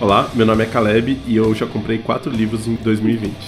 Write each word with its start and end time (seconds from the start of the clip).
Olá, 0.00 0.30
meu 0.32 0.46
nome 0.46 0.64
é 0.64 0.66
Caleb 0.66 1.20
e 1.26 1.36
eu 1.36 1.54
já 1.54 1.66
comprei 1.66 1.98
quatro 1.98 2.32
livros 2.32 2.66
em 2.66 2.74
2020. 2.74 3.34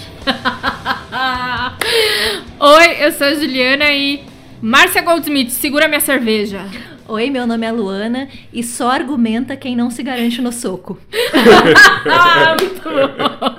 Oi, 2.60 2.96
eu 3.00 3.10
sou 3.12 3.26
a 3.26 3.34
Juliana 3.34 3.90
e. 3.90 4.22
Márcia 4.60 5.00
Goldsmith, 5.00 5.48
segura 5.48 5.88
minha 5.88 5.98
cerveja. 5.98 6.66
Oi, 7.12 7.29
meu 7.29 7.46
nome 7.46 7.66
é 7.66 7.70
Luana 7.70 8.26
e 8.50 8.62
só 8.62 8.90
argumenta 8.90 9.54
quem 9.54 9.76
não 9.76 9.90
se 9.90 10.02
garante 10.02 10.40
no 10.40 10.50
soco. 10.50 10.98
muito 12.58 12.80
bom. 12.88 13.58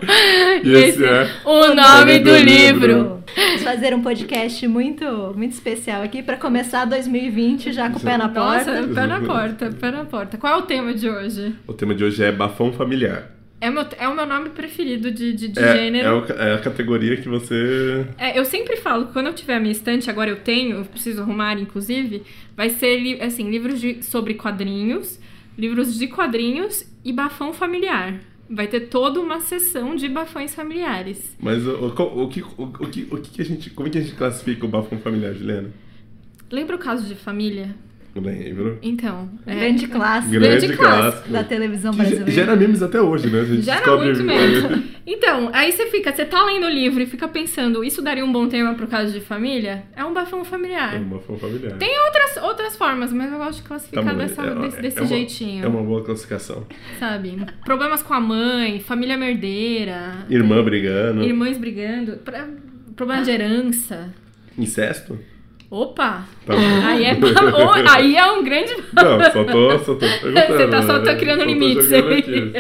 E 0.63 0.73
esse 0.73 1.05
é 1.05 1.29
o 1.45 1.75
nome 1.75 2.18
do 2.18 2.36
livro. 2.36 3.23
Vamos 3.36 3.61
fazer 3.61 3.93
um 3.93 4.01
podcast 4.01 4.68
muito, 4.68 5.05
muito 5.37 5.51
especial 5.51 6.01
aqui 6.01 6.23
para 6.23 6.36
começar 6.36 6.86
2020 6.86 7.71
já 7.71 7.92
com 7.92 8.00
o 8.00 8.01
pé 8.01 8.18
na 8.18 8.28
porta. 8.28 8.81
Nossa, 8.81 8.92
pé 8.92 9.05
na 9.05 9.21
porta, 9.21 9.70
pé 9.79 9.92
na 9.92 10.06
porta. 10.06 10.36
Qual 10.39 10.51
é 10.51 10.57
o 10.57 10.64
tema 10.64 10.92
de 10.92 11.07
hoje? 11.07 11.56
O 11.67 11.73
tema 11.73 11.93
de 11.93 12.04
hoje 12.04 12.23
é 12.23 12.31
bafão 12.31 12.73
familiar. 12.73 13.29
É, 13.63 13.69
meu, 13.69 13.85
é 13.97 14.07
o 14.09 14.15
meu 14.15 14.25
nome 14.25 14.49
preferido 14.49 15.09
de, 15.09 15.31
de, 15.33 15.47
de 15.47 15.59
É, 15.59 15.71
gênero. 15.77 16.07
é, 16.07 16.11
o- 16.13 16.25
é 16.25 16.53
a 16.55 16.59
categoria 16.59 17.15
que 17.17 17.29
você. 17.29 18.05
É, 18.17 18.37
eu 18.37 18.43
sempre 18.43 18.75
falo 18.77 19.07
que 19.07 19.13
quando 19.13 19.27
eu 19.27 19.33
tiver 19.33 19.55
a 19.55 19.59
minha 19.59 19.71
estante, 19.71 20.09
agora 20.09 20.29
eu 20.29 20.37
tenho, 20.37 20.77
eu 20.77 20.86
preciso 20.86 21.21
arrumar, 21.21 21.57
inclusive, 21.59 22.23
vai 22.57 22.69
ser 22.69 22.97
li- 22.99 23.21
assim, 23.21 23.49
livros 23.49 23.79
de- 23.79 24.03
sobre 24.03 24.33
quadrinhos, 24.33 25.19
livros 25.57 25.97
de 25.97 26.07
quadrinhos 26.07 26.86
e 27.05 27.13
bafão 27.13 27.53
familiar. 27.53 28.19
Vai 28.49 28.67
ter 28.67 28.81
toda 28.81 29.19
uma 29.21 29.39
sessão 29.39 29.95
de 29.95 30.09
bafões 30.09 30.53
familiares. 30.53 31.36
Mas 31.39 31.65
o, 31.65 31.71
o, 31.87 32.23
o 32.23 32.27
que, 32.27 32.41
o, 32.41 32.47
o 32.58 32.88
que, 32.89 33.08
o 33.09 33.17
que 33.17 33.31
que 33.31 33.41
a 33.41 33.45
gente. 33.45 33.69
Como 33.69 33.88
é 33.88 33.91
que 33.91 33.97
a 33.97 34.02
gente 34.02 34.16
classifica 34.16 34.66
o 34.66 34.69
bafão 34.69 35.00
familiar, 35.00 35.33
Juliana? 35.33 35.69
Lembra 36.52 36.75
o 36.75 36.80
caso 36.80 37.08
de 37.08 37.16
família? 37.16 37.73
Não 38.16 38.22
lembro. 38.22 38.77
Então. 38.83 39.28
é- 39.47 39.56
Grande 39.56 39.88
clássico 39.88 40.31
Grande, 40.33 40.67
Grande 40.67 40.78
clássico. 40.78 41.30
da 41.30 41.44
televisão 41.44 41.92
brasileira. 41.94 42.30
gera 42.31 42.55
memes 42.55 42.83
até 42.83 43.02
hoje, 43.02 43.28
né? 43.28 43.42
A 43.42 43.45
gente 43.45 43.61
Já 43.64 43.73
era 43.78 43.81
descobre- 43.81 44.05
muito 44.14 44.23
mesmo. 44.23 44.83
Então, 45.05 45.50
aí 45.52 45.72
você 45.72 45.88
fica, 45.88 46.14
você 46.14 46.23
tá 46.23 46.45
lendo 46.45 46.66
o 46.67 46.70
livro 46.70 47.02
e 47.02 47.08
fica 47.08 47.28
pensando, 47.28 47.83
isso 47.83 48.02
daria 48.03 48.23
um 48.23 48.31
bom 48.31 48.47
tema 48.47 48.75
pro 48.75 48.86
caso 48.88 49.11
de 49.11 49.20
família? 49.20 49.83
É 49.95 50.05
um 50.05 50.14
bafão 50.14 50.45
familiar. 50.45 50.95
É 50.95 51.00
um 51.00 51.05
bafão 51.09 51.38
familiar. 51.39 51.73
Tem 51.78 51.89
outras, 52.05 52.38
outras 52.44 52.75
formas, 52.78 53.11
mas 53.11 53.31
eu 53.31 53.38
gosto 53.39 53.61
de 53.64 53.67
classificar 53.67 54.03
bom, 54.05 54.16
dessa, 54.17 54.42
é- 54.44 54.55
desse, 54.55 54.77
é 54.77 54.81
desse 54.81 55.00
uma- 55.00 55.08
jeitinho. 55.08 55.66
É 55.66 55.67
uma 55.67 55.81
boa 55.81 56.03
classificação. 56.03 56.67
Sabe? 57.00 57.38
Problemas 57.66 58.03
com 58.03 58.14
a 58.14 58.20
mãe, 58.22 58.80
família 58.80 59.17
merdeira, 59.17 60.25
Irmã 60.30 60.64
brigando. 60.64 61.23
irmãs 61.23 61.58
brigando, 61.58 62.17
pra- 62.17 62.48
problema 62.95 63.23
de 63.23 63.31
herança. 63.31 64.14
Incesto? 64.58 65.17
Opa! 65.76 66.24
Tá. 66.46 66.54
Aí 66.88 67.04
é, 67.06 67.18
oh, 67.18 67.90
aí 67.90 68.16
é 68.16 68.32
um 68.32 68.44
grande. 68.44 68.76
Não, 68.94 69.20
só 69.32 69.44
tô, 69.44 69.80
só 69.80 69.96
tô 69.96 70.06
perguntando. 70.22 70.48
Você 70.58 70.68
tá 70.68 70.82
só 70.84 71.00
né? 71.00 71.06
tá 71.06 71.16
criando 71.16 71.40
Só 71.40 71.46
limites 71.48 71.92
aí. 71.92 72.54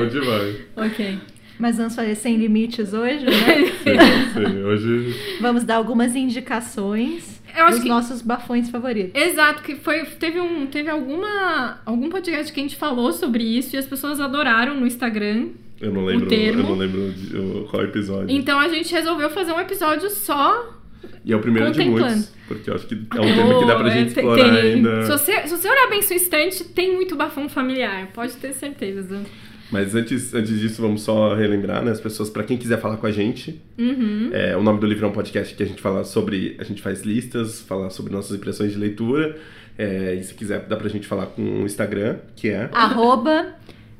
onde 0.00 0.20
vai. 0.20 0.56
ok. 0.86 1.18
Mas 1.58 1.76
vamos 1.76 1.94
fazer 1.94 2.14
sem 2.14 2.36
limites 2.38 2.94
hoje, 2.94 3.22
né? 3.26 3.66
Sim, 3.84 4.46
sim. 4.54 4.62
Hoje. 4.64 5.14
vamos 5.42 5.62
dar 5.62 5.76
algumas 5.76 6.16
indicações 6.16 7.42
Eu 7.54 7.64
acho 7.64 7.74
dos 7.74 7.82
que- 7.82 7.88
nossos 7.90 8.22
bafões 8.22 8.70
favoritos. 8.70 9.20
Exato, 9.20 9.62
que 9.62 9.76
foi. 9.76 10.04
Teve 10.06 10.40
um. 10.40 10.66
Teve 10.66 10.88
alguma. 10.88 11.80
algum 11.84 12.08
podcast 12.08 12.50
que 12.50 12.60
a 12.60 12.62
gente 12.62 12.76
falou 12.76 13.12
sobre 13.12 13.44
isso 13.44 13.76
e 13.76 13.78
as 13.78 13.84
pessoas 13.86 14.20
adoraram 14.20 14.74
no 14.74 14.86
Instagram. 14.86 15.48
Eu 15.78 15.92
não 15.92 16.04
lembro, 16.06 16.28
termo. 16.28 16.60
eu 16.62 16.68
não 16.70 16.76
lembro 16.76 17.12
de- 17.12 17.36
o- 17.36 17.68
qual 17.70 17.82
episódio. 17.84 18.30
Então 18.34 18.58
a 18.58 18.68
gente 18.68 18.90
resolveu 18.92 19.28
fazer 19.28 19.52
um 19.52 19.60
episódio 19.60 20.08
só. 20.08 20.79
E 21.24 21.32
é 21.32 21.36
o 21.36 21.40
primeiro 21.40 21.70
de 21.72 21.80
muitos. 21.84 22.32
Porque 22.48 22.68
eu 22.70 22.74
acho 22.74 22.86
que 22.86 22.94
é 22.94 23.20
um 23.20 23.34
tema 23.34 23.58
que 23.60 23.66
dá 23.66 23.76
pra 23.76 23.86
Oh, 23.86 23.90
gente 23.90 24.10
é, 24.10 24.14
tem- 24.14 24.24
explorar 24.24 24.36
tem. 24.60 24.72
ainda. 24.74 25.02
Se 25.04 25.08
você, 25.10 25.42
se 25.48 25.56
você 25.56 25.68
olhar 25.68 25.88
bem 25.88 26.02
sua 26.02 26.16
estante, 26.16 26.64
tem 26.64 26.94
muito 26.94 27.14
bafão 27.16 27.48
familiar. 27.48 28.08
Pode 28.12 28.34
ter 28.36 28.52
certeza. 28.52 29.20
Mas 29.70 29.94
antes, 29.94 30.34
antes 30.34 30.58
disso, 30.58 30.82
vamos 30.82 31.02
só 31.02 31.32
relembrar, 31.34 31.84
né? 31.84 31.92
As 31.92 32.00
pessoas, 32.00 32.28
pra 32.28 32.42
quem 32.42 32.56
quiser 32.58 32.80
falar 32.80 32.96
com 32.96 33.06
a 33.06 33.12
gente, 33.12 33.60
Uhum. 33.78 34.30
é, 34.32 34.56
o 34.56 34.62
nome 34.64 34.80
do 34.80 34.86
livro 34.86 35.06
é 35.06 35.08
um 35.08 35.12
podcast 35.12 35.54
que 35.54 35.62
a 35.62 35.66
gente 35.66 35.80
fala 35.80 36.02
sobre. 36.02 36.56
A 36.58 36.64
gente 36.64 36.82
faz 36.82 37.02
listas, 37.02 37.60
fala 37.60 37.88
sobre 37.88 38.12
nossas 38.12 38.36
impressões 38.36 38.72
de 38.72 38.78
leitura. 38.78 39.36
É, 39.78 40.14
e 40.14 40.24
se 40.24 40.34
quiser, 40.34 40.66
dá 40.66 40.76
pra 40.76 40.88
gente 40.88 41.06
falar 41.06 41.26
com 41.26 41.42
o 41.42 41.64
Instagram, 41.64 42.16
que 42.34 42.48
é. 42.50 42.68
Arroba 42.72 43.54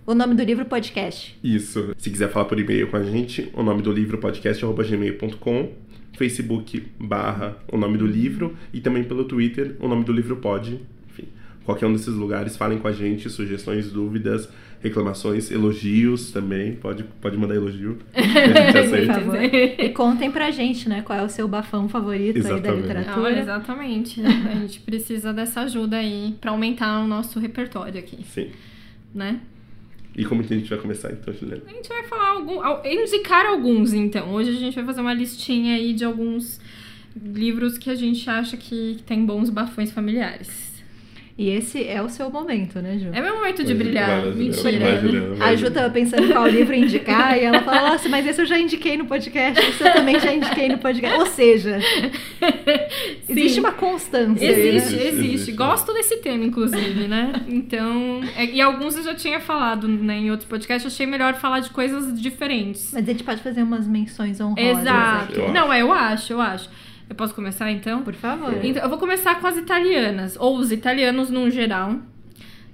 o 0.05 0.13
nome 0.13 0.35
do 0.35 0.43
livro 0.43 0.65
podcast. 0.65 1.39
Isso. 1.43 1.95
Se 1.97 2.11
quiser 2.11 2.29
falar 2.31 2.47
por 2.47 2.59
e-mail 2.59 2.89
com 2.89 2.97
a 2.97 3.03
gente, 3.05 3.49
o 3.55 3.63
nome 3.63 3.81
do 3.81 3.93
livro 3.93 4.19
podcast 4.19 4.65
arroba 4.65 4.83
gmail.com, 4.83 5.71
Facebook 6.21 6.87
barra 7.01 7.57
o 7.73 7.79
nome 7.79 7.97
do 7.97 8.07
livro 8.07 8.55
e 8.75 8.81
também 8.83 9.03
pelo 9.03 9.25
Twitter 9.25 9.75
o 9.81 9.89
nome 9.89 10.05
do 10.05 10.13
livro 10.13 10.37
pode. 10.37 10.79
Enfim, 11.09 11.25
qualquer 11.65 11.87
um 11.87 11.93
desses 11.95 12.13
lugares, 12.15 12.59
falem 12.59 12.79
com 12.79 12.87
a 12.87 12.93
gente, 12.93 13.31
sugestões, 13.31 13.91
dúvidas, 13.91 14.47
reclamações, 14.83 15.51
elogios 15.51 16.31
também. 16.31 16.75
Pode, 16.75 17.05
pode 17.23 17.39
mandar 17.39 17.55
elogio. 17.55 17.97
A 18.15 18.21
gente 18.21 18.79
aceita. 18.79 19.83
E 19.83 19.89
contem 19.95 20.31
pra 20.31 20.51
gente, 20.51 20.91
né? 20.91 21.01
Qual 21.01 21.19
é 21.19 21.23
o 21.23 21.29
seu 21.31 21.49
bafão 21.49 21.89
favorito 21.89 22.37
aí 22.37 22.43
da 22.43 22.49
Exatamente. 22.51 22.69
Ah, 22.69 22.81
literatura. 22.83 23.41
exatamente. 23.41 24.21
A 24.23 24.55
gente 24.57 24.81
precisa 24.81 25.33
dessa 25.33 25.63
ajuda 25.63 25.97
aí 25.97 26.37
pra 26.39 26.51
aumentar 26.51 27.01
o 27.01 27.07
nosso 27.07 27.41
repertório 27.41 27.99
aqui, 27.99 28.19
Sim. 28.25 28.51
né? 29.15 29.41
E 30.21 30.25
como 30.27 30.45
que 30.45 30.53
a 30.53 30.57
gente 30.59 30.69
vai 30.69 30.79
começar 30.79 31.11
então, 31.13 31.33
Juliana? 31.33 31.63
A 31.67 31.71
gente 31.73 31.89
vai 31.89 32.03
falar 32.05 32.29
algum, 32.33 32.61
al- 32.61 32.83
indicar 32.85 33.47
alguns, 33.47 33.95
então. 33.95 34.35
Hoje 34.35 34.51
a 34.51 34.53
gente 34.61 34.75
vai 34.75 34.85
fazer 34.85 35.01
uma 35.01 35.15
listinha 35.15 35.77
aí 35.77 35.95
de 35.95 36.05
alguns 36.05 36.61
livros 37.17 37.79
que 37.79 37.89
a 37.89 37.95
gente 37.95 38.29
acha 38.29 38.57
que 38.57 38.99
tem 39.07 39.25
bons 39.25 39.49
bafões 39.49 39.91
familiares. 39.91 40.70
E 41.41 41.49
esse 41.49 41.89
é 41.89 42.03
o 42.03 42.09
seu 42.11 42.29
momento, 42.29 42.83
né, 42.83 42.99
Ju? 42.99 43.09
É 43.15 43.21
meu 43.23 43.37
momento 43.37 43.65
de 43.65 43.73
brilhar. 43.73 44.21
vai, 44.21 44.31
Mentira. 44.33 44.79
vai, 44.79 45.01
Juliana, 45.01 45.35
vai. 45.37 45.49
A 45.55 45.57
Ju 45.57 45.71
tava 45.71 45.89
pensando 45.89 46.29
qual 46.31 46.47
livro 46.47 46.75
indicar 46.75 47.39
e 47.39 47.45
ela 47.45 47.63
falou, 47.63 47.81
nossa, 47.93 48.11
mas 48.11 48.27
esse 48.27 48.43
eu 48.43 48.45
já 48.45 48.59
indiquei 48.59 48.99
no 48.99 49.07
podcast, 49.07 49.59
esse 49.67 49.83
eu 49.83 49.91
também 49.91 50.21
já 50.21 50.35
indiquei 50.35 50.69
no 50.69 50.77
podcast. 50.77 51.19
Ou 51.19 51.25
seja, 51.25 51.79
existe 53.27 53.55
Sim. 53.55 53.61
uma 53.61 53.73
constância. 53.73 54.47
aí, 54.47 54.69
Existe, 54.69 54.97
né? 54.97 55.03
existe, 55.07 55.27
Existe. 55.35 55.53
Gosto 55.53 55.95
desse 55.95 56.19
tema, 56.19 56.45
inclusive, 56.45 57.09
né? 57.09 57.33
Então. 57.49 58.21
é- 58.37 58.45
e 58.45 58.61
alguns 58.61 58.97
eu 58.97 59.03
já 59.03 59.15
tinha 59.15 59.41
falado 59.41 59.89
né, 59.89 60.19
em 60.19 60.31
outros 60.31 60.47
podcasts, 60.49 60.93
achei 60.93 61.07
melhor 61.07 61.35
falar 61.37 61.61
de 61.61 61.71
coisas 61.71 62.21
diferentes. 62.21 62.91
Mas 62.93 63.03
a 63.09 63.13
gente 63.13 63.25
pode 63.25 63.41
fazer 63.41 63.63
umas 63.63 63.87
menções 63.89 64.39
honrosas. 64.41 64.81
Exato. 64.83 65.41
Não, 65.53 65.73
é, 65.73 65.81
eu 65.81 65.91
acho, 65.91 66.35
eu 66.35 66.41
acho. 66.43 66.69
Eu 67.11 67.17
posso 67.17 67.35
começar 67.35 67.69
então? 67.73 68.03
Por 68.03 68.15
favor. 68.15 68.55
Então, 68.65 68.81
eu 68.81 68.89
vou 68.89 68.97
começar 68.97 69.41
com 69.41 69.47
as 69.49 69.57
italianas, 69.57 70.37
ou 70.39 70.57
os 70.57 70.71
italianos 70.71 71.29
num 71.29 71.51
geral. 71.51 71.97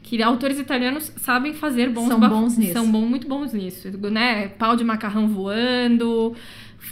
Que 0.02 0.22
autores 0.22 0.58
italianos 0.60 1.10
sabem 1.16 1.54
fazer 1.54 1.88
bons 1.88 2.06
São 2.06 2.20
bons 2.20 2.58
nisso. 2.58 2.72
São 2.74 2.92
bom, 2.92 3.00
muito 3.00 3.26
bons 3.26 3.52
nisso, 3.54 3.88
né? 4.10 4.48
Pau 4.56 4.76
de 4.76 4.84
macarrão 4.84 5.26
voando, 5.26 6.36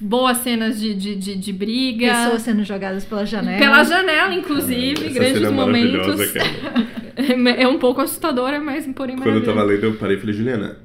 boas 0.00 0.38
cenas 0.38 0.80
de, 0.80 0.94
de, 0.94 1.14
de, 1.14 1.36
de 1.36 1.52
briga. 1.52 2.12
Pessoas 2.12 2.42
sendo 2.42 2.64
jogadas 2.64 3.04
pela 3.04 3.24
janela. 3.26 3.58
Pela 3.58 3.84
janela, 3.84 4.34
inclusive, 4.34 5.04
Essa 5.04 5.14
grandes 5.14 5.38
cena 5.42 5.50
momentos. 5.50 6.32
cara. 6.32 6.94
É 7.56 7.68
um 7.68 7.78
pouco 7.78 8.00
assustadora, 8.00 8.58
mas 8.58 8.88
porém 8.88 9.16
Quando 9.16 9.36
eu 9.36 9.44
tava 9.44 9.62
lendo, 9.62 9.84
eu 9.84 9.94
parei 9.94 10.16
e 10.16 10.20
falei, 10.20 10.34
Juliana, 10.34 10.78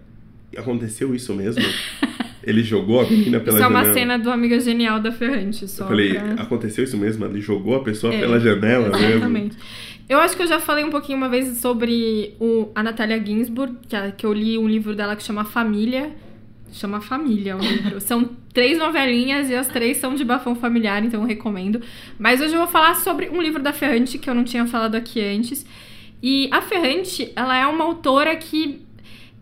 aconteceu 0.56 1.16
isso 1.16 1.34
mesmo? 1.34 1.64
Ele 2.44 2.64
jogou 2.64 3.02
a 3.02 3.04
menina 3.10 3.40
pela 3.42 3.58
Isso 3.58 3.64
é 3.64 3.68
uma 3.68 3.80
janela. 3.80 3.94
cena 4.00 4.18
do 4.20 4.32
Amiga 4.32 4.60
Genial 4.60 5.00
da 5.00 5.12
Ferrante, 5.12 5.68
só 5.68 5.84
Eu 5.84 5.88
falei, 5.90 6.14
pra- 6.14 6.44
aconteceu 6.44 6.84
isso 6.84 6.98
mesmo? 6.98 7.26
Ele 7.26 7.42
jogou 7.42 7.76
a 7.76 7.84
pessoa 7.84 8.14
É, 8.14 8.20
pela 8.20 8.40
janela 8.40 8.90
mesmo? 8.90 9.06
Exatamente. 9.06 9.58
Eu 10.08 10.20
acho 10.20 10.36
que 10.36 10.42
eu 10.42 10.48
já 10.48 10.60
falei 10.60 10.84
um 10.84 10.90
pouquinho 10.90 11.18
uma 11.18 11.30
vez 11.30 11.58
sobre 11.60 12.34
o, 12.40 12.70
a 12.74 12.82
Natália 12.82 13.24
Ginsburg, 13.24 13.76
que, 13.88 13.96
a- 13.96 14.12
que 14.12 14.26
eu 14.26 14.34
li 14.34 14.58
um 14.58 14.68
livro 14.68 14.96
dela 14.96 15.16
que 15.16 15.24
chama 15.24 15.44
Família. 15.46 16.12
Chama 16.72 17.02
Família 17.02 17.56
o 17.58 17.60
livro. 17.60 18.00
São 18.02 18.30
três 18.54 18.78
novelinhas 18.78 19.50
e 19.50 19.56
as 19.56 19.68
três 19.68 19.98
são 19.98 20.16
de 20.16 20.24
bafão 20.24 20.56
familiar, 20.56 21.04
então 21.04 21.22
eu 21.22 21.28
recomendo. 21.28 21.82
Mas 22.18 22.42
hoje 22.42 22.54
eu 22.54 22.60
vou 22.60 22.68
falar 22.68 22.96
sobre 22.96 23.30
um 23.30 23.42
livro 23.42 23.62
da 23.62 23.72
Ferrante 23.74 24.18
que 24.18 24.30
eu 24.30 24.34
não 24.36 24.44
tinha 24.44 24.66
falado 24.68 24.96
aqui 24.96 25.22
antes. 25.22 25.66
E 26.22 26.50
a 26.52 26.62
Ferrante, 26.62 27.32
ela 27.36 27.58
é 27.58 27.66
uma 27.68 27.84
autora 27.86 28.36
que 28.36 28.82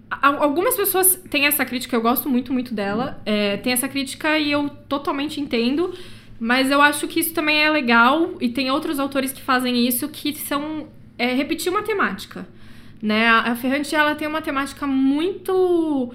Algumas 0.10 0.76
pessoas 0.76 1.16
têm 1.30 1.46
essa 1.48 1.66
crítica, 1.66 1.96
eu 1.96 2.02
gosto 2.02 2.30
muito, 2.30 2.54
muito 2.54 2.74
dela. 2.74 3.22
É, 3.26 3.58
tem 3.58 3.74
essa 3.74 3.88
crítica 3.90 4.38
e 4.40 4.52
eu 4.52 4.70
totalmente 4.88 5.40
entendo. 5.42 5.94
Mas 6.40 6.70
eu 6.72 6.82
acho 6.82 7.08
que 7.08 7.20
isso 7.20 7.34
também 7.34 7.64
é 7.64 7.70
legal. 7.70 8.34
E 8.40 8.50
tem 8.50 8.72
outros 8.72 9.00
autores 9.00 9.32
que 9.34 9.42
fazem 9.42 9.88
isso 9.88 10.08
que 10.08 10.34
são 10.34 10.88
é, 11.18 11.34
repetir 11.34 11.70
uma 11.72 11.82
temática. 11.84 12.48
Né? 13.02 13.28
A, 13.28 13.56
Ferrante, 13.56 13.94
ela 13.96 14.16
tem 14.16 14.28
uma 14.28 14.42
temática 14.42 14.88
muito... 14.88 16.14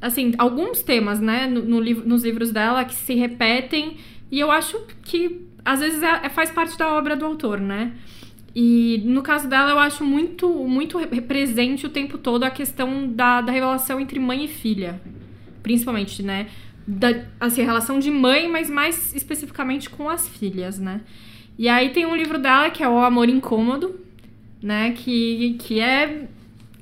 Assim, 0.00 0.34
alguns 0.36 0.82
temas, 0.82 1.20
né, 1.20 1.46
no, 1.46 1.62
no 1.62 1.80
livro- 1.80 2.06
nos 2.08 2.24
livros 2.24 2.50
dela 2.50 2.84
que 2.84 2.94
se 2.94 3.14
repetem. 3.14 3.96
E 4.32 4.40
eu 4.40 4.50
acho 4.50 4.76
que, 5.04 5.46
às 5.64 5.78
vezes, 5.78 6.02
é- 6.02 6.22
é- 6.24 6.28
faz 6.28 6.50
parte 6.50 6.76
da 6.76 6.92
obra 6.92 7.14
do 7.14 7.24
autor, 7.24 7.60
né? 7.60 7.92
E 8.54 9.00
no 9.04 9.22
caso 9.22 9.48
dela, 9.48 9.70
eu 9.70 9.78
acho 9.78 10.04
muito, 10.04 10.48
muito 10.48 10.98
re- 10.98 11.20
presente 11.22 11.86
o 11.86 11.88
tempo 11.88 12.18
todo 12.18 12.44
a 12.44 12.50
questão 12.50 13.08
da, 13.08 13.40
da 13.40 13.50
relação 13.52 13.98
entre 13.98 14.18
mãe 14.18 14.44
e 14.44 14.48
filha. 14.48 15.00
Principalmente, 15.62 16.22
né? 16.22 16.48
Da, 16.86 17.08
assim, 17.40 17.62
a 17.62 17.64
relação 17.64 17.98
de 17.98 18.10
mãe, 18.10 18.48
mas 18.50 18.68
mais 18.68 19.14
especificamente 19.14 19.88
com 19.88 20.08
as 20.10 20.28
filhas, 20.28 20.78
né? 20.78 21.00
E 21.58 21.68
aí 21.68 21.90
tem 21.90 22.04
um 22.04 22.16
livro 22.16 22.38
dela 22.38 22.68
que 22.70 22.82
é 22.82 22.88
O 22.88 22.98
Amor 22.98 23.28
Incômodo, 23.28 24.00
né? 24.62 24.92
Que, 24.92 25.54
que 25.58 25.80
é 25.80 26.26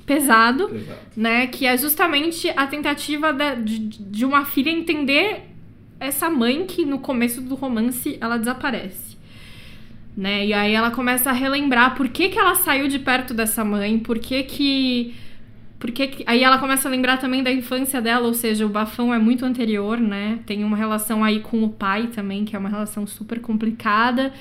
pesado, 0.07 0.75
Exato. 0.75 1.01
né? 1.17 1.47
Que 1.47 1.67
é 1.67 1.77
justamente 1.77 2.49
a 2.57 2.67
tentativa 2.67 3.33
da- 3.33 3.55
de, 3.55 3.79
de 3.79 4.25
uma 4.25 4.45
filha 4.45 4.71
entender 4.71 5.43
essa 6.01 6.29
mãe 6.31 6.65
que 6.67 6.85
no 6.85 6.99
começo 6.99 7.41
do 7.41 7.55
romance 7.55 8.17
ela 8.21 8.39
desaparece. 8.39 9.10
Né? 10.17 10.47
E 10.47 10.53
aí 10.53 10.73
ela 10.75 10.91
começa 10.91 11.31
a 11.31 11.33
relembrar 11.33 11.95
por 11.95 12.09
que, 12.09 12.29
que 12.29 12.39
ela 12.39 12.55
saiu 12.55 12.89
de 12.89 12.99
perto 12.99 13.33
dessa 13.33 13.65
mãe, 13.65 13.99
por 13.99 14.19
que 14.19 14.43
que. 14.43 15.15
Por 15.79 15.91
que 15.93 16.09
que- 16.09 16.25
Aí 16.27 16.43
ela 16.43 16.59
começa 16.59 16.89
a 16.89 16.91
lembrar 16.91 17.17
também 17.17 17.43
da 17.43 17.51
infância 17.51 18.03
dela, 18.03 18.27
ou 18.27 18.35
seja, 18.35 18.67
o 18.67 18.69
bafão 18.69 19.15
é 19.15 19.19
muito 19.19 19.47
anterior, 19.47 19.99
né? 19.99 20.41
Tem 20.45 20.62
uma 20.62 20.77
relação 20.77 21.25
aí 21.25 21.41
com 21.41 21.62
o 21.65 21.71
pai 21.71 22.09
também, 22.09 22.45
que 22.45 22.55
é 22.55 22.59
uma 22.59 22.69
relação 22.69 23.07
super 23.07 23.41
complicada. 23.41 24.33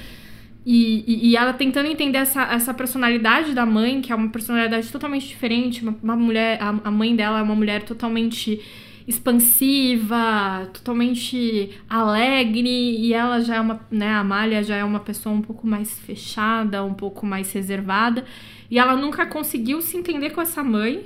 E, 0.65 1.03
e, 1.07 1.29
e 1.29 1.35
ela 1.37 1.53
tentando 1.53 1.87
entender 1.87 2.17
essa, 2.17 2.43
essa 2.51 2.73
personalidade 2.73 3.53
da 3.53 3.65
mãe, 3.65 4.01
que 4.01 4.11
é 4.11 4.15
uma 4.15 4.27
personalidade 4.29 4.91
totalmente 4.91 5.27
diferente. 5.27 5.81
Uma, 5.81 5.95
uma 6.03 6.15
mulher, 6.17 6.61
a, 6.61 6.69
a 6.83 6.91
mãe 6.91 7.15
dela 7.15 7.39
é 7.39 7.41
uma 7.41 7.55
mulher 7.55 7.83
totalmente 7.83 8.59
expansiva, 9.09 10.69
totalmente 10.73 11.71
alegre, 11.89 12.69
e 12.69 13.13
ela 13.13 13.41
já 13.41 13.55
é 13.55 13.61
uma, 13.61 13.79
né, 13.89 14.07
a 14.09 14.19
Amália 14.19 14.63
já 14.63 14.75
é 14.77 14.83
uma 14.83 14.99
pessoa 14.99 15.33
um 15.35 15.41
pouco 15.41 15.65
mais 15.65 15.97
fechada, 15.99 16.83
um 16.83 16.93
pouco 16.93 17.25
mais 17.25 17.51
reservada, 17.51 18.23
e 18.69 18.77
ela 18.77 18.95
nunca 18.95 19.25
conseguiu 19.25 19.81
se 19.81 19.97
entender 19.97 20.29
com 20.31 20.41
essa 20.41 20.63
mãe, 20.63 21.03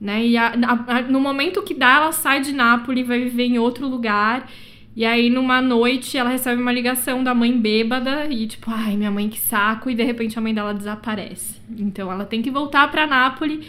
né? 0.00 0.24
E 0.24 0.36
a- 0.36 0.52
a- 0.86 1.02
no 1.02 1.20
momento 1.20 1.62
que 1.62 1.74
dá, 1.74 1.96
ela 1.96 2.12
sai 2.12 2.40
de 2.40 2.52
Nápoles, 2.52 3.06
vai 3.06 3.18
viver 3.20 3.44
em 3.44 3.58
outro 3.58 3.86
lugar. 3.88 4.48
E 4.96 5.04
aí, 5.04 5.28
numa 5.30 5.60
noite, 5.60 6.16
ela 6.16 6.30
recebe 6.30 6.60
uma 6.60 6.72
ligação 6.72 7.22
da 7.22 7.34
mãe 7.34 7.56
bêbada 7.56 8.26
e, 8.30 8.46
tipo, 8.46 8.70
ai, 8.70 8.96
minha 8.96 9.10
mãe 9.10 9.28
que 9.28 9.38
saco, 9.38 9.90
e 9.90 9.94
de 9.94 10.02
repente 10.02 10.38
a 10.38 10.42
mãe 10.42 10.54
dela 10.54 10.72
desaparece. 10.72 11.60
Então 11.76 12.10
ela 12.10 12.24
tem 12.24 12.42
que 12.42 12.50
voltar 12.50 12.90
pra 12.90 13.06
Nápoles. 13.06 13.64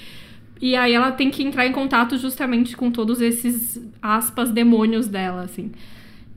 E 0.61 0.75
aí 0.75 0.94
ela 0.94 1.11
tem 1.11 1.31
que 1.31 1.44
entrar 1.44 1.65
em 1.65 1.71
contato 1.71 2.17
justamente 2.17 2.75
com 2.75 2.91
todos 2.91 3.21
esses, 3.21 3.81
aspas, 4.01 4.51
demônios 4.51 5.07
dela, 5.07 5.44
assim. 5.44 5.71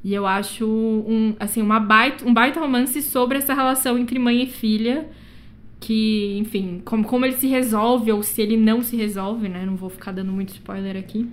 E 0.05 0.15
eu 0.15 0.27
acho 0.27 0.67
um, 0.67 1.35
assim, 1.39 1.63
uma 1.63 1.79
baita, 1.79 2.27
um 2.27 2.33
baita 2.33 2.61
romance 2.61 3.03
sobre 3.03 3.39
essa 3.39 3.55
relação 3.55 3.99
entre 3.99 4.19
mãe 4.19 4.43
e 4.43 4.47
filha. 4.47 5.09
Que, 5.81 6.39
enfim, 6.39 6.81
como, 6.85 7.05
como 7.05 7.25
ele 7.27 7.35
se 7.35 7.49
resolve 7.49 8.13
ou 8.13 8.23
se 8.23 8.41
ele 8.41 8.57
não 8.57 8.83
se 8.83 8.95
resolve, 8.95 9.49
né? 9.49 9.67
Não 9.67 9.75
vou 9.75 9.91
ficar 9.91 10.13
dando 10.13 10.31
muito 10.31 10.51
spoiler 10.51 10.97
aqui. 10.97 11.29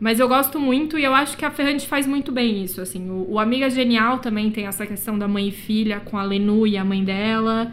Mas 0.00 0.18
eu 0.18 0.28
gosto 0.28 0.58
muito 0.58 0.98
e 0.98 1.04
eu 1.04 1.14
acho 1.14 1.36
que 1.36 1.44
a 1.44 1.50
Ferrante 1.50 1.86
faz 1.86 2.06
muito 2.06 2.32
bem 2.32 2.62
isso, 2.62 2.80
assim. 2.80 3.08
O, 3.08 3.32
o 3.32 3.38
Amiga 3.38 3.70
Genial 3.70 4.18
também 4.18 4.50
tem 4.50 4.66
essa 4.66 4.84
questão 4.86 5.16
da 5.16 5.28
mãe 5.28 5.48
e 5.48 5.52
filha 5.52 6.00
com 6.00 6.18
a 6.18 6.24
Lenu 6.24 6.66
e 6.66 6.76
a 6.76 6.84
mãe 6.84 7.02
dela. 7.04 7.72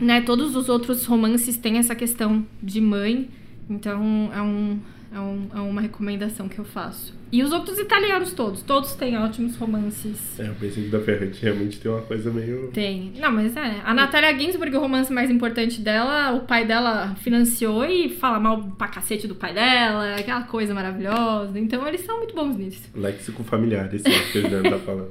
Né, 0.00 0.22
todos 0.22 0.56
os 0.56 0.68
outros 0.68 1.04
romances 1.04 1.56
têm 1.56 1.78
essa 1.78 1.94
questão 1.94 2.46
de 2.62 2.80
mãe. 2.80 3.28
Então 3.68 4.30
é, 4.32 4.40
um, 4.40 4.80
é, 5.12 5.20
um, 5.20 5.46
é 5.54 5.60
uma 5.60 5.80
recomendação 5.80 6.48
que 6.48 6.58
eu 6.58 6.64
faço. 6.64 7.19
E 7.32 7.42
os 7.42 7.52
outros 7.52 7.78
italianos 7.78 8.32
todos, 8.32 8.62
todos 8.62 8.94
têm 8.94 9.16
ótimos 9.16 9.56
romances. 9.56 10.38
É, 10.38 10.48
eu 10.48 10.54
pensei 10.54 10.84
que 10.84 10.88
da 10.90 11.00
Ferrante 11.00 11.42
realmente 11.42 11.78
tem 11.78 11.90
uma 11.90 12.02
coisa 12.02 12.30
meio. 12.32 12.68
Tem. 12.72 13.12
Não, 13.18 13.30
mas 13.30 13.56
é. 13.56 13.80
A 13.84 13.94
Natália 13.94 14.36
Ginsburg, 14.36 14.76
o 14.76 14.80
romance 14.80 15.12
mais 15.12 15.30
importante 15.30 15.80
dela, 15.80 16.32
o 16.32 16.40
pai 16.40 16.66
dela 16.66 17.14
financiou 17.16 17.84
e 17.84 18.08
fala 18.08 18.40
mal 18.40 18.62
pra 18.76 18.88
cacete 18.88 19.28
do 19.28 19.34
pai 19.34 19.54
dela, 19.54 20.16
aquela 20.16 20.42
coisa 20.42 20.74
maravilhosa. 20.74 21.58
Então 21.58 21.86
eles 21.86 22.00
são 22.00 22.18
muito 22.18 22.34
bons 22.34 22.56
nisso. 22.56 22.90
Léxico 22.94 23.44
familiar, 23.44 23.92
esse 23.94 24.08
é 24.08 24.18
o 24.18 24.32
que 24.32 24.38
a 24.38 24.40
Juliana 24.42 24.70
tá 24.70 24.78
falando. 24.78 25.10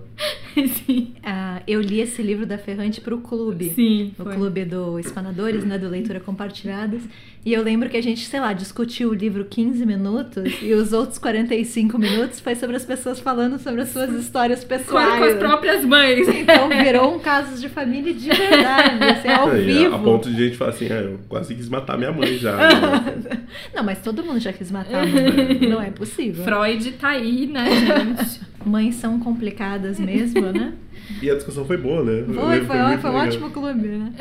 Sim. 0.86 1.13
Ah, 1.24 1.62
eu 1.68 1.80
li 1.81 2.01
esse 2.01 2.22
livro 2.22 2.45
da 2.45 2.57
Ferrante 2.57 3.00
pro 3.00 3.19
clube. 3.19 3.69
Sim. 3.69 4.13
O 4.19 4.24
foi. 4.24 4.36
clube 4.36 4.65
do 4.65 5.00
Espanadores, 5.00 5.63
né? 5.63 5.77
Do 5.77 5.88
Leitura 5.88 6.19
Compartilhadas. 6.19 7.04
E 7.50 7.54
eu 7.54 7.63
lembro 7.63 7.90
que 7.90 7.98
a 7.98 8.04
gente, 8.04 8.28
sei 8.28 8.40
lá, 8.40 8.54
discutiu 8.54 9.10
o 9.10 9.13
livro 9.16 9.44
15 9.44 9.84
minutos 9.84 10.62
e 10.62 10.72
os 10.72 10.94
outros 10.94 11.18
45 11.18 11.98
minutos 11.98 12.40
foi 12.40 12.54
sobre 12.54 12.75
as 12.75 12.86
pessoas 12.86 13.19
falando 13.19 13.57
sobre 13.57 13.81
as 13.81 13.90
suas 13.90 14.12
histórias 14.12 14.63
Com, 14.63 14.68
com 14.68 14.75
as 14.75 14.84
pessoais. 14.84 15.36
próprias 15.40 15.84
mães. 15.84 16.28
Então 16.28 16.69
virou 16.84 17.16
um 17.16 17.18
caso 17.18 17.60
de 17.60 17.68
família 17.68 18.13
de 18.13 18.30
verdade, 18.30 19.04
assim, 19.04 19.30
ao 19.30 19.50
Aí, 19.50 19.66
vivo. 19.66 19.96
A 19.96 19.98
ponto 19.98 20.30
de 20.30 20.46
gente 20.46 20.57
falar 20.57 20.69
assim, 20.69 20.90
ah, 20.92 21.01
eu 21.01 21.19
quase 21.28 21.56
quis 21.56 21.68
matar 21.68 21.98
minha 21.98 22.12
mãe 22.12 22.38
já. 22.38 22.56
né? 22.56 23.42
Não, 23.74 23.84
mas 23.84 23.98
todo 24.04 24.24
mundo 24.24 24.40
já 24.40 24.54
quis 24.54 24.69
matar 24.69 25.01
a 25.01 25.06
mãe. 25.07 25.68
Não 25.68 25.81
é 25.81 25.90
possível. 25.90 26.44
Freud 26.44 26.92
tá 27.00 27.07
aí, 27.07 27.48
né, 27.48 27.66
gente? 27.68 28.42
Mães 28.63 28.94
são 28.94 29.19
complicadas 29.19 30.00
mesmo, 30.00 30.51
né? 30.51 30.74
E 31.19 31.31
a 31.31 31.34
discussão 31.34 31.66
foi 31.66 31.78
boa, 31.78 32.04
né? 32.04 32.24
Foi, 32.28 32.63
foi, 32.63 32.78
muito 32.78 33.01
foi 33.01 33.10
um 33.10 33.16
ótimo 33.16 33.50
clube, 33.50 33.88
né? 33.88 34.13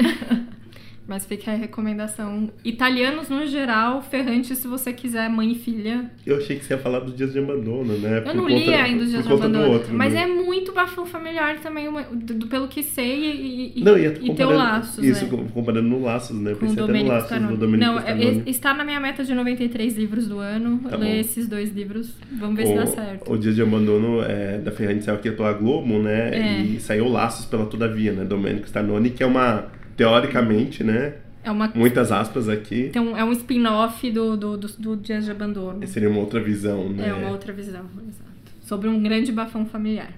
Mas 1.08 1.24
fica 1.24 1.50
a 1.50 1.54
recomendação. 1.54 2.50
Italianos 2.62 3.30
no 3.30 3.46
geral, 3.46 4.02
Ferrante 4.02 4.54
se 4.54 4.68
você 4.68 4.92
quiser, 4.92 5.30
mãe 5.30 5.52
e 5.52 5.54
filha. 5.54 6.10
Eu 6.26 6.36
achei 6.36 6.58
que 6.58 6.64
você 6.66 6.74
ia 6.74 6.78
falar 6.78 7.00
dos 7.00 7.16
dias 7.16 7.32
de 7.32 7.38
abandono, 7.38 7.96
né? 7.96 8.22
Eu 8.26 8.34
não 8.34 8.46
li 8.46 8.74
ainda 8.74 9.04
os 9.04 9.10
Dias 9.10 9.22
de 9.22 9.28
por 9.28 9.36
conta 9.38 9.48
do 9.48 9.56
Abandono. 9.56 9.72
outro, 9.78 9.94
mas 9.94 10.12
né? 10.12 10.24
é 10.24 10.26
muito 10.26 10.72
bafão 10.74 11.06
familiar 11.06 11.58
também, 11.60 11.88
uma- 11.88 12.02
do, 12.02 12.34
do- 12.34 12.46
pelo 12.46 12.68
que 12.68 12.82
sei, 12.82 13.20
e, 13.24 13.72
e, 13.80 13.82
Não, 13.82 13.96
e, 13.98 14.04
e 14.06 14.34
ter 14.34 14.44
o 14.44 14.50
Laços, 14.50 15.02
Isso, 15.02 15.24
né? 15.24 15.30
com- 15.30 15.48
comparando 15.48 15.88
no 15.88 16.02
Laços, 16.02 16.38
né? 16.38 16.50
Com 16.50 16.66
o 16.66 16.68
Pensei 16.68 16.84
até 16.84 16.92
no 17.02 17.08
Laços 17.08 17.38
do 17.38 17.56
Domenico 17.56 17.90
Não, 17.90 17.98
é- 18.00 18.22
é- 18.24 18.42
está 18.46 18.74
na 18.74 18.84
minha 18.84 19.00
meta 19.00 19.24
de 19.24 19.34
93 19.34 19.96
livros 19.96 20.28
do 20.28 20.38
ano. 20.38 20.78
Tá 20.90 20.96
ler 20.98 21.20
esses 21.20 21.48
dois 21.48 21.72
livros. 21.74 22.12
Vamos 22.32 22.54
ver 22.56 22.66
se 22.66 22.74
dá 22.74 22.84
certo. 22.86 23.30
O, 23.30 23.34
o 23.34 23.38
Dias 23.38 23.54
de 23.54 23.62
Abandono 23.62 24.20
é, 24.22 24.58
da 24.58 24.70
Ferrante 24.70 25.04
saiu 25.04 25.16
aqui 25.16 25.30
pela 25.30 25.54
Globo, 25.54 26.02
né? 26.02 26.34
É. 26.34 26.60
E 26.60 26.80
saiu 26.80 27.08
Laços 27.08 27.46
pela 27.46 27.64
Todavia, 27.64 28.12
né? 28.12 28.24
Domenico 28.24 28.66
Starnone, 28.66 29.08
que 29.08 29.22
é 29.22 29.26
uma, 29.26 29.66
teoricamente, 29.98 30.82
né? 30.82 31.16
É, 31.42 31.50
uma, 31.50 31.70
Muitas 31.74 32.10
aspas 32.12 32.48
aqui. 32.48 32.86
então, 32.86 33.16
é 33.16 33.24
um 33.24 33.32
spin-off 33.32 34.10
do, 34.10 34.36
do, 34.36 34.56
do, 34.56 34.68
do 34.68 34.96
Dias 34.96 35.24
de 35.24 35.30
Abandono. 35.30 35.86
Seria 35.86 36.08
uma 36.08 36.20
outra 36.20 36.40
visão, 36.40 36.88
né? 36.88 37.08
É 37.08 37.12
uma 37.12 37.30
outra 37.30 37.52
visão, 37.52 37.84
exato. 38.08 38.28
Sobre 38.62 38.88
um 38.88 39.02
grande 39.02 39.32
bafão 39.32 39.66
familiar. 39.66 40.12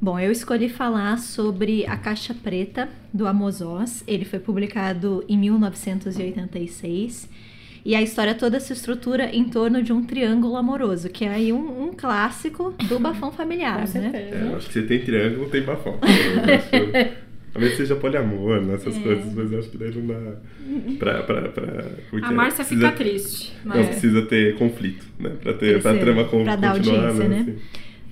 Bom, 0.00 0.18
eu 0.18 0.32
escolhi 0.32 0.68
falar 0.68 1.16
sobre 1.18 1.86
A 1.86 1.96
Caixa 1.96 2.34
Preta, 2.34 2.88
do 3.14 3.26
Amos 3.26 3.60
Oz. 3.60 4.02
Ele 4.06 4.24
foi 4.24 4.40
publicado 4.40 5.24
em 5.28 5.38
1986. 5.38 7.28
E 7.84 7.94
a 7.94 8.02
história 8.02 8.34
toda 8.34 8.60
se 8.60 8.72
estrutura 8.72 9.26
em 9.34 9.44
torno 9.44 9.82
de 9.82 9.92
um 9.92 10.04
triângulo 10.04 10.56
amoroso, 10.56 11.08
que 11.08 11.24
é 11.24 11.28
aí 11.28 11.52
um, 11.52 11.84
um 11.84 11.92
clássico 11.92 12.74
do 12.88 12.98
bafão 12.98 13.30
familiar, 13.30 13.88
né? 13.88 14.10
É, 14.14 14.48
eu 14.50 14.56
acho 14.56 14.66
que 14.68 14.74
você 14.74 14.82
tem 14.82 15.04
triângulo, 15.04 15.48
tem 15.48 15.62
bafão. 15.62 15.98
Talvez 17.52 17.76
seja 17.76 17.94
poliamor, 17.96 18.60
né, 18.62 18.74
essas 18.74 18.96
É. 18.96 19.00
coisas, 19.00 19.34
mas 19.34 19.52
eu 19.52 19.58
acho 19.58 19.68
que 19.70 19.76
daí 19.78 19.94
não 19.94 20.06
dá 20.06 20.36
pra... 20.98 21.22
pra, 21.22 21.42
pra 21.50 21.84
A? 22.22 22.32
Márcia 22.32 22.64
Precisa- 22.64 22.90
fica 22.90 22.92
triste. 22.92 23.52
Não 23.64 23.76
Mas... 23.76 23.86
precisa 23.88 24.22
ter 24.22 24.56
conflito, 24.56 25.06
né? 25.20 25.30
Pra, 25.42 25.52
ter, 25.52 25.80
pra 25.82 25.90
Precisa, 25.92 25.98
trama 25.98 26.24
con- 26.28 26.44
pra 26.44 26.56
dar 26.56 26.76
continuar, 26.76 27.08
audiência, 27.08 27.28
né? 27.28 27.40
assim. 27.40 27.58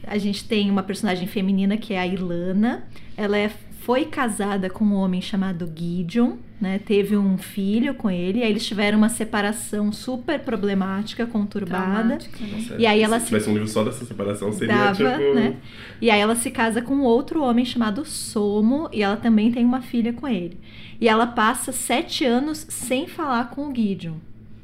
A 0.07 0.19
gente 0.19 0.45
tem 0.47 0.71
uma 0.71 0.83
personagem 0.83 1.27
feminina 1.27 1.77
que 1.77 1.95
é 1.95 2.01
a 2.01 2.07
Ilana. 2.07 2.85
Ela 3.17 3.39
é- 3.39 3.51
foi 3.83 4.05
casada 4.05 4.69
com 4.69 4.85
um 4.85 4.95
homem 4.95 5.21
chamado 5.23 5.71
Gideon, 5.75 6.37
né? 6.61 6.79
Teve 6.79 7.17
um 7.17 7.39
filho 7.39 7.95
com 7.95 8.11
ele. 8.11 8.43
Aí 8.43 8.51
eles 8.51 8.67
tiveram 8.67 8.99
uma 8.99 9.09
separação 9.09 9.91
super 9.91 10.39
problemática, 10.41 11.27
conturbada. 11.27 12.17
Né? 12.17 12.19
E 12.79 12.87
aí 12.87 13.03
ela 13.03 13.19
se 13.19 13.23
se- 13.27 13.27
tivesse 13.31 13.49
um 13.51 13.55
livro 13.55 13.69
só 13.69 13.83
dessa 13.83 14.05
separação, 14.05 14.53
seria 14.53 14.75
Dava, 14.75 14.95
tipo... 14.95 15.35
né? 15.35 15.57
E 16.01 16.11
aí 16.11 16.21
ela 16.21 16.35
se 16.37 16.51
casa 16.51 16.83
com 16.83 17.01
outro 17.01 17.43
homem 17.43 17.65
chamado 17.65 18.05
Somo 18.05 18.89
e 18.93 19.03
ela 19.03 19.17
também 19.17 19.51
tem 19.51 19.65
uma 19.65 19.81
filha 19.81 20.13
com 20.13 20.29
ele. 20.29 20.59
E 21.01 21.09
ela 21.09 21.27
passa 21.27 21.73
sete 21.73 22.25
anos 22.25 22.67
sem 22.69 23.07
falar 23.09 23.51
com 23.51 23.69
o 23.69 23.75
Gideon. 23.75 24.17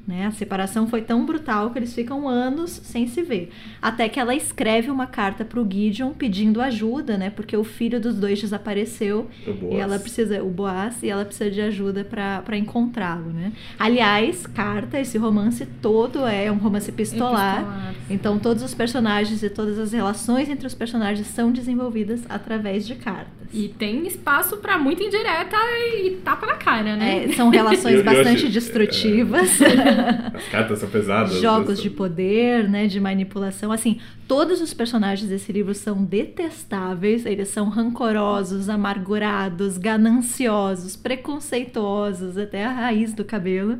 Né? 0.06 0.24
A 0.26 0.30
separação 0.30 0.86
foi 0.86 1.02
tão 1.02 1.26
brutal 1.26 1.70
que 1.70 1.78
eles 1.80 1.92
ficam 1.92 2.28
anos 2.28 2.70
sem 2.84 3.08
se 3.08 3.22
ver. 3.22 3.50
Até 3.82 4.08
que 4.08 4.20
ela 4.20 4.36
escreve 4.36 4.88
uma 4.88 5.06
carta 5.08 5.44
pro 5.44 5.66
Gideon 5.68 6.12
pedindo 6.12 6.60
ajuda, 6.62 7.18
né? 7.18 7.28
Porque 7.28 7.56
o 7.56 7.64
filho 7.64 8.00
dos 8.00 8.14
dois 8.14 8.40
desapareceu 8.40 9.28
O 9.44 9.52
Boaz. 9.52 9.74
e 9.74 9.80
ela 9.80 9.98
precisa, 9.98 10.42
o 10.44 10.48
Boaz, 10.48 11.02
e 11.02 11.08
ela 11.10 11.24
precisa 11.24 11.50
de 11.50 11.60
ajuda 11.60 12.04
pra 12.04 12.40
pra 12.42 12.56
encontrá-lo, 12.56 13.32
né? 13.32 13.52
Aliás, 13.76 14.46
carta, 14.46 15.00
esse 15.00 15.18
romance 15.18 15.66
todo 15.82 16.24
é 16.26 16.52
um 16.52 16.56
romance 16.56 16.88
epistolar. 16.88 17.56
Epistolar. 17.62 17.94
Então, 18.08 18.38
todos 18.38 18.62
os 18.62 18.74
personagens 18.74 19.42
e 19.42 19.50
todas 19.50 19.76
as 19.78 19.92
relações 19.92 20.48
entre 20.48 20.66
os 20.68 20.74
personagens 20.74 21.26
são 21.26 21.50
desenvolvidas 21.50 22.22
através 22.28 22.86
de 22.86 22.94
cartas. 22.94 23.34
E 23.52 23.68
tem 23.68 24.06
espaço 24.06 24.56
pra 24.58 24.76
muita 24.78 25.02
indireta 25.02 25.56
e 26.02 26.18
tapa 26.24 26.46
na 26.46 26.54
cara, 26.54 26.94
né? 26.96 27.24
É, 27.24 27.32
são 27.32 27.48
relações 27.48 27.94
Eu- 27.94 28.00
eu 28.00 28.04
bastante 28.04 28.44
acho- 28.44 28.48
destrutivas, 28.52 29.50
As 30.34 30.48
cartas 30.48 30.78
são 30.78 30.88
pesadas. 30.88 31.40
jogos 31.40 31.78
né? 31.78 31.82
de 31.82 31.90
poder, 31.90 32.68
né, 32.68 32.86
de 32.86 33.00
manipulação. 33.00 33.72
Assim, 33.72 34.00
todos 34.26 34.60
os 34.60 34.72
personagens 34.74 35.28
desse 35.28 35.52
livro 35.52 35.74
são 35.74 36.04
detestáveis, 36.04 37.26
eles 37.26 37.48
são 37.48 37.68
rancorosos, 37.68 38.68
amargurados, 38.68 39.78
gananciosos, 39.78 40.96
preconceituosos, 40.96 42.36
até 42.36 42.64
a 42.64 42.72
raiz 42.72 43.12
do 43.12 43.24
cabelo. 43.24 43.78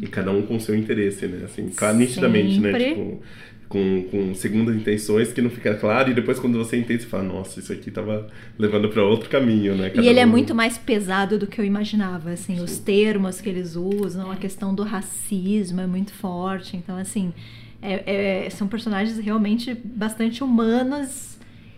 E 0.00 0.06
cada 0.06 0.30
um 0.30 0.42
com 0.42 0.58
seu 0.58 0.74
interesse, 0.74 1.26
né? 1.26 1.44
Assim, 1.44 1.70
nitidamente, 1.96 2.60
né? 2.60 2.72
Tipo, 2.78 3.20
com, 3.68 4.02
com 4.10 4.34
segundas 4.34 4.74
intenções 4.74 5.32
que 5.32 5.42
não 5.42 5.50
fica 5.50 5.74
claro, 5.74 6.10
e 6.10 6.14
depois 6.14 6.38
quando 6.38 6.56
você 6.56 6.78
entende, 6.78 7.02
você 7.02 7.08
fala, 7.08 7.24
nossa, 7.24 7.60
isso 7.60 7.72
aqui 7.72 7.90
tava 7.90 8.26
levando 8.58 8.88
para 8.88 9.04
outro 9.04 9.28
caminho, 9.28 9.74
né? 9.76 9.90
Cada 9.90 10.02
e 10.02 10.08
ele 10.08 10.18
é 10.20 10.24
um- 10.26 10.28
muito 10.30 10.54
mais 10.54 10.78
pesado 10.78 11.38
do 11.38 11.46
que 11.46 11.60
eu 11.60 11.64
imaginava, 11.64 12.30
assim, 12.30 12.60
os 12.60 12.78
termos 12.78 13.40
que 13.40 13.48
eles 13.48 13.76
usam, 13.76 14.30
a 14.30 14.36
questão 14.36 14.74
do 14.74 14.82
racismo 14.82 15.80
é 15.80 15.86
muito 15.86 16.12
forte, 16.12 16.76
então, 16.76 16.96
assim, 16.96 17.32
é- 17.82 18.44
é- 18.46 18.50
são 18.50 18.66
personagens 18.66 19.18
realmente 19.18 19.74
bastante 19.84 20.42
humanos 20.42 21.27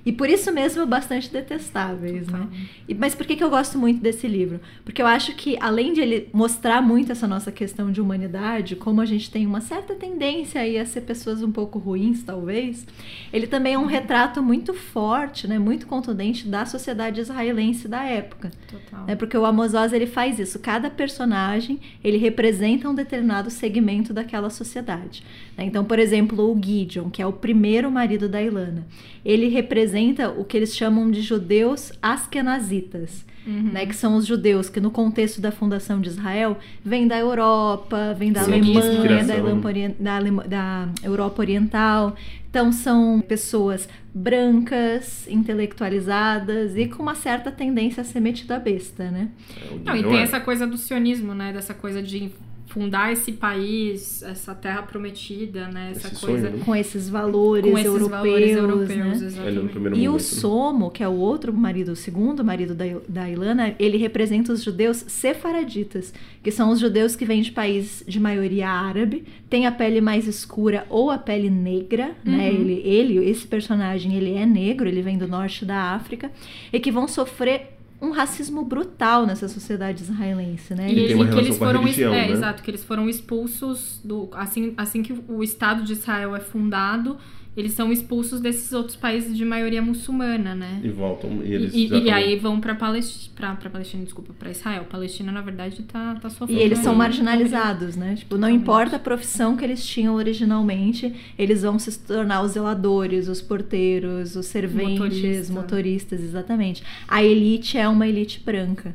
e 0.04 0.12
por 0.12 0.28
isso 0.28 0.52
mesmo 0.52 0.86
bastante 0.86 1.30
detestáveis, 1.32 2.26
né? 2.28 2.46
E- 2.88 2.94
Mas 2.94 3.14
por 3.14 3.26
que, 3.26 3.36
que 3.36 3.44
eu 3.44 3.50
gosto 3.50 3.78
muito 3.78 4.00
desse 4.00 4.26
livro? 4.26 4.60
Porque 4.84 5.00
eu 5.02 5.06
acho 5.06 5.34
que, 5.34 5.56
além 5.60 5.92
de 5.92 6.00
ele 6.00 6.28
mostrar 6.32 6.80
muito 6.82 7.12
essa 7.12 7.26
nossa 7.28 7.52
questão 7.52 7.90
de 7.92 8.00
humanidade, 8.00 8.76
como 8.76 9.00
a 9.00 9.06
gente 9.06 9.30
tem 9.30 9.46
uma 9.46 9.60
certa 9.60 9.94
tendência 9.94 10.60
aí 10.60 10.78
a 10.78 10.86
ser 10.86 11.02
pessoas 11.02 11.42
um 11.42 11.52
pouco 11.52 11.78
ruins, 11.78 12.22
talvez, 12.22 12.86
ele 13.32 13.46
também 13.46 13.74
é 13.74 13.78
um 13.78 13.86
retrato 13.86 14.42
muito 14.42 14.72
forte, 14.74 15.46
né, 15.46 15.58
muito 15.58 15.86
contundente 15.86 16.46
da 16.48 16.64
sociedade 16.66 17.20
israelense 17.20 17.86
da 17.88 18.02
época. 18.04 18.50
Total. 18.70 19.06
né? 19.06 19.16
Porque 19.16 19.36
o 19.36 19.44
Amos 19.44 19.74
Oz, 19.74 19.92
ele 19.92 20.06
faz 20.06 20.38
isso. 20.38 20.58
Cada 20.58 20.88
personagem, 20.90 21.78
ele 22.02 22.16
representa 22.16 22.88
um 22.88 22.94
determinado 22.94 23.50
segmento 23.50 24.12
daquela 24.12 24.50
sociedade. 24.50 25.22
né? 25.56 25.64
Então, 25.64 25.84
por 25.84 25.98
exemplo, 25.98 26.50
o 26.50 26.58
Gideon, 26.62 27.10
que 27.10 27.20
é 27.22 27.26
o 27.26 27.32
primeiro 27.32 27.90
marido 27.90 28.28
da 28.28 28.40
Ilana, 28.42 28.86
ele 29.24 29.48
representa 29.48 30.28
o 30.30 30.44
que 30.44 30.56
eles 30.56 30.74
chamam 30.76 31.10
de 31.10 31.20
judeus 31.22 31.92
askenazitas. 32.02 33.24
Uhum. 33.46 33.70
Né, 33.72 33.86
que 33.86 33.96
são 33.96 34.16
os 34.16 34.26
judeus 34.26 34.68
que 34.68 34.78
no 34.80 34.90
contexto 34.90 35.40
da 35.40 35.50
fundação 35.50 35.98
de 35.98 36.10
Israel 36.10 36.58
vêm 36.84 37.08
da 37.08 37.18
Europa, 37.18 38.14
vêm 38.16 38.30
da 38.30 38.42
Sim, 38.44 38.52
Alemanha, 38.52 39.24
da, 39.24 39.94
da 39.98 40.16
Alema- 40.16 40.44
da 40.46 40.88
Europa 41.02 41.40
Oriental. 41.40 42.14
Então 42.50 42.70
são 42.70 43.18
pessoas 43.26 43.88
brancas, 44.14 45.26
intelectualizadas 45.26 46.76
e 46.76 46.86
com 46.86 47.02
uma 47.02 47.14
certa 47.14 47.50
tendência 47.50 48.02
a 48.02 48.04
ser 48.04 48.20
metida 48.20 48.58
besta, 48.58 49.10
né? 49.10 49.28
É, 49.56 49.74
Não, 49.84 49.96
e 49.96 50.02
tem 50.02 50.18
é. 50.18 50.22
essa 50.22 50.38
coisa 50.38 50.66
do 50.66 50.76
sionismo, 50.76 51.34
né? 51.34 51.50
Dessa 51.52 51.72
coisa 51.72 52.02
de 52.02 52.30
fundar 52.70 53.12
esse 53.12 53.32
país, 53.32 54.22
essa 54.22 54.54
terra 54.54 54.82
prometida, 54.82 55.66
né? 55.66 55.90
Essa 55.90 56.06
Esse 56.06 56.24
coisa 56.24 56.46
sonho, 56.48 56.58
né? 56.58 56.64
Com 56.64 56.76
esses 56.76 57.08
valores 57.08 57.68
com 57.68 57.76
esses 57.76 57.86
europeus, 57.86 58.10
valores 58.10 58.56
europeus, 58.56 58.88
né? 58.88 59.16
Ele 59.16 59.24
exatamente. 59.26 59.68
primeiro 59.68 59.96
E 59.96 60.08
o 60.08 60.12
momento, 60.12 60.12
né? 60.12 60.18
Somo, 60.40 60.90
que 60.90 61.02
é 61.02 61.08
o 61.08 61.14
outro 61.14 61.52
marido, 61.52 61.90
o 61.92 61.96
segundo 61.96 62.44
marido 62.44 62.72
da, 62.72 62.84
da 63.08 63.28
Ilana, 63.28 63.74
ele 63.76 63.96
representa 63.96 64.52
os 64.52 64.62
judeus 64.62 65.04
sefaraditas, 65.08 66.14
que 66.44 66.52
são 66.52 66.70
os 66.70 66.78
judeus 66.78 67.16
que 67.16 67.24
vêm 67.24 67.42
de 67.42 67.50
países 67.50 68.04
de 68.06 68.20
maioria 68.20 68.68
árabe, 68.68 69.24
têm 69.48 69.66
a 69.66 69.72
pele 69.72 70.00
mais 70.00 70.28
escura 70.28 70.86
ou 70.88 71.10
a 71.10 71.18
pele 71.18 71.50
negra, 71.50 72.14
né? 72.24 72.50
Uhum. 72.50 72.60
Ele, 72.60 72.82
ele, 72.84 73.28
esse 73.28 73.48
personagem, 73.48 74.14
ele 74.14 74.34
é 74.34 74.46
negro, 74.46 74.88
ele 74.88 75.02
vem 75.02 75.18
do 75.18 75.26
norte 75.26 75.64
da 75.64 75.92
África, 75.92 76.30
e 76.72 76.78
que 76.78 76.92
vão 76.92 77.08
sofrer 77.08 77.79
um 78.00 78.10
racismo 78.10 78.64
brutal 78.64 79.26
nessa 79.26 79.48
sociedade 79.48 80.02
israelense, 80.02 80.74
né? 80.74 80.90
E, 80.90 81.12
e 81.12 81.28
que 81.28 81.38
eles 81.38 81.58
foram, 81.58 81.80
religião, 81.80 82.14
é, 82.14 82.26
né? 82.26 82.32
exato, 82.32 82.62
que 82.62 82.70
eles 82.70 82.82
foram 82.82 83.08
expulsos 83.08 84.00
do 84.02 84.28
assim, 84.32 84.72
assim 84.76 85.02
que 85.02 85.12
o 85.28 85.42
Estado 85.42 85.82
de 85.82 85.92
Israel 85.92 86.34
é 86.34 86.40
fundado, 86.40 87.18
eles 87.56 87.72
são 87.72 87.90
expulsos 87.92 88.40
desses 88.40 88.72
outros 88.72 88.94
países 88.96 89.36
de 89.36 89.44
maioria 89.44 89.82
muçulmana, 89.82 90.54
né? 90.54 90.80
E 90.84 90.88
voltam, 90.88 91.42
e 91.42 91.48
E, 91.48 91.52
eles 91.52 91.74
e- 91.74 91.88
e 92.04 92.10
aí 92.10 92.36
vão 92.36 92.60
pra 92.60 92.74
Palestina, 92.74 93.32
pra, 93.34 93.54
pra 93.56 93.68
Palestina, 93.68 94.04
desculpa, 94.04 94.32
pra 94.38 94.50
Israel. 94.50 94.84
Palestina, 94.88 95.32
na 95.32 95.40
verdade, 95.42 95.82
tá, 95.82 96.14
tá 96.14 96.28
E 96.28 96.30
sofrendo. 96.30 96.60
eles 96.60 96.78
são 96.78 96.94
marginalizados, 96.94 97.96
né? 97.96 98.14
Tipo, 98.16 98.34
não 98.36 98.40
Totalmente. 98.42 98.62
importa 98.62 98.96
a 98.96 98.98
profissão 99.00 99.56
que 99.56 99.64
eles 99.64 99.84
tinham 99.84 100.14
originalmente, 100.14 101.12
eles 101.38 101.62
vão 101.62 101.78
se 101.78 101.98
tornar 102.00 102.42
os 102.42 102.52
zeladores, 102.52 103.28
os 103.28 103.42
porteiros, 103.42 104.36
os 104.36 104.46
serventes, 104.46 104.98
Motorista. 105.00 105.52
motoristas, 105.52 106.20
exatamente. 106.22 106.82
A 107.08 107.22
elite 107.22 107.76
é 107.76 107.88
uma 107.88 108.06
elite 108.06 108.40
branca. 108.44 108.94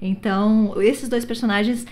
Então, 0.00 0.80
esses 0.80 1.08
dois 1.08 1.24
personagens, 1.24 1.84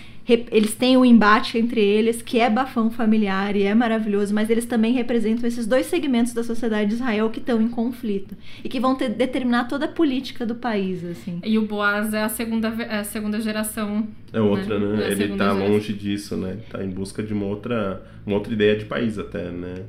eles 0.51 0.73
têm 0.75 0.97
um 0.97 1.05
embate 1.05 1.57
entre 1.57 1.79
eles 1.81 2.21
que 2.21 2.39
é 2.39 2.49
bafão 2.49 2.89
familiar 2.91 3.55
e 3.55 3.63
é 3.63 3.73
maravilhoso, 3.73 4.33
mas 4.33 4.49
eles 4.49 4.65
também 4.65 4.93
representam 4.93 5.47
esses 5.47 5.65
dois 5.65 5.85
segmentos 5.85 6.33
da 6.33 6.43
sociedade 6.43 6.89
de 6.89 6.95
Israel 6.95 7.29
que 7.29 7.39
estão 7.39 7.61
em 7.61 7.69
conflito 7.69 8.35
e 8.63 8.67
que 8.69 8.79
vão 8.79 8.95
ter- 8.95 9.09
determinar 9.09 9.65
toda 9.65 9.85
a 9.85 9.87
política 9.87 10.45
do 10.45 10.55
país, 10.55 11.03
assim. 11.05 11.39
E 11.43 11.57
o 11.57 11.61
Boaz 11.65 12.13
é 12.13 12.23
a 12.23 12.29
segunda, 12.29 12.67
é 12.79 12.99
a 12.99 13.03
segunda 13.03 13.39
geração. 13.39 14.07
É 14.33 14.41
outra, 14.41 14.77
né? 14.77 15.03
É 15.03 15.07
a 15.07 15.11
Ele 15.11 15.27
tá 15.37 15.49
geração. 15.53 15.67
longe 15.69 15.93
disso, 15.93 16.35
né? 16.35 16.57
Tá 16.69 16.83
em 16.83 16.89
busca 16.89 17.23
de 17.23 17.33
uma 17.33 17.45
outra, 17.45 18.03
uma 18.25 18.35
outra 18.35 18.51
ideia 18.53 18.75
de 18.75 18.85
país 18.85 19.17
até, 19.17 19.49
né? 19.49 19.83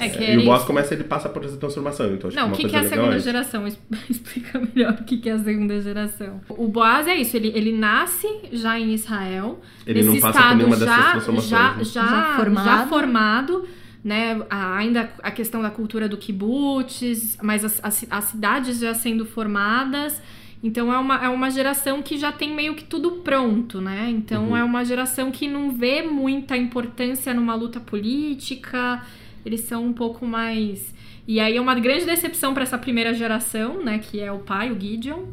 É 0.00 0.08
que 0.08 0.18
e 0.22 0.24
ele- 0.30 0.42
o 0.42 0.44
boss 0.46 0.64
começa, 0.64 0.94
ele 0.94 1.04
passa 1.04 1.28
por 1.28 1.44
essa 1.44 1.56
transformação, 1.56 2.12
então 2.14 2.28
acho 2.28 2.36
Não, 2.36 2.48
o 2.48 2.52
que 2.52 2.68
que, 2.68 2.74
é 2.74 2.78
a 2.80 2.88
segunda 2.88 3.18
geração? 3.18 3.66
Explica 4.08 4.58
melhor 4.74 4.92
o 5.00 5.04
que, 5.04 5.18
que 5.18 5.28
é 5.28 5.32
a 5.32 5.38
segunda 5.38 5.80
geração. 5.80 6.40
O 6.48 6.66
Boaz 6.68 7.06
é 7.06 7.14
isso, 7.16 7.36
ele, 7.36 7.52
ele 7.54 7.72
nasce 7.72 8.26
já 8.52 8.78
em 8.78 8.92
Israel. 8.94 9.60
Ele 9.86 10.02
não 10.02 10.12
nesse 10.12 10.22
passa 10.22 10.32
por 10.38 10.40
estado 10.44 10.56
nenhuma 10.56 10.76
dessas 10.76 10.94
já, 10.96 11.10
transformações, 11.10 11.50
já, 11.50 11.74
né? 11.74 11.84
já, 11.84 12.06
Já 12.06 12.36
formado. 12.36 12.64
já 12.64 12.86
formado, 12.86 13.68
né? 14.02 14.40
Ainda 14.48 15.10
a 15.22 15.30
questão 15.30 15.60
da 15.60 15.70
cultura 15.70 16.08
do 16.08 16.16
kibbutz, 16.16 17.36
mas 17.42 17.64
as, 17.64 17.80
as, 17.84 18.06
as 18.10 18.24
cidades 18.24 18.78
já 18.80 18.94
sendo 18.94 19.26
formadas. 19.26 20.20
Então 20.62 20.92
é 20.92 20.98
uma, 20.98 21.24
é 21.24 21.28
uma 21.28 21.50
geração 21.50 22.02
que 22.02 22.18
já 22.18 22.30
tem 22.30 22.54
meio 22.54 22.74
que 22.74 22.84
tudo 22.84 23.12
pronto, 23.24 23.80
né? 23.80 24.08
Então 24.10 24.48
Uhum. 24.48 24.56
é 24.56 24.62
uma 24.62 24.84
geração 24.84 25.30
que 25.30 25.48
não 25.48 25.70
vê 25.72 26.02
muita 26.02 26.54
importância 26.56 27.32
numa 27.32 27.54
luta 27.54 27.80
política. 27.80 29.02
Eles 29.44 29.60
são 29.60 29.84
um 29.84 29.92
pouco 29.92 30.26
mais. 30.26 30.94
E 31.26 31.40
aí 31.40 31.56
é 31.56 31.60
uma 31.60 31.74
grande 31.74 32.04
decepção 32.04 32.52
para 32.52 32.62
essa 32.62 32.78
primeira 32.78 33.14
geração, 33.14 33.82
né? 33.84 33.98
Que 33.98 34.20
é 34.20 34.30
o 34.32 34.38
pai, 34.38 34.70
o 34.70 34.80
Gideon. 34.80 35.26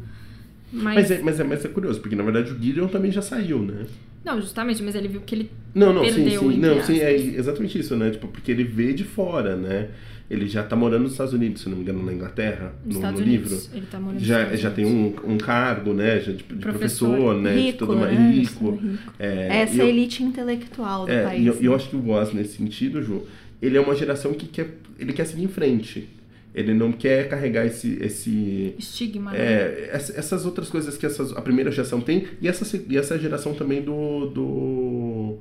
Mas. 0.72 0.94
Mas 0.94 1.10
é, 1.10 1.22
mas, 1.22 1.40
é, 1.40 1.44
mas 1.44 1.64
é 1.64 1.68
curioso, 1.68 2.00
porque 2.00 2.16
na 2.16 2.22
verdade 2.22 2.52
o 2.52 2.58
Gideon 2.60 2.88
também 2.88 3.10
já 3.10 3.22
saiu, 3.22 3.60
né? 3.60 3.86
Não, 4.24 4.40
justamente, 4.40 4.82
mas 4.82 4.94
ele 4.94 5.08
viu 5.08 5.20
que 5.22 5.34
ele. 5.34 5.50
Não, 5.74 5.92
não, 5.92 6.04
sim, 6.04 6.14
Perdeu, 6.14 6.40
sim. 6.40 6.46
entre 6.48 6.60
Não, 6.60 6.82
sim, 6.82 6.98
é 6.98 7.14
exatamente 7.14 7.78
isso, 7.78 7.96
né? 7.96 8.10
Tipo, 8.10 8.28
porque 8.28 8.50
ele 8.50 8.64
veio 8.64 8.94
de 8.94 9.04
fora, 9.04 9.56
né? 9.56 9.88
Ele 10.30 10.46
já 10.46 10.62
tá 10.62 10.76
morando 10.76 11.04
nos 11.04 11.12
Estados 11.12 11.32
Unidos, 11.32 11.62
se 11.62 11.68
não 11.70 11.76
me 11.76 11.82
engano, 11.82 12.04
na 12.04 12.12
Inglaterra, 12.12 12.74
Nos 12.84 12.96
no, 12.98 13.12
no 13.12 13.18
livro. 13.20 13.58
Ele 13.72 13.86
tá 13.86 13.98
morando 13.98 14.18
nos 14.18 14.28
Já, 14.28 14.40
Estados 14.42 14.60
já 14.60 14.70
tem 14.70 14.84
um, 14.84 15.14
um 15.24 15.38
cargo, 15.38 15.94
né? 15.94 16.20
Já, 16.20 16.34
tipo, 16.34 16.54
de 16.54 16.60
Professor. 16.60 17.08
professor, 17.08 17.40
né? 17.40 17.54
de 17.54 17.60
Rico, 17.62 17.78
tudo 17.78 17.96
mais 17.96 18.18
né? 18.18 18.30
rico. 18.32 18.70
Rico. 18.72 18.98
É, 19.18 19.62
Essa 19.62 19.76
eu- 19.82 19.88
elite 19.88 20.22
intelectual 20.22 21.06
do 21.06 21.12
É, 21.12 21.24
país. 21.24 21.42
e 21.42 21.46
eu, 21.46 21.54
e 21.62 21.64
eu 21.64 21.70
né? 21.70 21.76
acho 21.76 21.88
que 21.88 21.96
o 21.96 22.00
Boaz, 22.00 22.32
nesse 22.34 22.58
sentido, 22.58 23.02
Ju, 23.02 23.22
ele 23.62 23.78
é 23.78 23.80
uma 23.80 23.94
geração 23.94 24.34
que 24.34 24.46
quer, 24.46 24.68
ele 24.98 25.14
quer 25.14 25.24
seguir 25.24 25.44
em 25.44 25.48
frente. 25.48 26.08
Ele 26.54 26.74
não 26.74 26.92
quer 26.92 27.28
carregar 27.28 27.64
esse, 27.66 27.98
esse 28.02 28.74
Estigma, 28.78 29.30
né? 29.32 29.38
é, 29.38 29.90
ess- 29.94 30.12
essas 30.16 30.44
outras 30.44 30.68
coisas 30.68 30.96
que 30.96 31.06
essas, 31.06 31.32
a 31.36 31.40
primeira 31.40 31.70
geração 31.70 32.00
tem 32.00 32.26
e 32.42 32.48
essa, 32.48 32.82
e 32.88 32.96
essa 32.98 33.18
geração 33.18 33.54
também 33.54 33.80
do 33.80 34.26
do, 34.26 35.38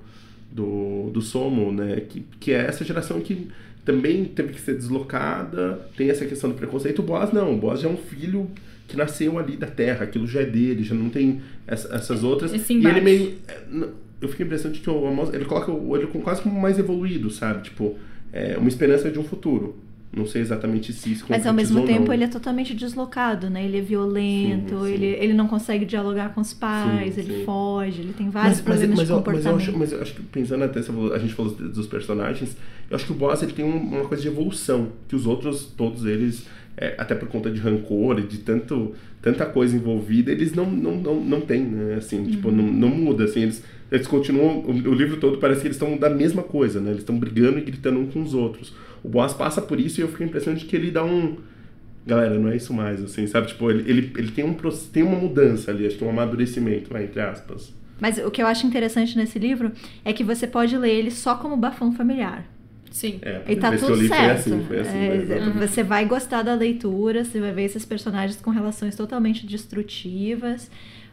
do, 0.51 1.09
do 1.11 1.21
Somo, 1.21 1.71
né? 1.71 2.01
Que, 2.07 2.23
que 2.39 2.51
é 2.51 2.65
essa 2.67 2.83
geração 2.85 3.19
que 3.19 3.47
também 3.87 4.25
teve 4.25 4.51
que 4.53 4.59
ser 4.61 4.75
deslocada, 4.75 5.79
tem 5.95 6.09
essa 6.09 6.25
questão 6.25 6.49
do 6.49 6.55
preconceito. 6.57 6.99
O 6.99 7.03
Boaz 7.03 7.31
não, 7.31 7.53
o 7.53 7.57
Boaz 7.57 7.79
já 7.79 7.87
é 7.87 7.91
um 7.91 7.95
filho 7.97 8.51
que 8.87 8.95
nasceu 8.97 9.39
ali 9.39 9.55
da 9.57 9.67
terra, 9.67 10.03
aquilo 10.03 10.27
já 10.27 10.41
é 10.41 10.45
dele, 10.45 10.83
já 10.83 10.93
não 10.93 11.09
tem 11.09 11.41
essa- 11.65 11.95
essas 11.95 12.23
outras. 12.23 12.53
Esse 12.53 12.73
e 12.73 12.85
ele 12.85 13.01
meio. 13.01 13.33
é, 13.47 13.57
Eu 14.19 14.27
fiquei 14.29 14.45
impressão 14.45 14.71
de 14.71 14.79
que 14.79 14.89
o 14.89 15.05
Amos, 15.07 15.31
ele 15.33 15.45
coloca 15.45 15.71
o 15.71 15.95
ele 15.95 16.07
com 16.07 16.19
quase 16.21 16.41
como 16.41 16.59
mais 16.59 16.79
evoluído, 16.79 17.29
sabe? 17.29 17.63
Tipo, 17.65 17.95
é, 18.33 18.57
uma 18.57 18.67
esperança 18.67 19.11
de 19.11 19.19
um 19.19 19.23
futuro. 19.23 19.75
Não 20.15 20.25
sei 20.25 20.41
exatamente 20.41 20.93
se 20.93 21.11
isso 21.11 21.25
Mas 21.29 21.45
ao 21.45 21.53
mesmo 21.53 21.85
tempo 21.85 22.11
ele 22.13 22.23
é 22.23 22.27
totalmente 22.27 22.73
deslocado, 22.73 23.49
né? 23.49 23.65
Ele 23.65 23.77
é 23.77 23.81
violento, 23.81 24.79
Sim, 24.79 24.85
sim. 24.85 24.93
Ele, 24.93 25.05
ele 25.05 25.33
não 25.33 25.47
consegue 25.47 25.85
dialogar 25.85 26.33
com 26.33 26.39
os 26.41 26.53
pais, 26.53 27.15
Sim, 27.15 27.21
ele 27.21 27.43
foge, 27.45 28.01
ele 28.01 28.13
tem 28.13 28.29
vários 28.29 28.57
mas, 28.57 28.65
problemas 28.65 28.97
mas, 28.97 29.07
de 29.07 29.13
eu, 29.13 29.17
mas, 29.17 29.25
eu 29.27 29.33
comportamento. 29.33 29.61
acho, 29.69 29.77
mas 29.77 29.91
eu 29.91 30.01
acho 30.01 30.13
que 30.15 30.21
pensando 30.23 30.63
até, 30.63 30.79
a 30.79 31.17
gente 31.19 31.33
falou 31.33 31.51
dos 31.53 31.87
personagens, 31.87 32.55
eu 32.89 32.95
acho 32.95 33.05
que 33.05 33.11
o 33.11 33.15
Boaz 33.15 33.43
ele 33.43 33.51
tem 33.51 33.65
um- 33.65 33.77
uma 33.77 34.05
coisa 34.05 34.23
de 34.23 34.29
evolução, 34.29 34.89
que 35.09 35.15
os 35.15 35.25
outros, 35.27 35.65
todos 35.77 36.05
eles, 36.05 36.45
é, 36.77 36.95
até 36.97 37.13
por 37.13 37.27
conta 37.27 37.51
de 37.51 37.59
rancor 37.59 38.17
e 38.19 38.23
de 38.23 38.37
tanto, 38.39 38.93
tanta 39.21 39.45
coisa 39.45 39.75
envolvida, 39.75 40.31
eles 40.31 40.53
não, 40.53 40.65
não, 40.69 40.95
não, 40.95 41.15
não 41.19 41.41
têm, 41.41 41.63
né? 41.63 41.95
Assim, 41.95 42.23
tipo, 42.25 42.49
não, 42.49 42.63
não 42.63 42.89
muda, 42.89 43.25
assim, 43.25 43.41
eles, 43.41 43.61
eles 43.91 44.07
continuam, 44.07 44.59
o, 44.59 44.71
o 44.71 44.93
livro 44.93 45.17
todo 45.17 45.37
parece 45.37 45.61
que 45.61 45.67
eles 45.67 45.75
estão 45.75 45.97
da 45.97 46.09
mesma 46.09 46.43
coisa, 46.43 46.79
né? 46.79 46.91
Eles 46.91 47.01
estão 47.01 47.17
brigando 47.19 47.57
e 47.59 47.61
gritando 47.61 47.99
um 47.99 48.07
com 48.07 48.21
os 48.21 48.33
outros. 48.33 48.73
O 49.07 49.09
Boaz 49.09 49.33
passa 49.33 49.61
por 49.61 49.79
isso 49.79 50.01
e 50.01 50.03
eu 50.03 50.07
fico 50.07 50.17
com 50.17 50.23
a 50.25 50.27
impressão 50.27 50.53
de 50.53 50.65
que 50.65 50.75
ele 50.75 50.91
dá 50.91 51.01
um... 51.03 51.37
Galera, 52.05 52.37
não 52.37 52.49
é 52.49 52.57
isso 52.57 52.73
mais, 52.73 53.01
assim, 53.01 53.25
sabe? 53.25 53.47
Tipo, 53.47 53.71
ele, 53.71 53.89
ele, 53.89 54.11
ele 54.17 54.31
tem, 54.31 54.43
um, 54.43 54.53
tem 54.91 55.03
uma 55.03 55.17
mudança 55.17 55.71
ali, 55.71 55.87
acho 55.87 55.97
que 55.97 56.03
um 56.03 56.09
amadurecimento, 56.09 56.91
vai, 56.91 57.05
entre 57.05 57.21
aspas. 57.21 57.73
Mas 58.01 58.17
o 58.17 58.29
que 58.29 58.41
eu 58.41 58.47
acho 58.47 58.67
interessante 58.67 59.17
nesse 59.17 59.39
livro 59.39 59.71
é 60.03 60.11
que 60.11 60.23
você 60.23 60.45
pode 60.45 60.77
ler 60.77 60.93
ele 60.93 61.11
só 61.11 61.35
como 61.35 61.55
bafão 61.55 61.93
familiar. 61.93 62.45
Sim. 62.91 63.19
É, 63.21 63.41
E 63.47 63.55
tá 63.55 63.75
tudo 63.77 63.95
li 63.95 64.07
certo. 64.07 64.43
Foi 64.43 64.53
assim, 64.53 64.65
foi 64.67 64.79
assim, 64.79 64.97
É, 64.97 65.09
né? 65.09 65.15
Exatamente. 65.15 65.57
Você 65.57 65.83
vai 65.83 66.05
gostar 66.05 66.41
da 66.43 66.53
leitura, 66.53 67.23
você 67.23 67.39
vai 67.39 67.51
ver 67.53 67.63
esses 67.63 67.85
personagens 67.85 68.41
com 68.41 68.51
relações 68.51 68.95
totalmente 68.95 69.45
destrutivas. 69.45 70.69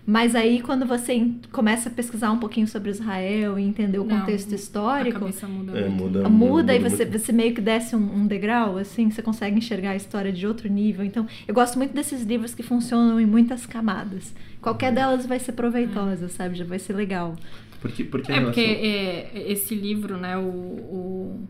Mas 0.07 0.35
aí, 0.35 0.61
quando 0.61 0.85
você 0.85 1.31
começa 1.51 1.89
a 1.89 1.93
pesquisar 1.93 2.31
um 2.31 2.39
pouquinho 2.39 2.69
sobre 2.69 2.91
Israel 2.91 3.59
e 3.59 3.63
entender 3.63 3.99
o 3.99 4.05
Não, 4.05 4.19
contexto 4.21 4.53
A 4.53 4.55
histórico, 4.55 5.19
cabeça 5.21 5.49
muda 5.49 5.79
É, 5.79 5.89
muito. 5.89 6.03
muda, 6.03 6.29
muda 6.29 6.75
e 6.75 6.79
você, 6.79 7.07
muito. 7.07 7.19
você 7.19 7.33
meio 7.33 7.55
que 7.55 7.61
desce 7.63 7.97
um, 7.97 8.17
um 8.19 8.27
degrau, 8.27 8.77
assim, 8.77 9.11
você 9.11 9.23
consegue 9.23 9.57
enxergar 9.57 9.93
a 9.93 9.97
história 9.97 10.31
de 10.31 10.47
outro 10.47 10.69
nível. 10.69 11.05
Então, 11.07 11.27
eu 11.49 11.55
gosto 11.55 11.79
muito 11.79 11.95
desses 11.95 12.23
livros 12.23 12.55
que 12.55 12.63
funcionam 12.63 13.19
em 13.19 13.25
muitas 13.25 13.65
camadas. 13.65 14.35
Qualquer 14.61 14.93
delas 14.93 15.25
vai 15.25 15.39
ser 15.39 15.53
proveitosa, 15.53 16.29
sabe? 16.29 16.55
Já 16.57 16.65
vai 16.67 16.79
ser 16.79 16.93
legal. 16.93 17.35
Porque, 17.81 18.05
porque 18.05 18.31
a 18.31 18.37
É, 18.37 18.41
porque 18.43 18.61
relação- 18.61 18.85
é, 19.41 19.53
esse 19.53 19.75
livro, 19.75 20.19
né, 20.19 20.37
o, 20.37 20.43
o, 20.43 21.49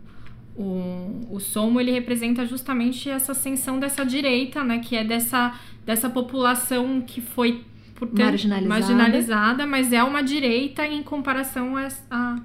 o, 0.56 1.26
o 1.32 1.40
Somo, 1.40 1.80
ele 1.80 1.90
representa 1.90 2.46
justamente 2.46 3.10
essa 3.10 3.32
ascensão 3.32 3.80
dessa 3.80 4.04
direita, 4.04 4.62
né, 4.62 4.78
que 4.78 4.94
é 4.96 5.02
dessa, 5.02 5.58
dessa 5.84 6.08
população 6.08 7.00
que 7.00 7.20
foi 7.20 7.62
portanto, 7.94 8.18
Marginalizada. 8.18 8.68
marginalizada, 8.68 9.66
mas 9.66 9.92
é 9.92 10.02
uma 10.02 10.22
direita 10.22 10.86
em 10.86 11.02
comparação 11.02 11.76
a, 11.76 11.88
a, 12.10 12.38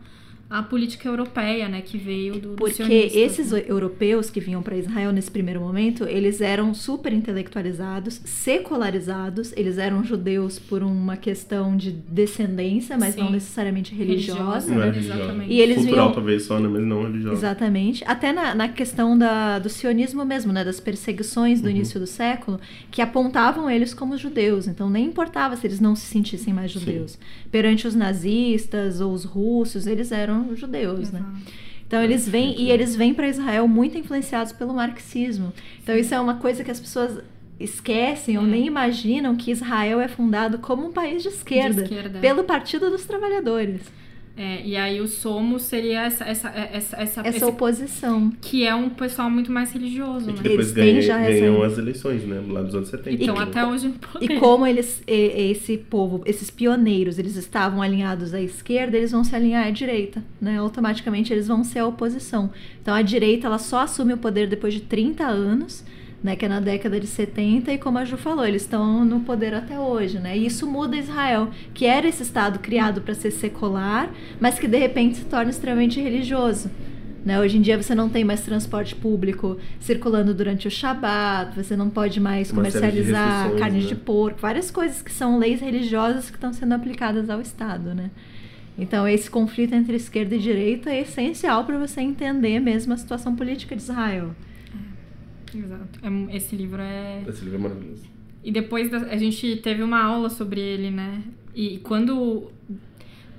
a 0.50 0.63
política 0.63 1.08
europeia, 1.08 1.70
né, 1.70 1.82
que 1.82 1.96
veio 1.98 2.34
do, 2.39 2.50
do 2.50 2.56
Porque 2.56 2.82
esses 3.13 3.51
né? 3.51 3.63
europeus 3.68 4.29
que 4.32 4.39
vinham 4.39 4.63
para 4.63 4.75
Israel 4.75 5.12
nesse 5.12 5.29
primeiro 5.29 5.60
momento, 5.62 6.06
eles 6.06 6.41
eram 6.41 6.74
super 6.74 7.13
intelectualizados, 7.13 8.20
secularizados, 8.25 9.53
eles 9.56 9.77
eram 9.77 10.03
judeus 10.03 10.58
por 10.58 10.82
uma 10.82 11.15
questão 11.18 11.75
de 11.77 11.91
descendência, 11.91 12.98
mas 12.98 13.15
não 13.15 13.27
Sim. 13.27 13.34
necessariamente 13.34 13.94
religiosa. 13.94 14.72
Religiosa. 14.72 14.75
Não 14.75 14.84
é 14.84 14.88
Exatamente. 14.89 15.27
religiosa. 15.27 15.53
E 15.53 15.62
eles 15.62 15.77
Cultural 15.77 16.06
viam- 16.06 16.13
talvez 16.15 16.44
só, 16.44 16.60
né? 16.60 16.68
Mas 16.68 16.82
não 16.84 17.03
religiosa. 17.03 17.36
Exatamente. 17.36 18.03
Até 18.08 18.32
na, 18.32 18.56
na 18.56 18.68
questão 18.70 19.18
da, 19.18 19.60
do 19.60 19.70
sionismo 19.70 20.25
mesmo, 20.25 20.51
né? 20.51 20.63
Das 20.63 20.79
perseguições 20.79 21.62
do 21.62 21.65
Uhum. 21.65 21.75
início 21.75 22.00
do 22.00 22.08
século, 22.08 22.60
que 22.89 23.01
apontavam 23.01 23.70
eles 23.70 23.94
como 23.94 24.18
judeus. 24.18 24.68
Então 24.68 24.89
nem 24.89 25.06
importava 25.06 25.56
se 25.56 25.68
eles 25.68 25.79
não 25.79 25.96
se 25.96 26.06
sentissem 26.08 26.53
mais 26.53 26.72
Sim. 26.72 26.79
judeus. 26.79 27.20
Perante 27.51 27.88
os 27.88 27.94
nazistas 27.96 29.00
ou 29.01 29.13
os 29.13 29.24
russos, 29.24 29.86
eles 29.86 30.12
eram 30.12 30.38
judeus, 30.55 31.12
né? 31.12 31.19
Exato. 31.19 31.69
Então 31.88 32.03
eles 32.03 32.27
vêm 32.29 32.60
e 32.62 32.69
eles 32.69 32.96
vêm 32.96 33.13
para 33.15 33.27
Israel 33.27 33.67
muito 33.67 33.98
influenciados 33.98 34.51
pelo 34.51 34.74
marxismo. 34.75 35.51
Então 35.81 35.96
isso 35.96 36.13
é 36.13 36.19
uma 36.19 36.36
coisa 36.36 36.63
que 36.63 36.69
as 36.69 36.79
pessoas 36.79 37.19
esquecem 37.60 38.38
ou 38.38 38.43
É. 38.46 38.48
nem 38.48 38.65
imaginam 38.65 39.36
que 39.36 39.51
Israel 39.51 40.00
é 40.00 40.08
fundado 40.08 40.60
como 40.60 40.88
um 40.88 40.91
país 40.91 41.24
de 41.24 41.29
esquerda, 41.29 41.81
De 41.84 41.93
esquerda. 41.93 42.19
pelo 42.19 42.43
Partido 42.43 42.89
dos 42.89 43.05
Trabalhadores. 43.05 43.81
É, 44.38 44.65
e 44.65 44.77
aí 44.77 45.01
o 45.01 45.07
Somo 45.07 45.59
seria 45.59 46.03
essa, 46.05 46.24
essa, 46.24 46.48
essa, 46.50 46.95
essa, 46.95 47.19
Essa 47.21 47.29
esse- 47.29 47.43
oposição. 47.43 48.31
que 48.41 48.65
é 48.65 48.74
um 48.74 48.89
pessoal 48.89 49.29
muito 49.29 49.51
mais 49.51 49.74
religioso, 49.74 50.29
E 50.29 50.31
né? 50.31 50.38
que 50.38 50.43
depois 50.43 50.67
Eles 50.67 50.71
ganha, 50.71 51.01
já 51.01 51.19
essa- 51.19 51.39
ganham 51.41 51.62
as 51.62 51.77
eleições, 51.77 52.24
né? 52.24 52.41
Lá 52.48 52.62
dos 52.62 52.74
anos 52.74 52.88
70. 52.88 53.21
Então, 53.21 53.36
né? 53.36 53.43
até 53.43 53.65
hoje 53.65 53.89
no 53.89 53.93
poder. 53.95 54.31
E 54.31 54.39
como 54.39 54.65
eles, 54.65 55.03
e- 55.05 55.51
esse 55.51 55.77
povo, 55.77 56.21
esses 56.25 56.50
pioneiros, 56.50 57.19
eles 57.19 57.36
estavam 57.36 57.81
alinhados 57.81 58.33
à 58.33 58.41
esquerda, 58.41 58.95
eles 58.95 59.12
vão 59.12 59.25
se 59.25 59.36
alinhar 59.36 59.67
à 59.67 59.71
direita, 59.71 60.24
né? 60.39 60.57
Automaticamente 60.57 61.33
eles 61.33 61.48
vão 61.48 61.62
ser 61.63 61.79
a 61.79 61.86
oposição. 61.88 62.50
Então 62.81 62.93
a 62.93 63.01
direita, 63.01 63.45
ela 63.48 63.57
só 63.59 63.79
assume 63.81 64.13
o 64.13 64.17
poder 64.17 64.48
depois 64.48 64.74
de 64.74 64.79
30 64.81 65.25
anos, 65.25 65.83
né? 66.24 66.36
Que 66.36 66.46
é 66.46 66.50
na 66.50 66.60
década 66.60 67.00
de 67.00 67.08
70, 67.08 67.72
e 67.72 67.78
como 67.78 67.98
a 67.98 68.06
Ju 68.06 68.18
falou, 68.18 68.46
eles 68.46 68.64
estão 68.64 69.04
no 69.06 69.22
poder 69.22 69.54
até 69.54 69.80
hoje, 69.80 70.20
né? 70.20 70.38
E 70.38 70.46
isso 70.46 70.68
muda 70.68 70.98
Israel, 70.98 71.50
que 71.74 71.86
era 71.86 72.08
esse 72.08 72.24
estado 72.24 72.60
criado 72.60 73.02
para 73.02 73.14
ser 73.14 73.32
secular, 73.32 74.12
mas 74.40 74.60
que 74.60 74.68
de 74.68 74.78
repente 74.78 75.18
se 75.18 75.26
torna 75.26 75.50
extremamente 75.50 76.00
religioso. 76.00 76.70
Né? 77.26 77.40
Hoje 77.40 77.58
em 77.58 77.62
dia 77.62 77.82
você 77.82 77.94
não 77.94 78.10
tem 78.10 78.24
mais 78.24 78.42
transporte 78.42 78.96
público 78.96 79.58
circulando 79.80 80.34
durante 80.34 80.68
o 80.68 80.72
Shabat, 80.72 81.56
você 81.56 81.76
não 81.76 81.90
pode 81.90 82.20
mais 82.20 82.48
de 82.48 82.54
comercializar 82.54 83.28
restrições, 83.28 83.60
carne 83.60 83.82
né? 83.82 83.88
de 83.88 83.96
porco, 83.96 84.40
várias 84.40 84.72
coisas 84.72 85.02
que 85.02 85.12
são 85.12 85.38
leis 85.38 85.60
religiosas 85.60 86.30
que 86.30 86.38
estão 86.38 86.54
sendo 86.54 86.74
aplicadas 86.74 87.30
ao 87.30 87.42
Estado, 87.42 87.94
né? 87.94 88.10
Então 88.78 89.06
esse 89.06 89.30
conflito 89.30 89.76
entre 89.76 89.98
esquerda 89.98 90.36
e 90.36 90.40
direita 90.40 90.90
é 90.90 91.02
essencial 91.02 91.66
para 91.66 91.78
você 91.78 92.00
entender 92.00 92.62
mesmo 92.62 92.94
a 92.94 92.98
situação 92.98 93.36
política 93.36 93.76
de 93.76 93.82
Israel. 93.82 94.32
Exato. 95.53 96.00
É 96.03 96.36
esse 96.36 96.56
livro 96.56 96.82
é. 96.82 97.24
Esse 97.27 97.44
livro 97.44 97.60
é 97.60 97.62
maravilhoso. 97.62 98.03
E 98.44 98.51
depois 98.51 98.89
da- 98.89 98.98
a 99.00 99.18
gente 99.18 99.58
teve 99.58 99.84
uma 99.84 100.01
aula 100.01 100.29
sobre 100.29 100.60
ele, 100.62 100.89
né? 100.91 101.22
E 101.56 101.77
quando. 101.79 102.51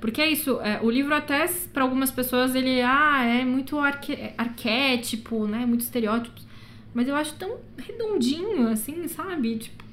Porque 0.01 0.20
é 0.20 0.31
isso, 0.31 0.59
é, 0.62 0.81
o 0.83 0.90
livro 0.90 1.14
até 1.14 1.46
para 1.73 1.83
algumas 1.83 2.11
pessoas 2.11 2.55
ele 2.55 2.81
ah, 2.81 3.23
é 3.23 3.44
muito 3.44 3.79
arque... 3.79 4.16
arquétipo, 4.37 5.46
né? 5.46 5.66
Muito 5.66 5.83
estereótipos. 5.83 6.46
Mas 6.94 7.07
eu 7.07 7.14
acho 7.14 7.35
tão 7.37 7.57
redondinho, 7.79 8.66
assim, 8.68 9.07
sabe? 9.09 9.57
Tipo, 9.57 9.85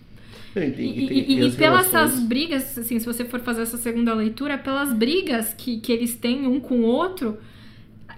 E, 0.55 0.59
tem- 0.59 0.69
e 0.69 1.07
tem- 1.07 1.17
e- 1.19 1.39
e 1.39 1.45
as 1.45 1.55
pelas 1.55 1.87
essas 1.87 2.19
brigas, 2.21 2.77
assim, 2.77 2.97
se 2.99 3.05
você 3.05 3.23
for 3.25 3.39
fazer 3.41 3.61
essa 3.63 3.77
segunda 3.77 4.13
leitura, 4.13 4.53
é 4.53 4.57
pelas 4.57 4.91
brigas 4.93 5.53
que, 5.53 5.79
que 5.79 5.91
eles 5.91 6.15
têm 6.15 6.47
um 6.47 6.59
com 6.59 6.79
o 6.79 6.83
outro, 6.83 7.37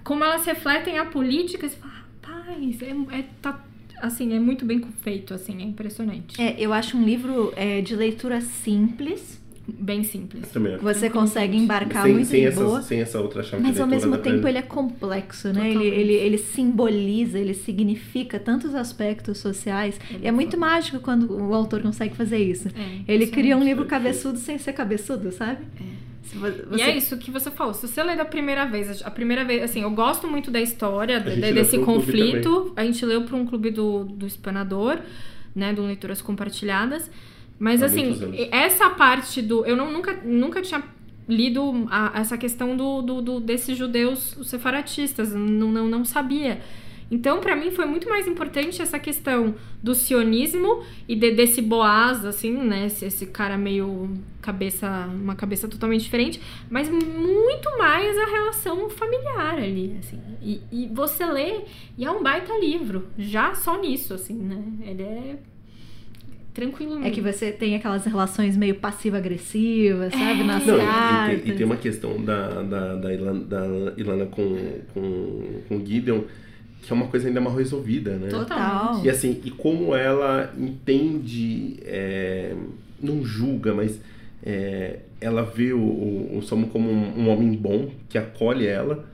como 0.04 0.24
elas 0.24 0.46
refletem 0.46 0.98
a 1.00 1.06
política, 1.06 1.68
você 1.68 1.76
fala, 1.76 1.94
rapaz, 2.24 2.82
é, 2.82 3.18
é, 3.20 3.26
tá, 3.42 3.66
assim, 4.02 4.34
é 4.34 4.40
muito 4.40 4.66
bem 4.66 4.82
feito, 5.02 5.34
assim, 5.34 5.62
é 5.62 5.66
impressionante. 5.66 6.42
É, 6.42 6.56
eu 6.60 6.74
acho 6.74 6.98
um 6.98 7.04
livro 7.04 7.54
é, 7.56 7.82
de 7.82 7.96
leitura 7.96 8.42
simples, 8.42 9.40
Bem 9.78 10.04
simples. 10.04 10.52
Você 10.82 11.10
consegue 11.10 11.56
embarcar 11.56 12.04
sem, 12.04 12.14
muito 12.14 12.28
sem, 12.28 12.46
essa, 12.46 12.64
boa. 12.64 12.82
sem 12.82 13.02
essa 13.02 13.20
outra 13.20 13.44
chave 13.44 13.62
Mas 13.62 13.76
de 13.76 13.82
ao 13.82 13.88
mesmo 13.88 14.18
tempo 14.18 14.48
ele 14.48 14.58
é 14.58 14.62
complexo, 14.62 15.54
né? 15.54 15.62
Ele, 15.62 15.74
Totalmente. 15.74 16.00
ele, 16.00 16.14
ele 16.14 16.38
simboliza, 16.38 17.38
ele 17.38 17.54
significa 17.54 18.40
tantos 18.40 18.74
aspectos 18.74 19.38
sociais. 19.38 20.00
E 20.22 20.28
é 20.28 20.32
muito 20.32 20.58
mágico 20.58 21.00
quando 21.00 21.32
o 21.32 21.54
autor 21.54 21.82
consegue 21.82 22.16
fazer 22.16 22.38
isso. 22.38 22.68
É, 22.70 23.14
Ele 23.14 23.28
cria 23.28 23.56
um 23.56 23.64
livro 23.64 23.86
cabeçudo 23.86 24.38
sem 24.38 24.58
ser 24.58 24.74
cabeçudo, 24.74 25.32
sabe? 25.32 25.60
Se 25.78 25.84
vo- 26.24 26.48
E 26.48 26.52
você- 26.70 26.84
é 26.84 26.98
isso 26.98 27.18
que 27.18 27.32
você 27.32 27.50
falou. 27.52 27.74
Se 27.74 27.88
você 27.88 28.04
lê 28.04 28.16
da 28.16 28.26
primeira 28.26 28.66
vez, 28.66 29.02
a 29.06 29.12
primeira 29.12 29.44
vez, 29.46 29.64
assim, 29.64 29.82
eu 29.82 29.92
gosto 29.92 30.28
muito 30.28 30.52
da 30.52 30.60
história, 30.62 31.20
de- 31.20 31.42
desse 31.54 31.78
conflito. 31.86 32.74
A 32.76 32.84
gente 32.86 33.06
leu 33.06 33.24
para 33.24 33.36
um 33.36 33.46
clube 33.46 33.72
do, 33.72 34.04
do 34.04 34.26
Espanador, 34.26 35.00
né? 35.56 35.74
Do 35.74 35.84
Leituras 35.84 36.22
Compartilhadas. 36.22 37.10
Mas, 37.58 37.82
Há 37.84 37.88
assim, 37.88 38.04
essa 38.52 38.90
parte 38.92 39.42
do. 39.42 39.66
Eu 39.66 39.76
não, 39.76 39.92
nunca, 39.92 40.14
nunca 40.24 40.62
tinha 40.62 40.82
lido 41.28 41.88
a- 41.92 42.12
essa 42.16 42.38
questão 42.38 42.76
do, 42.76 43.02
do, 43.02 43.22
do- 43.22 43.40
desses 43.40 43.78
judeus 43.78 44.36
os 44.38 44.50
separatistas. 44.50 45.34
Não, 45.34 45.72
não, 45.72 45.88
não 45.88 46.06
sabia. 46.06 46.62
Então, 47.12 47.40
para 47.40 47.56
mim, 47.56 47.72
foi 47.72 47.86
muito 47.86 48.08
mais 48.08 48.28
importante 48.28 48.82
essa 48.82 49.00
questão 49.00 49.56
do 49.82 49.96
sionismo 49.96 50.84
e 51.08 51.16
de- 51.16 51.32
desse 51.32 51.60
Boaz, 51.62 52.24
assim, 52.24 52.52
né? 52.54 52.86
Esse, 52.86 53.06
esse 53.06 53.26
cara 53.26 53.58
meio 53.58 54.12
cabeça, 54.42 54.88
uma 55.12 55.36
cabeça 55.36 55.68
totalmente 55.68 56.02
diferente, 56.04 56.40
mas 56.70 56.88
muito 56.88 57.78
mais 57.80 58.16
a 58.18 58.26
relação 58.26 58.90
familiar 58.92 59.56
ali, 59.58 59.96
assim. 60.00 60.20
E, 60.42 60.62
e 60.72 60.88
você 60.94 61.26
lê, 61.26 61.62
e 61.98 62.06
é 62.06 62.12
um 62.12 62.22
baita 62.22 62.54
livro, 62.60 63.08
já 63.18 63.56
só 63.56 63.80
nisso, 63.82 64.14
assim, 64.14 64.36
né? 64.36 64.64
Ele 64.86 65.02
é 65.04 65.36
tranquilo. 66.54 67.04
É 67.04 67.10
que 67.10 67.22
você 67.22 67.52
tem 67.52 67.76
aquelas 67.76 68.06
relações 68.06 68.56
meio 68.58 68.76
passiva-agressivas, 68.76 70.12
sabe? 70.14 70.44
Nas 70.44 70.66
Não, 70.66 70.76
e- 70.78 71.36
e, 71.36 71.40
tem, 71.40 71.54
e 71.54 71.58
tem 71.58 71.66
uma 71.66 71.78
questão 71.78 72.24
da, 72.24 72.62
da, 72.62 72.96
da, 72.96 73.14
Ilana, 73.14 73.40
da 73.46 73.66
Ilana 73.98 74.26
com, 74.26 74.56
com, 74.94 75.62
com 75.68 75.78
o 75.78 75.86
Gideon 75.86 76.22
que 76.82 76.92
é 76.92 76.96
uma 76.96 77.08
coisa 77.08 77.28
ainda 77.28 77.42
mal 77.42 77.56
resolvida, 77.56 78.16
né? 78.16 78.30
Total. 78.30 79.02
E 79.04 79.10
assim, 79.10 79.42
e 79.44 79.52
como 79.52 79.96
ela 79.96 80.54
entende, 80.58 81.78
é, 81.86 82.54
não 83.02 83.24
julga, 83.24 83.74
mas 83.74 84.00
é, 84.44 85.00
ela 85.22 85.44
vê 85.44 85.74
o, 85.74 85.80
o, 85.80 86.38
o 86.38 86.42
Samu 86.42 86.68
como 86.68 86.90
um, 86.90 87.20
um 87.24 87.30
homem 87.30 87.52
bom, 87.54 87.90
que 88.08 88.18
acolhe 88.18 88.66
ela, 88.66 89.06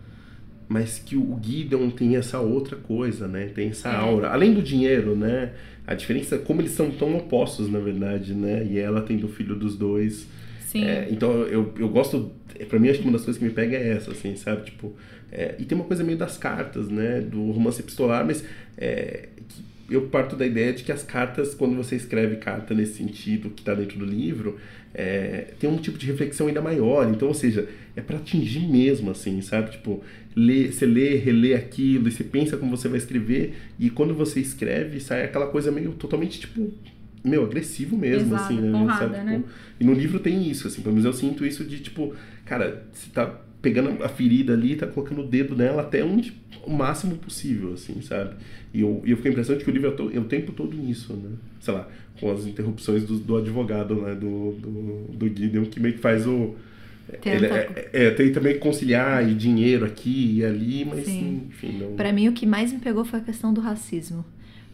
mas 0.67 0.99
que 0.99 1.15
o 1.15 1.39
Gideon 1.41 1.89
tem 1.89 2.15
essa 2.15 2.39
outra 2.39 2.75
coisa, 2.75 3.27
né? 3.27 3.47
Tem 3.53 3.69
essa 3.69 3.89
É. 3.89 3.95
aura. 3.95 4.29
Além 4.29 4.53
do 4.53 4.61
dinheiro, 4.61 5.15
né? 5.15 5.51
A 5.87 5.93
diferença 5.93 6.35
é 6.35 6.37
como 6.39 6.61
eles 6.61 6.71
são 6.71 6.89
tão 6.89 7.15
opostos, 7.15 7.69
na 7.69 7.79
verdade, 7.79 8.33
né? 8.33 8.65
E 8.67 8.79
ela 8.79 9.01
tendo 9.01 9.25
o 9.25 9.29
filho 9.29 9.55
dos 9.55 9.75
dois. 9.77 10.27
Sim. 10.75 10.83
É, 10.83 11.07
então 11.09 11.31
eu, 11.43 11.73
eu 11.79 11.87
gosto. 11.87 12.31
Pra 12.67 12.77
mim, 12.79 12.89
acho 12.89 12.99
que 12.99 13.05
uma 13.05 13.13
das 13.13 13.23
coisas 13.23 13.39
que 13.39 13.47
me 13.47 13.53
pega 13.53 13.77
é 13.77 13.93
essa, 13.93 14.11
assim, 14.11 14.35
sabe? 14.35 14.65
Tipo. 14.65 14.93
é, 15.31 15.55
e 15.57 15.63
tem 15.63 15.77
uma 15.77 15.85
coisa 15.85 16.03
meio 16.03 16.17
das 16.17 16.37
cartas, 16.37 16.89
né? 16.89 17.21
Do 17.21 17.51
romance 17.51 17.79
epistolar, 17.79 18.25
mas 18.25 18.43
é, 18.77 19.29
eu 19.89 20.07
parto 20.07 20.35
da 20.35 20.45
ideia 20.45 20.73
de 20.73 20.83
que 20.83 20.91
as 20.91 21.03
cartas, 21.03 21.53
quando 21.53 21.75
você 21.75 21.95
escreve 21.95 22.37
carta 22.37 22.73
nesse 22.73 22.95
sentido 22.95 23.49
que 23.49 23.63
tá 23.63 23.73
dentro 23.73 23.99
do 23.99 24.05
livro, 24.05 24.57
é, 24.93 25.53
tem 25.59 25.69
um 25.69 25.77
tipo 25.77 25.97
de 25.97 26.07
reflexão 26.07 26.47
ainda 26.47 26.61
maior. 26.61 27.09
Então, 27.09 27.27
ou 27.27 27.33
seja, 27.33 27.67
é 27.95 28.01
para 28.01 28.17
atingir 28.17 28.67
mesmo, 28.67 29.11
assim, 29.11 29.41
sabe? 29.41 29.71
Tipo, 29.71 30.03
lê, 30.35 30.71
você 30.71 30.85
lê, 30.85 31.15
relê 31.15 31.53
aquilo, 31.53 32.07
e 32.07 32.11
você 32.11 32.23
pensa 32.23 32.57
como 32.57 32.75
você 32.75 32.89
vai 32.89 32.97
escrever, 32.97 33.53
e 33.79 33.89
quando 33.89 34.13
você 34.13 34.39
escreve, 34.41 34.99
sai 34.99 35.23
aquela 35.23 35.47
coisa 35.47 35.71
meio 35.71 35.91
totalmente, 35.93 36.39
tipo, 36.39 36.73
meu, 37.27 37.43
agressivo 37.45 37.97
mesmo, 37.97 38.35
Exato, 38.35 38.43
assim, 38.43 38.61
né? 38.61 38.71
porrada, 38.71 38.99
sabe? 38.99 39.25
né? 39.25 39.37
Tipo, 39.37 39.49
e 39.79 39.83
no 39.83 39.93
livro 39.93 40.19
tem 40.19 40.49
isso, 40.49 40.67
assim, 40.67 40.81
pelo 40.81 40.95
menos 40.95 41.05
eu 41.05 41.13
sinto 41.13 41.45
isso 41.45 41.63
de, 41.63 41.79
tipo, 41.79 42.13
cara, 42.45 42.85
você 42.93 43.09
tá 43.11 43.41
pegando 43.65 44.03
a 44.03 44.07
ferida 44.07 44.53
ali 44.53 44.75
tá 44.75 44.85
colocando 44.85 45.21
o 45.21 45.27
dedo 45.27 45.55
nela 45.55 45.81
até 45.81 46.03
onde 46.03 46.33
o 46.63 46.71
máximo 46.71 47.15
possível, 47.15 47.73
assim, 47.73 47.99
sabe? 47.99 48.35
E 48.71 48.81
eu, 48.81 49.01
eu 49.05 49.17
fiquei 49.17 49.31
impressionado 49.31 49.63
que 49.63 49.71
o 49.71 49.73
livro 49.73 49.89
é, 49.89 49.91
to, 49.91 50.11
é 50.13 50.19
o 50.19 50.25
tempo 50.25 50.51
todo 50.51 50.77
nisso, 50.77 51.13
né? 51.13 51.31
Sei 51.59 51.73
lá, 51.73 51.87
com 52.19 52.31
as 52.31 52.45
interrupções 52.45 53.03
do, 53.05 53.17
do 53.17 53.37
advogado, 53.37 53.95
né? 53.95 54.13
Do, 54.13 54.51
do, 54.51 55.07
do 55.13 55.27
Gideon, 55.27 55.65
que 55.65 55.79
meio 55.79 55.95
que 55.95 55.99
faz 56.01 56.27
o... 56.27 56.53
Ele 57.23 57.45
é, 57.45 57.89
é, 57.93 58.11
tem 58.11 58.31
também 58.31 58.57
conciliar 58.59 59.27
e 59.27 59.33
dinheiro 59.33 59.85
aqui 59.85 60.37
e 60.37 60.45
ali, 60.45 60.85
mas 60.85 61.05
Sim. 61.05 61.43
enfim, 61.49 61.77
não... 61.79 61.95
Pra 61.95 62.11
mim, 62.11 62.27
o 62.27 62.33
que 62.33 62.45
mais 62.45 62.73
me 62.73 62.79
pegou 62.79 63.05
foi 63.05 63.19
a 63.19 63.23
questão 63.23 63.53
do 63.53 63.61
racismo. 63.61 64.25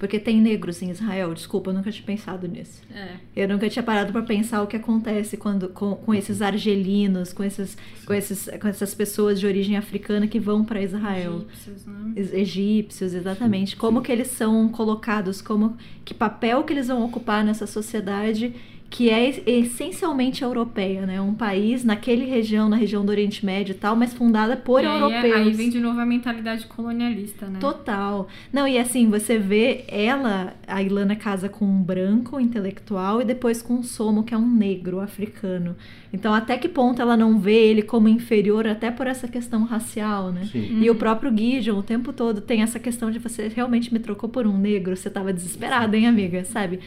Porque 0.01 0.17
tem 0.17 0.41
negros 0.41 0.81
em 0.81 0.89
Israel, 0.89 1.31
desculpa, 1.31 1.69
eu 1.69 1.75
nunca 1.75 1.91
tinha 1.91 2.03
pensado 2.03 2.47
nisso. 2.47 2.81
É. 2.91 3.17
Eu 3.35 3.47
nunca 3.47 3.69
tinha 3.69 3.83
parado 3.83 4.11
pra 4.11 4.23
pensar 4.23 4.63
o 4.63 4.65
que 4.65 4.75
acontece 4.75 5.37
quando 5.37 5.69
com, 5.69 5.93
com 5.93 6.11
esses 6.11 6.41
argelinos, 6.41 7.31
com, 7.31 7.43
esses, 7.43 7.77
com, 8.03 8.11
esses, 8.11 8.49
com 8.59 8.67
essas 8.67 8.95
pessoas 8.95 9.39
de 9.39 9.45
origem 9.45 9.77
africana 9.77 10.25
que 10.25 10.39
vão 10.39 10.65
pra 10.65 10.81
Israel. 10.81 11.45
Egípcios, 11.53 11.85
né? 11.85 12.13
Egípcios, 12.15 13.13
exatamente. 13.13 13.75
Como 13.75 14.01
que 14.01 14.11
eles 14.11 14.29
são 14.29 14.67
colocados, 14.69 15.39
como 15.39 15.77
que 16.03 16.15
papel 16.15 16.63
que 16.63 16.73
eles 16.73 16.87
vão 16.87 17.05
ocupar 17.05 17.43
nessa 17.45 17.67
sociedade 17.67 18.55
que 18.91 19.09
é 19.09 19.29
es- 19.29 19.41
essencialmente 19.47 20.43
europeia, 20.43 21.05
né? 21.05 21.19
Um 21.21 21.33
país 21.33 21.83
naquele 21.83 22.25
região, 22.25 22.67
na 22.67 22.75
região 22.75 23.05
do 23.05 23.09
Oriente 23.09 23.45
Médio 23.45 23.71
e 23.71 23.75
tal, 23.75 23.95
mas 23.95 24.13
fundada 24.13 24.57
por 24.57 24.83
E 24.83 24.85
aí, 24.85 24.91
é- 24.91 24.99
europeus. 25.01 25.35
aí 25.37 25.51
vem 25.53 25.69
de 25.69 25.79
novo 25.79 25.99
a 25.99 26.05
mentalidade 26.05 26.67
colonialista, 26.67 27.47
né? 27.47 27.57
Total. 27.59 28.27
Não, 28.51 28.67
e 28.67 28.77
assim, 28.77 29.09
você 29.09 29.39
vê 29.39 29.85
ela, 29.87 30.53
a 30.67 30.83
Ilana 30.83 31.15
casa 31.15 31.47
com 31.47 31.63
um 31.65 31.81
branco 31.81 32.37
intelectual 32.39 33.21
e 33.21 33.25
depois 33.25 33.61
com 33.61 33.75
um 33.75 33.83
somo, 33.83 34.23
que 34.23 34.33
é 34.33 34.37
um 34.37 34.45
negro 34.51 34.99
africano. 34.99 35.75
Então, 36.13 36.33
até 36.33 36.57
que 36.57 36.67
ponto 36.67 37.01
ela 37.01 37.15
não 37.15 37.39
vê 37.39 37.67
ele 37.67 37.81
como 37.81 38.09
inferior, 38.09 38.67
até 38.67 38.91
por 38.91 39.07
essa 39.07 39.27
questão 39.29 39.63
racial, 39.63 40.31
né? 40.31 40.45
Sim. 40.51 40.81
E 40.81 40.89
o 40.89 40.95
próprio 40.95 41.31
Gideon, 41.35 41.79
o 41.79 41.83
tempo 41.83 42.11
todo, 42.11 42.41
tem 42.41 42.61
essa 42.61 42.79
questão 42.79 43.09
de 43.09 43.17
você 43.17 43.47
realmente 43.47 43.93
me 43.93 43.99
trocou 43.99 44.27
por 44.27 44.45
um 44.45 44.57
negro, 44.57 44.95
você 44.95 45.09
tava 45.09 45.31
desesperada, 45.31 45.95
hein, 45.95 46.07
amiga? 46.07 46.43
Sabe? 46.43 46.81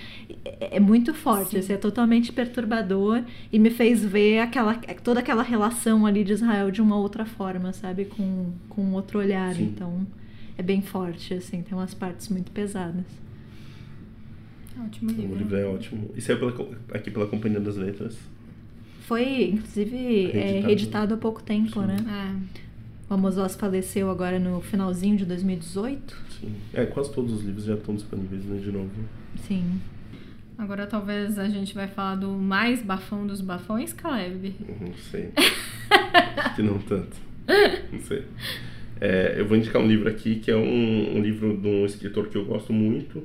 É, 0.45 0.77
é 0.77 0.81
muito 0.81 1.15
forte, 1.15 1.53
Sim. 1.53 1.59
assim, 1.59 1.73
é 1.73 1.77
totalmente 1.79 2.33
perturbador 2.33 3.23
e 3.51 3.59
me 3.59 3.71
fez 3.71 4.05
ver 4.05 4.41
aquela, 4.41 4.75
toda 5.03 5.21
aquela 5.21 5.43
relação 5.43 6.05
ali 6.05 6.23
de 6.23 6.33
Israel 6.35 6.71
de 6.71 6.83
uma 6.83 6.97
outra 6.97 7.25
forma, 7.25 7.73
sabe? 7.73 8.05
Com, 8.05 8.53
com 8.69 8.83
um 8.83 8.93
outro 8.93 9.19
olhar. 9.19 9.55
Sim. 9.55 9.65
Então, 9.65 10.07
é 10.59 10.63
bem 10.63 10.83
forte, 10.83 11.33
assim, 11.33 11.63
tem 11.63 11.77
umas 11.77 11.95
partes 11.95 12.29
muito 12.29 12.51
pesadas. 12.51 13.05
Ótimo 14.79 15.11
O 15.11 15.15
livro. 15.15 15.39
livro 15.39 15.57
é 15.57 15.65
ótimo. 15.65 16.11
E 16.15 16.21
saiu 16.21 16.39
pela 16.39 16.53
aqui 16.93 17.11
pela 17.11 17.27
Companhia 17.27 17.61
das 17.61 17.77
Letras. 17.77 18.19
Foi, 19.07 19.51
inclusive, 19.53 19.97
é, 19.97 20.31
Reeditado. 20.33 20.67
reeditado 20.67 21.15
há 21.15 21.17
pouco 21.17 21.43
tempo, 21.43 21.81
Sim. 21.81 21.87
né? 21.87 21.97
É. 22.51 22.65
O 23.11 23.15
Amos 23.15 23.37
faleceu 23.57 24.11
agora 24.11 24.39
no 24.39 24.61
finalzinho 24.63 25.17
de 25.17 25.27
2018. 25.27 26.17
Sim. 26.41 26.55
É, 26.73 26.87
quase 26.87 27.13
todos 27.13 27.33
os 27.33 27.43
livros 27.43 27.65
já 27.65 27.75
estão 27.75 27.95
disponíveis, 27.95 28.45
né, 28.45 28.59
de 28.59 28.73
novo. 28.73 28.91
Sim. 29.47 29.81
Agora 30.57 30.87
talvez 30.87 31.39
a 31.39 31.49
gente 31.49 31.75
vai 31.75 31.87
falar 31.89 32.17
do 32.17 32.31
mais 32.31 32.81
bafão 32.83 33.27
dos 33.27 33.41
bafões, 33.41 33.93
Caleb. 33.93 34.55
Não 34.81 34.95
sei. 34.95 35.31
Acho 36.37 36.57
que 36.57 36.63
não 36.63 36.79
tanto. 36.79 37.17
Não 37.93 38.01
sei. 38.01 38.25
É, 39.01 39.35
eu 39.37 39.47
vou 39.47 39.57
indicar 39.57 39.83
um 39.83 39.87
livro 39.87 40.09
aqui 40.09 40.37
que 40.37 40.51
é 40.51 40.57
um, 40.57 41.17
um 41.19 41.21
livro 41.21 41.57
de 41.57 41.67
um 41.69 41.85
escritor 41.85 42.29
que 42.29 42.37
eu 42.39 42.45
gosto 42.45 42.73
muito, 42.73 43.23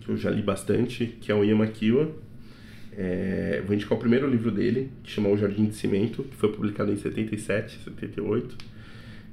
que 0.00 0.10
eu 0.10 0.16
já 0.16 0.30
li 0.30 0.42
bastante, 0.42 1.06
que 1.20 1.32
é 1.32 1.34
o 1.34 1.42
Ian 1.42 1.56
McEwan. 1.56 2.08
É, 2.96 3.62
vou 3.66 3.74
indicar 3.74 3.96
o 3.96 4.00
primeiro 4.00 4.28
livro 4.28 4.50
dele, 4.50 4.90
que 5.02 5.10
chama 5.10 5.28
O 5.28 5.36
Jardim 5.36 5.66
de 5.66 5.74
Cimento, 5.74 6.22
que 6.24 6.36
foi 6.36 6.52
publicado 6.52 6.92
em 6.92 6.96
77, 6.96 7.78
78. 7.84 8.56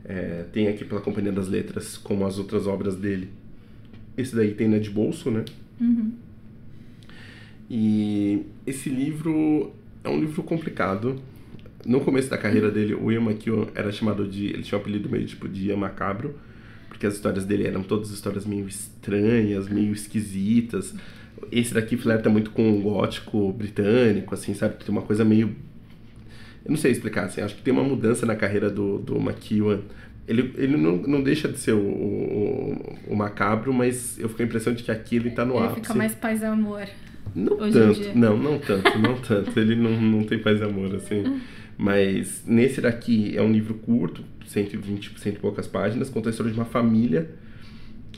É, 0.06 0.46
tem 0.54 0.68
aqui 0.68 0.86
pela 0.86 1.02
Companhia 1.02 1.32
das 1.32 1.48
Letras, 1.48 1.98
como 1.98 2.26
as 2.26 2.38
outras 2.38 2.68
obras 2.68 2.96
dele. 2.96 3.30
Esse 4.18 4.36
daí 4.36 4.54
tem 4.54 4.68
na 4.68 4.80
de 4.80 4.90
bolso, 4.90 5.30
né? 5.30 5.44
Uhum. 5.80 6.14
E 7.70 8.44
esse 8.66 8.90
livro 8.90 9.74
é 10.04 10.10
um 10.10 10.20
livro 10.20 10.42
complicado. 10.44 11.22
No 11.86 12.02
começo 12.02 12.30
da 12.30 12.38
carreira 12.38 12.72
dele, 12.72 12.94
o 12.96 13.12
Ian 13.12 13.22
McEwan 13.22 13.68
era 13.76 13.92
chamado 13.92 14.28
de. 14.28 14.48
Ele 14.48 14.64
tinha 14.64 14.78
um 14.78 14.82
apelido 14.82 15.10
meio 15.10 15.26
tipo 15.26 15.48
de 15.48 15.68
Ian 15.68 15.78
Macabro, 15.78 16.36
porque 16.88 17.06
as 17.06 17.16
histórias 17.16 17.46
dele 17.46 17.68
eram 17.68 17.84
todas 17.84 18.10
histórias 18.10 18.46
meio 18.46 18.68
estranhas, 18.68 19.68
meio 19.68 19.92
esquisitas. 19.92 20.96
Esse 21.52 21.74
daqui 21.74 21.96
flerta 21.98 22.30
muito 22.30 22.52
com 22.52 22.78
o 22.78 22.82
gótico 22.82 23.52
britânico, 23.54 24.34
assim, 24.34 24.54
sabe? 24.54 24.76
Tem 24.76 24.90
uma 24.90 25.02
coisa 25.02 25.24
meio. 25.24 25.56
Eu 26.66 26.72
não 26.72 26.78
sei 26.78 26.92
explicar, 26.92 27.26
assim, 27.26 27.42
acho 27.42 27.56
que 27.56 27.62
tem 27.62 27.74
uma 27.74 27.84
mudança 27.84 28.26
na 28.26 28.36
carreira 28.36 28.70
do, 28.70 28.98
do 29.00 29.18
McEwan. 29.18 29.80
Ele, 30.28 30.54
ele 30.58 30.76
não, 30.76 30.98
não 30.98 31.22
deixa 31.24 31.48
de 31.48 31.58
ser 31.58 31.72
o, 31.72 31.80
o, 31.80 32.96
o 33.08 33.16
macabro, 33.16 33.74
mas 33.74 34.20
eu 34.20 34.28
fico 34.28 34.38
com 34.38 34.44
a 34.44 34.46
impressão 34.46 34.74
de 34.74 34.84
que 34.84 34.92
aqui 34.92 35.16
ele 35.16 35.30
tá 35.32 35.46
no 35.46 35.56
Ele 35.56 35.66
ápice. 35.68 35.82
fica 35.82 35.94
mais 35.94 36.14
paz 36.14 36.42
e 36.42 36.46
amor. 36.46 36.86
Não 37.34 37.54
hoje 37.58 37.70
em 37.70 37.72
tanto, 37.82 38.00
dia. 38.02 38.12
não, 38.14 38.38
não 38.38 38.60
tanto, 38.60 39.00
não 39.00 39.16
tanto. 39.22 39.58
Ele 39.60 39.76
não, 39.76 40.02
não 40.02 40.24
tem 40.24 40.40
paz 40.40 40.60
e 40.60 40.64
amor, 40.64 40.94
assim. 40.96 41.40
Mas 41.78 42.44
nesse 42.46 42.82
daqui 42.82 43.38
é 43.38 43.42
um 43.42 43.52
livro 43.52 43.76
curto, 43.76 44.24
120, 44.48 45.18
cento 45.20 45.36
e 45.36 45.40
poucas 45.40 45.68
páginas, 45.68 46.10
conta 46.10 46.30
a 46.30 46.32
história 46.32 46.52
de 46.52 46.58
uma 46.58 46.66
família. 46.66 47.30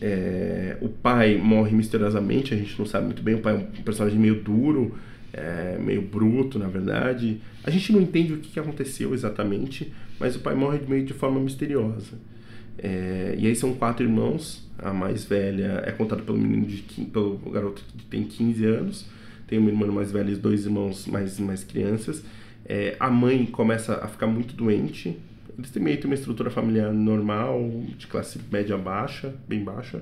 É, 0.02 0.78
o 0.82 0.88
pai 0.88 1.38
morre 1.38 1.76
misteriosamente, 1.76 2.54
a 2.54 2.58
gente 2.58 2.78
não 2.80 2.86
sabe 2.86 3.06
muito 3.06 3.22
bem. 3.22 3.36
O 3.36 3.40
pai 3.40 3.56
é 3.56 3.58
um 3.58 3.84
personagem 3.84 4.18
meio 4.18 4.42
duro, 4.42 4.96
é, 5.34 5.78
meio 5.80 6.02
bruto, 6.02 6.58
na 6.58 6.68
verdade. 6.68 7.42
A 7.64 7.70
gente 7.70 7.92
não 7.92 8.02
entende 8.02 8.34
o 8.34 8.38
que 8.38 8.60
aconteceu 8.60 9.14
exatamente, 9.14 9.92
mas 10.20 10.36
o 10.36 10.40
pai 10.40 10.56
morre 10.56 10.80
meio 10.88 11.06
de 11.06 11.14
forma 11.14 11.40
misteriosa. 11.40 12.18
É, 12.78 13.36
e 13.38 13.46
aí 13.46 13.56
são 13.56 13.74
quatro 13.74 14.06
irmãos. 14.06 14.68
A 14.78 14.94
mais 14.94 15.26
velha 15.26 15.84
é 15.86 15.92
contada 15.92 16.22
pelo 16.22 16.38
menino 16.38 16.66
de 16.66 16.82
pelo 17.06 17.38
garoto 17.52 17.84
que 17.98 18.06
tem 18.06 18.24
15 18.24 18.66
anos. 18.66 19.06
Tem 19.46 19.60
uma 19.60 19.70
irmã 19.70 19.88
mais 19.88 20.12
velha 20.12 20.32
e 20.32 20.36
dois 20.36 20.66
irmãos 20.66 21.06
mais, 21.08 21.40
mais 21.40 21.64
crianças. 21.64 22.24
É, 22.66 22.96
a 23.00 23.10
mãe 23.10 23.46
começa 23.46 23.96
a 23.96 24.08
ficar 24.08 24.28
muito 24.28 24.56
doente. 24.56 25.18
Eles 25.60 25.69
têm 25.72 25.84
meio 25.84 25.98
que 26.00 26.06
uma 26.06 26.15
estrutura 26.15 26.50
familiar 26.50 26.91
normal, 26.93 27.62
de 27.98 28.08
classe 28.08 28.39
média 28.52 28.78
baixa, 28.78 29.34
bem 29.48 29.63
baixa. 29.63 30.02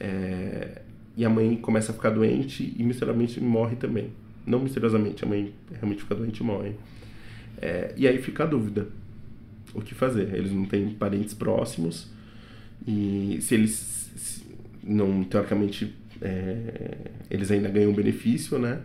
É, 0.00 0.80
e 1.16 1.24
a 1.24 1.30
mãe 1.30 1.56
começa 1.56 1.92
a 1.92 1.94
ficar 1.94 2.10
doente 2.10 2.74
e 2.76 2.82
misteriosamente 2.82 3.40
morre 3.40 3.76
também. 3.76 4.10
Não 4.46 4.58
misteriosamente, 4.60 5.24
a 5.24 5.28
mãe 5.28 5.52
realmente 5.72 6.02
fica 6.02 6.14
doente 6.14 6.38
e 6.38 6.42
morre. 6.42 6.72
É, 7.60 7.92
e 7.96 8.06
aí 8.08 8.18
fica 8.22 8.44
a 8.44 8.46
dúvida 8.46 8.88
o 9.74 9.80
que 9.80 9.94
fazer. 9.94 10.34
Eles 10.34 10.52
não 10.52 10.64
têm 10.64 10.88
parentes 10.90 11.34
próximos 11.34 12.08
e 12.86 13.38
se 13.40 13.54
eles 13.54 14.10
se- 14.16 14.42
não 14.84 15.22
teoricamente 15.24 15.94
é, 16.22 16.96
eles 17.30 17.50
ainda 17.50 17.68
ganham 17.68 17.92
benefício, 17.92 18.58
né? 18.58 18.80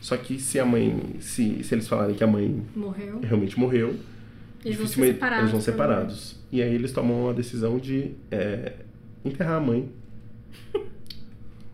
Só 0.00 0.16
que 0.16 0.38
se 0.38 0.58
a 0.58 0.64
mãe, 0.64 1.16
se, 1.20 1.62
se 1.64 1.74
eles 1.74 1.88
falarem 1.88 2.14
que 2.14 2.22
a 2.22 2.26
mãe 2.26 2.62
Morreu. 2.76 3.20
realmente 3.22 3.58
morreu, 3.58 3.94
Eles 4.64 4.78
vão 4.78 4.86
ser 4.86 5.06
separados. 5.12 5.38
eles 5.40 5.50
vão 5.52 5.60
separados. 5.60 6.36
E 6.50 6.62
aí 6.62 6.74
eles 6.74 6.92
tomam 6.92 7.28
a 7.28 7.32
decisão 7.32 7.78
de 7.78 8.12
é, 8.30 8.72
enterrar 9.24 9.56
a 9.56 9.60
mãe 9.60 9.88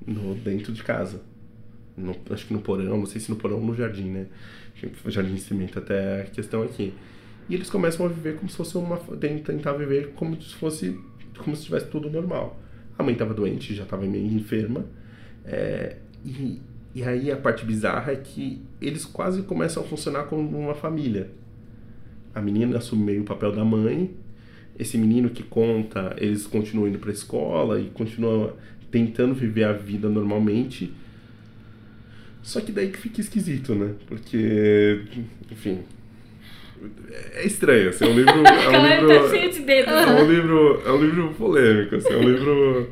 no, 0.07 0.35
dentro 0.37 0.73
de 0.73 0.83
casa. 0.83 1.21
No- 1.97 2.17
acho 2.31 2.47
que 2.47 2.53
no 2.53 2.61
porão, 2.61 2.97
não 2.99 3.07
sei 3.07 3.21
se 3.21 3.31
no 3.31 3.37
porão 3.37 3.57
ou 3.59 3.65
no 3.65 3.75
jardim, 3.75 4.09
né? 4.11 4.27
Jardim 5.07 5.35
de 5.35 5.41
cimento 5.43 5.79
até 5.79 6.23
a 6.23 6.25
questão 6.25 6.63
aqui. 6.63 6.95
E 7.49 7.55
eles 7.55 7.69
começam 7.69 8.07
a 8.07 8.09
viver 8.09 8.37
como 8.37 8.49
se 8.49 8.57
fosse 8.57 8.77
uma. 8.79 8.97
tentar 9.45 9.73
viver 9.75 10.13
como 10.15 10.41
se 10.41 10.55
fosse. 10.55 10.99
como 11.39 11.55
se 11.55 11.65
tivesse 11.65 11.87
tudo 11.87 12.09
normal. 12.11 12.59
A 12.99 13.03
mãe 13.03 13.13
estava 13.13 13.35
doente, 13.35 13.75
já 13.75 13.83
estava 13.85 14.05
meio 14.07 14.27
enferma. 14.27 14.85
é, 15.45 15.97
e, 16.25 16.61
e 16.95 17.03
aí 17.03 17.31
a 17.31 17.37
parte 17.37 17.65
bizarra 17.65 18.13
é 18.13 18.17
que 18.17 18.63
eles 18.81 19.05
quase 19.05 19.43
começam 19.43 19.83
a 19.83 19.87
funcionar 19.87 20.25
como 20.25 20.59
uma 20.59 20.75
família. 20.75 21.31
A 22.35 22.41
menina 22.41 22.79
assume 22.79 23.05
meio 23.05 23.23
o 23.23 23.25
papel 23.25 23.53
da 23.53 23.65
mãe. 23.65 24.11
Esse 24.79 24.97
menino 24.97 25.31
que 25.31 25.43
conta, 25.43 26.15
eles 26.19 26.47
continuam 26.47 26.89
indo 26.89 26.99
pra 26.99 27.11
escola 27.11 27.81
e 27.81 27.91
continuam 27.91 28.53
tentando 28.91 29.35
viver 29.35 29.65
a 29.65 29.73
vida 29.73 30.09
normalmente. 30.09 30.93
Só 32.43 32.61
que 32.61 32.73
daí 32.73 32.89
que 32.89 32.99
fica 32.99 33.21
esquisito, 33.21 33.75
né? 33.75 33.95
Porque, 34.07 35.03
enfim. 35.51 35.81
É 37.35 37.47
estranho, 37.47 37.91
assim, 37.91 38.05
é 38.05 38.09
um 38.09 38.15
livro. 38.15 38.33
É 38.43 38.69
um 38.69 38.73
Caleb 38.73 39.01
livro, 39.03 39.23
tá 39.23 39.29
cheio 39.29 39.53
de 39.53 39.61
dedos. 39.61 39.93
é 39.93 40.23
um 40.23 40.31
livro, 40.31 40.83
é 40.87 40.93
um 40.93 41.03
livro 41.03 41.35
polêmico, 41.35 41.97
assim, 41.97 42.13
é 42.13 42.17
um 42.17 42.23
livro. 42.23 42.91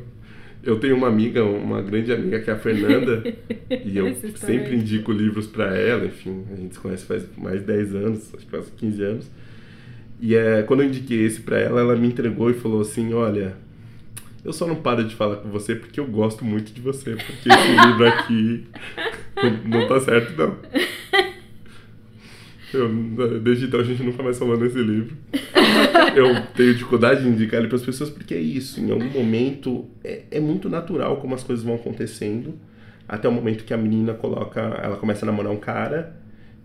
Eu 0.61 0.79
tenho 0.79 0.95
uma 0.95 1.07
amiga, 1.07 1.43
uma 1.43 1.81
grande 1.81 2.11
amiga 2.11 2.39
que 2.39 2.49
é 2.49 2.53
a 2.53 2.57
Fernanda, 2.57 3.23
e 3.71 3.97
eu 3.97 4.13
sempre 4.35 4.75
indico 4.75 5.11
livros 5.11 5.47
pra 5.47 5.75
ela, 5.75 6.05
enfim, 6.05 6.43
a 6.51 6.55
gente 6.55 6.73
se 6.73 6.79
conhece 6.79 7.05
faz 7.05 7.23
mais 7.37 7.61
de 7.61 7.67
10 7.67 7.95
anos, 7.95 8.35
acho 8.35 8.45
que 8.45 8.51
quase 8.51 8.71
15 8.71 9.03
anos. 9.03 9.31
E 10.21 10.35
é, 10.35 10.63
quando 10.63 10.83
eu 10.83 10.87
indiquei 10.87 11.25
esse 11.25 11.39
pra 11.39 11.57
ela, 11.57 11.79
ela 11.79 11.95
me 11.95 12.07
entregou 12.07 12.49
e 12.49 12.53
falou 12.53 12.81
assim: 12.81 13.13
Olha, 13.13 13.55
eu 14.43 14.51
só 14.51 14.67
não 14.67 14.75
paro 14.75 15.03
de 15.03 15.15
falar 15.15 15.37
com 15.37 15.49
você 15.49 15.75
porque 15.75 15.99
eu 15.99 16.05
gosto 16.05 16.43
muito 16.43 16.73
de 16.73 16.81
você, 16.81 17.15
porque 17.15 17.49
esse 17.49 17.71
livro 17.87 18.07
aqui 18.07 18.67
não, 19.35 19.79
não 19.79 19.87
tá 19.87 19.99
certo, 20.01 20.37
não. 20.37 20.57
Eu, 22.71 22.87
desde 23.39 23.65
então 23.65 23.79
a 23.79 23.83
gente 23.83 24.03
nunca 24.03 24.21
mais 24.21 24.37
falou 24.37 24.55
nesse 24.55 24.77
livro. 24.77 25.17
Eu 26.19 26.45
tenho 26.55 26.73
dificuldade 26.73 27.23
de 27.23 27.29
indicar 27.29 27.59
ele 27.59 27.67
para 27.67 27.77
as 27.77 27.83
pessoas 27.83 28.09
porque 28.09 28.33
é 28.33 28.39
isso. 28.39 28.79
Em 28.79 28.91
algum 28.91 29.09
momento 29.09 29.85
é, 30.03 30.23
é 30.31 30.39
muito 30.39 30.69
natural 30.69 31.17
como 31.17 31.35
as 31.35 31.43
coisas 31.43 31.63
vão 31.63 31.75
acontecendo 31.75 32.53
até 33.07 33.27
o 33.27 33.31
momento 33.31 33.63
que 33.63 33.73
a 33.73 33.77
menina 33.77 34.13
coloca, 34.13 34.59
ela 34.59 34.95
começa 34.95 35.25
a 35.25 35.27
namorar 35.27 35.51
um 35.51 35.57
cara 35.57 36.15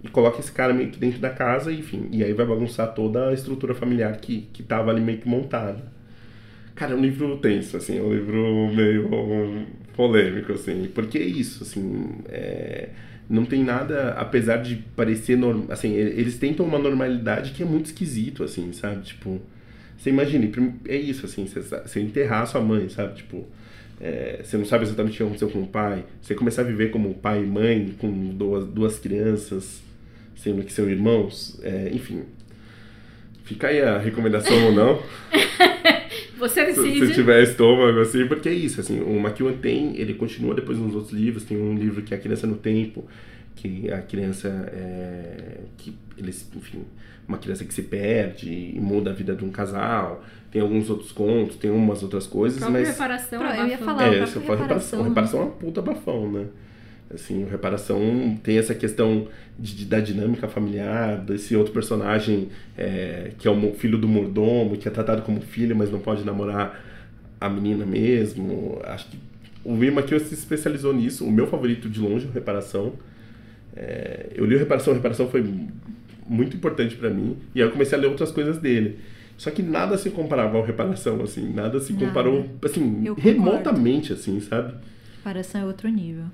e 0.03 0.09
coloca 0.09 0.39
esse 0.39 0.53
cara 0.53 0.75
meio 0.75 0.91
que 0.91 0.99
dentro 0.99 1.19
da 1.19 1.31
casa, 1.31 1.73
enfim, 1.73 2.09
e 2.13 2.23
aí 2.23 2.35
vai 2.35 2.45
bagunçar 2.45 2.93
toda 2.93 3.31
a 3.31 3.33
estrutura 3.33 3.75
familiar 3.75 4.15
que, 4.19 4.43
que 4.53 4.63
tava 4.63 4.91
ali 4.91 5.01
meio 5.01 5.19
que 5.19 5.27
montada. 5.27 5.83
Cara, 6.75 6.93
é 6.93 6.95
um 6.97 7.01
livro 7.01 7.39
tenso, 7.39 7.79
assim, 7.79 7.99
é 7.99 8.03
um 8.03 8.13
livro 8.13 8.71
meio 8.75 9.09
polêmico, 9.97 10.53
assim, 10.53 10.91
porque 10.95 11.17
é 11.17 11.23
isso, 11.23 11.63
assim, 11.63 12.17
é, 12.29 12.91
não 13.29 13.45
tem 13.45 13.65
nada, 13.65 14.11
apesar 14.13 14.59
de 14.59 14.77
parecer, 14.95 15.37
normal, 15.37 15.67
assim, 15.71 15.93
eles 15.93 16.39
tentam 16.39 16.67
uma 16.67 16.79
normalidade 16.79 17.53
que 17.53 17.63
é 17.63 17.67
muito 17.67 17.87
esquisito, 17.87 18.45
assim, 18.45 18.73
sabe, 18.73 19.03
tipo, 19.03 19.41
você 19.97 20.11
imagine, 20.11 20.53
é 20.87 20.97
isso, 20.97 21.25
assim, 21.25 21.47
você, 21.47 21.61
você 21.61 22.01
enterrar 22.01 22.47
sua 22.47 22.61
mãe, 22.61 22.89
sabe, 22.89 23.15
tipo, 23.15 23.47
é, 24.01 24.41
você 24.43 24.57
não 24.57 24.65
sabe 24.65 24.85
exatamente 24.85 25.15
o 25.15 25.17
que 25.17 25.23
aconteceu 25.23 25.51
com 25.51 25.63
o 25.63 25.67
pai, 25.67 26.05
você 26.21 26.35
começar 26.35 26.63
a 26.63 26.65
viver 26.65 26.91
como 26.91 27.15
pai 27.15 27.43
e 27.43 27.47
mãe 27.47 27.95
com 27.99 28.11
duas, 28.35 28.67
duas 28.67 28.99
crianças, 28.99 29.83
sendo 30.37 30.63
que 30.63 30.73
são 30.73 30.89
irmãos, 30.89 31.59
é, 31.63 31.91
enfim. 31.93 32.25
Fica 33.45 33.69
aí 33.69 33.81
a 33.81 33.99
recomendação 33.99 34.67
ou 34.67 34.73
não. 34.73 35.03
Você 36.49 36.65
decide. 36.67 37.01
Se, 37.01 37.07
se, 37.07 37.15
tiver 37.15 37.43
estômago, 37.43 38.01
assim, 38.01 38.27
porque 38.27 38.49
é 38.51 38.53
isso, 38.53 38.81
assim, 38.81 39.01
o 39.01 39.19
McEwan 39.19 39.55
tem, 39.55 39.97
ele 39.97 40.13
continua 40.13 40.55
depois 40.55 40.79
nos 40.79 40.95
outros 40.95 41.13
livros, 41.13 41.45
tem 41.45 41.57
um 41.57 41.75
livro 41.75 42.03
que 42.03 42.13
é 42.13 42.17
A 42.19 42.21
Criança 42.21 42.47
no 42.47 42.57
Tempo, 42.57 43.05
que 43.57 43.91
a 43.91 44.03
criança 44.03 44.49
é, 44.49 45.61
que 45.79 45.97
eles, 46.19 46.47
enfim, 46.55 46.85
uma 47.27 47.39
criança 47.39 47.65
que 47.65 47.73
se 47.73 47.83
perde 47.83 48.53
e 48.53 48.79
muda 48.79 49.11
a 49.11 49.15
vida 49.15 49.35
de 49.35 49.45
um 49.45 49.51
casal. 49.51 50.23
Tem 50.51 50.61
alguns 50.61 50.91
outros 50.91 51.11
contos, 51.11 51.57
tem 51.57 51.71
umas 51.71 52.03
outras 52.03 52.27
coisas, 52.27 52.61
mas 52.69 52.89
reparação, 52.89 53.41
Pro, 53.41 53.49
eu 53.49 53.67
ia 53.67 53.79
falar, 53.79 54.15
é, 54.15 54.27
fala 54.27 54.57
reparação, 54.59 55.03
reparação 55.03 55.41
é 55.41 55.43
uma 55.45 55.53
puta 55.53 55.83
bafão, 55.83 56.31
né? 56.31 56.47
Assim, 57.13 57.45
o 57.45 57.49
reparação 57.49 58.39
tem 58.43 58.59
essa 58.59 58.75
questão 58.75 59.29
de, 59.59 59.85
da 59.85 60.01
dinâmica 60.01 60.49
familiar, 60.49 61.19
desse 61.19 61.55
outro 61.55 61.73
personagem 61.73 62.49
é, 62.77 63.33
que 63.39 63.47
é 63.47 63.51
o 63.51 63.73
filho 63.75 63.99
do 63.99 64.09
mordomo, 64.09 64.77
que 64.77 64.89
é 64.89 64.91
tratado 64.91 65.23
como 65.23 65.41
filho, 65.41 65.77
mas 65.77 65.91
não 65.91 66.01
pode 66.01 66.25
namorar 66.25 66.83
a 67.41 67.49
menina 67.49 67.85
mesmo. 67.85 68.81
Acho 68.85 69.09
que 69.09 69.19
o 69.63 69.75
Will 69.75 69.93
McKeown 69.93 70.21
se 70.21 70.35
especializou 70.35 70.93
nisso. 70.93 71.25
O 71.25 71.31
meu 71.31 71.47
favorito 71.47 71.89
de 71.89 72.01
longe 72.01 72.27
é 72.27 72.29
o 72.29 72.33
Reparação. 72.33 72.95
É, 73.77 74.29
eu 74.35 74.45
li 74.45 74.55
o 74.55 74.59
Reparação, 74.59 74.93
o 74.93 74.97
Reparação 74.97 75.29
foi 75.29 75.45
muito 76.27 76.57
importante 76.57 76.97
para 76.97 77.11
mim. 77.11 77.37
E 77.55 77.61
aí 77.61 77.69
eu 77.69 77.73
comecei 77.73 77.97
a 77.97 78.01
ler 78.01 78.09
outras 78.09 78.31
coisas 78.31 78.59
dele. 78.59 78.99
Só 79.37 79.51
que 79.51 79.63
nada 79.63 79.99
se 79.99 80.11
comparava 80.11 80.57
ao 80.57 80.65
Reparação, 80.65 81.23
assim. 81.23 81.53
Nada 81.53 81.81
se 81.81 81.93
comparou, 81.93 82.41
nada. 82.41 82.51
assim, 82.65 83.05
remotamente, 83.19 84.13
assim, 84.13 84.41
sabe? 84.41 84.75
Reparação 85.25 85.63
é 85.63 85.65
outro 85.65 85.89
nível. 85.89 86.25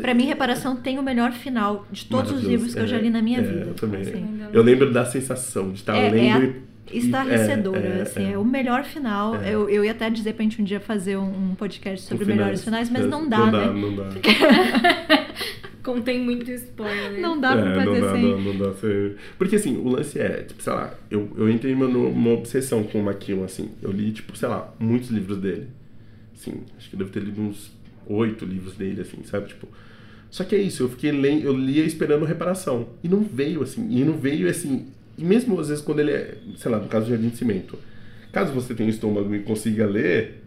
Para 0.00 0.14
mim, 0.14 0.24
Reparação 0.26 0.76
tem 0.76 1.00
o 1.00 1.02
melhor 1.02 1.32
final 1.32 1.84
de 1.90 2.04
todos 2.04 2.30
os 2.30 2.44
livros 2.44 2.74
que 2.74 2.78
é, 2.78 2.82
eu 2.82 2.86
já 2.86 2.96
li 2.96 3.10
na 3.10 3.20
minha 3.20 3.40
é, 3.40 3.42
vida. 3.42 3.64
Eu 3.66 3.74
também. 3.74 4.02
Assim. 4.02 4.40
Eu 4.52 4.62
lembro 4.62 4.92
da 4.92 5.04
sensação 5.04 5.72
de 5.72 5.80
estar 5.80 5.96
é, 5.96 6.08
lendo 6.08 6.44
é 6.44 6.94
e 6.94 6.98
estarrecedora, 6.98 7.80
é, 7.80 7.98
é, 7.98 8.02
assim, 8.02 8.24
é. 8.24 8.32
é, 8.34 8.38
o 8.38 8.44
melhor 8.44 8.84
final. 8.84 9.34
É. 9.34 9.52
Eu, 9.52 9.68
eu 9.68 9.84
ia 9.84 9.90
até 9.90 10.08
dizer 10.08 10.34
pra 10.34 10.44
gente 10.44 10.62
um 10.62 10.64
dia 10.64 10.78
fazer 10.78 11.16
um, 11.16 11.50
um 11.50 11.54
podcast 11.56 12.06
sobre 12.06 12.24
melhores 12.24 12.62
finais, 12.62 12.88
mas 12.88 13.04
não 13.06 13.28
dá, 13.28 13.38
não 13.38 13.46
né? 13.50 13.66
Dá, 13.66 13.72
não 13.72 13.96
dá. 13.96 14.04
Contém 15.82 16.20
muito 16.20 16.48
spoiler. 16.52 17.20
Não 17.20 17.40
dá 17.40 17.56
pra 17.56 17.74
fazer 17.74 17.84
não 17.84 18.00
dá, 18.00 18.12
assim. 18.12 18.22
Não, 18.22 18.40
não 18.40 18.58
dá 18.58 18.74
ser... 18.74 19.16
Porque 19.36 19.56
assim, 19.56 19.76
o 19.76 19.88
lance 19.88 20.20
é, 20.20 20.42
tipo, 20.42 20.62
sei 20.62 20.72
lá, 20.72 20.94
eu, 21.10 21.32
eu 21.36 21.50
entrei 21.50 21.74
numa 21.74 22.30
obsessão 22.30 22.84
com 22.84 23.00
o 23.00 23.04
Maquillon, 23.04 23.42
assim. 23.42 23.70
Eu 23.82 23.90
li, 23.90 24.12
tipo, 24.12 24.36
sei 24.36 24.48
lá, 24.48 24.72
muitos 24.78 25.10
livros 25.10 25.38
dele. 25.38 25.66
Assim, 26.32 26.62
acho 26.76 26.88
que 26.88 26.94
eu 26.94 26.98
devo 26.98 27.10
ter 27.10 27.20
lido 27.20 27.40
uns 27.40 27.75
oito 28.06 28.44
livros 28.44 28.74
dele, 28.74 29.02
assim, 29.02 29.22
sabe? 29.24 29.48
Tipo. 29.48 29.68
Só 30.30 30.44
que 30.44 30.54
é 30.54 30.58
isso, 30.58 30.82
eu 30.82 30.88
fiquei 30.88 31.12
lendo, 31.12 31.44
eu 31.44 31.56
lia 31.56 31.84
esperando 31.84 32.24
reparação. 32.24 32.88
E 33.02 33.08
não 33.08 33.20
veio, 33.20 33.62
assim, 33.62 33.86
e 33.90 34.04
não 34.04 34.14
veio 34.14 34.48
assim. 34.48 34.86
E 35.16 35.24
mesmo 35.24 35.58
às 35.58 35.68
vezes 35.68 35.82
quando 35.82 36.00
ele 36.00 36.10
é, 36.10 36.36
sei 36.56 36.70
lá, 36.70 36.78
no 36.78 36.88
caso 36.88 37.06
de 37.06 37.12
Jardim 37.12 37.28
de 37.28 37.36
Cimento, 37.36 37.78
caso 38.32 38.52
você 38.52 38.74
tenha 38.74 38.90
estômago 38.90 39.34
e 39.34 39.40
consiga 39.40 39.86
ler, 39.86 40.42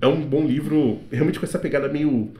é 0.00 0.06
um 0.06 0.20
bom 0.20 0.46
livro, 0.46 0.98
realmente 1.10 1.38
com 1.38 1.46
essa 1.46 1.58
pegada 1.58 1.88
meio, 1.88 2.30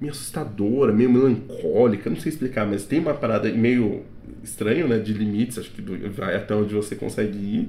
meio 0.00 0.12
assustadora, 0.12 0.92
meio 0.92 1.12
melancólica, 1.12 2.10
não 2.10 2.16
sei 2.16 2.30
explicar, 2.30 2.66
mas 2.66 2.84
tem 2.84 2.98
uma 2.98 3.14
parada 3.14 3.48
meio 3.52 4.02
estranho, 4.42 4.88
né, 4.88 4.98
de 4.98 5.12
limites, 5.12 5.58
acho 5.58 5.70
que 5.70 5.80
vai 5.80 6.34
até 6.34 6.54
onde 6.54 6.74
você 6.74 6.96
consegue 6.96 7.38
ir. 7.38 7.68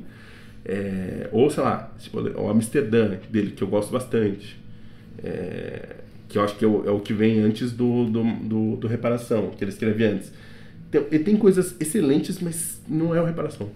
É, 0.65 1.29
ou, 1.31 1.49
sei 1.49 1.61
lá, 1.61 1.91
tipo, 1.99 2.19
o 2.21 2.49
Amsterdã 2.49 3.17
dele, 3.29 3.51
que 3.51 3.61
eu 3.61 3.67
gosto 3.67 3.91
bastante. 3.91 4.57
É, 5.21 5.97
que 6.33 6.39
eu 6.39 6.43
acho 6.43 6.55
que 6.57 6.65
é 6.65 6.67
o, 6.67 6.83
é 6.83 6.89
o 6.89 6.99
que 6.99 7.13
vem 7.13 7.39
antes 7.41 7.71
do, 7.71 8.05
do, 8.05 8.23
do, 8.23 8.75
do, 8.77 8.87
Reparação, 8.87 9.51
que 9.51 9.63
ele 9.63 9.69
escreve 9.69 10.03
antes. 10.03 10.33
Então, 10.89 11.05
ele 11.11 11.23
tem 11.23 11.37
coisas 11.37 11.75
excelentes, 11.79 12.39
mas 12.39 12.81
não 12.89 13.13
é 13.13 13.21
o 13.21 13.25
Reparação. 13.25 13.69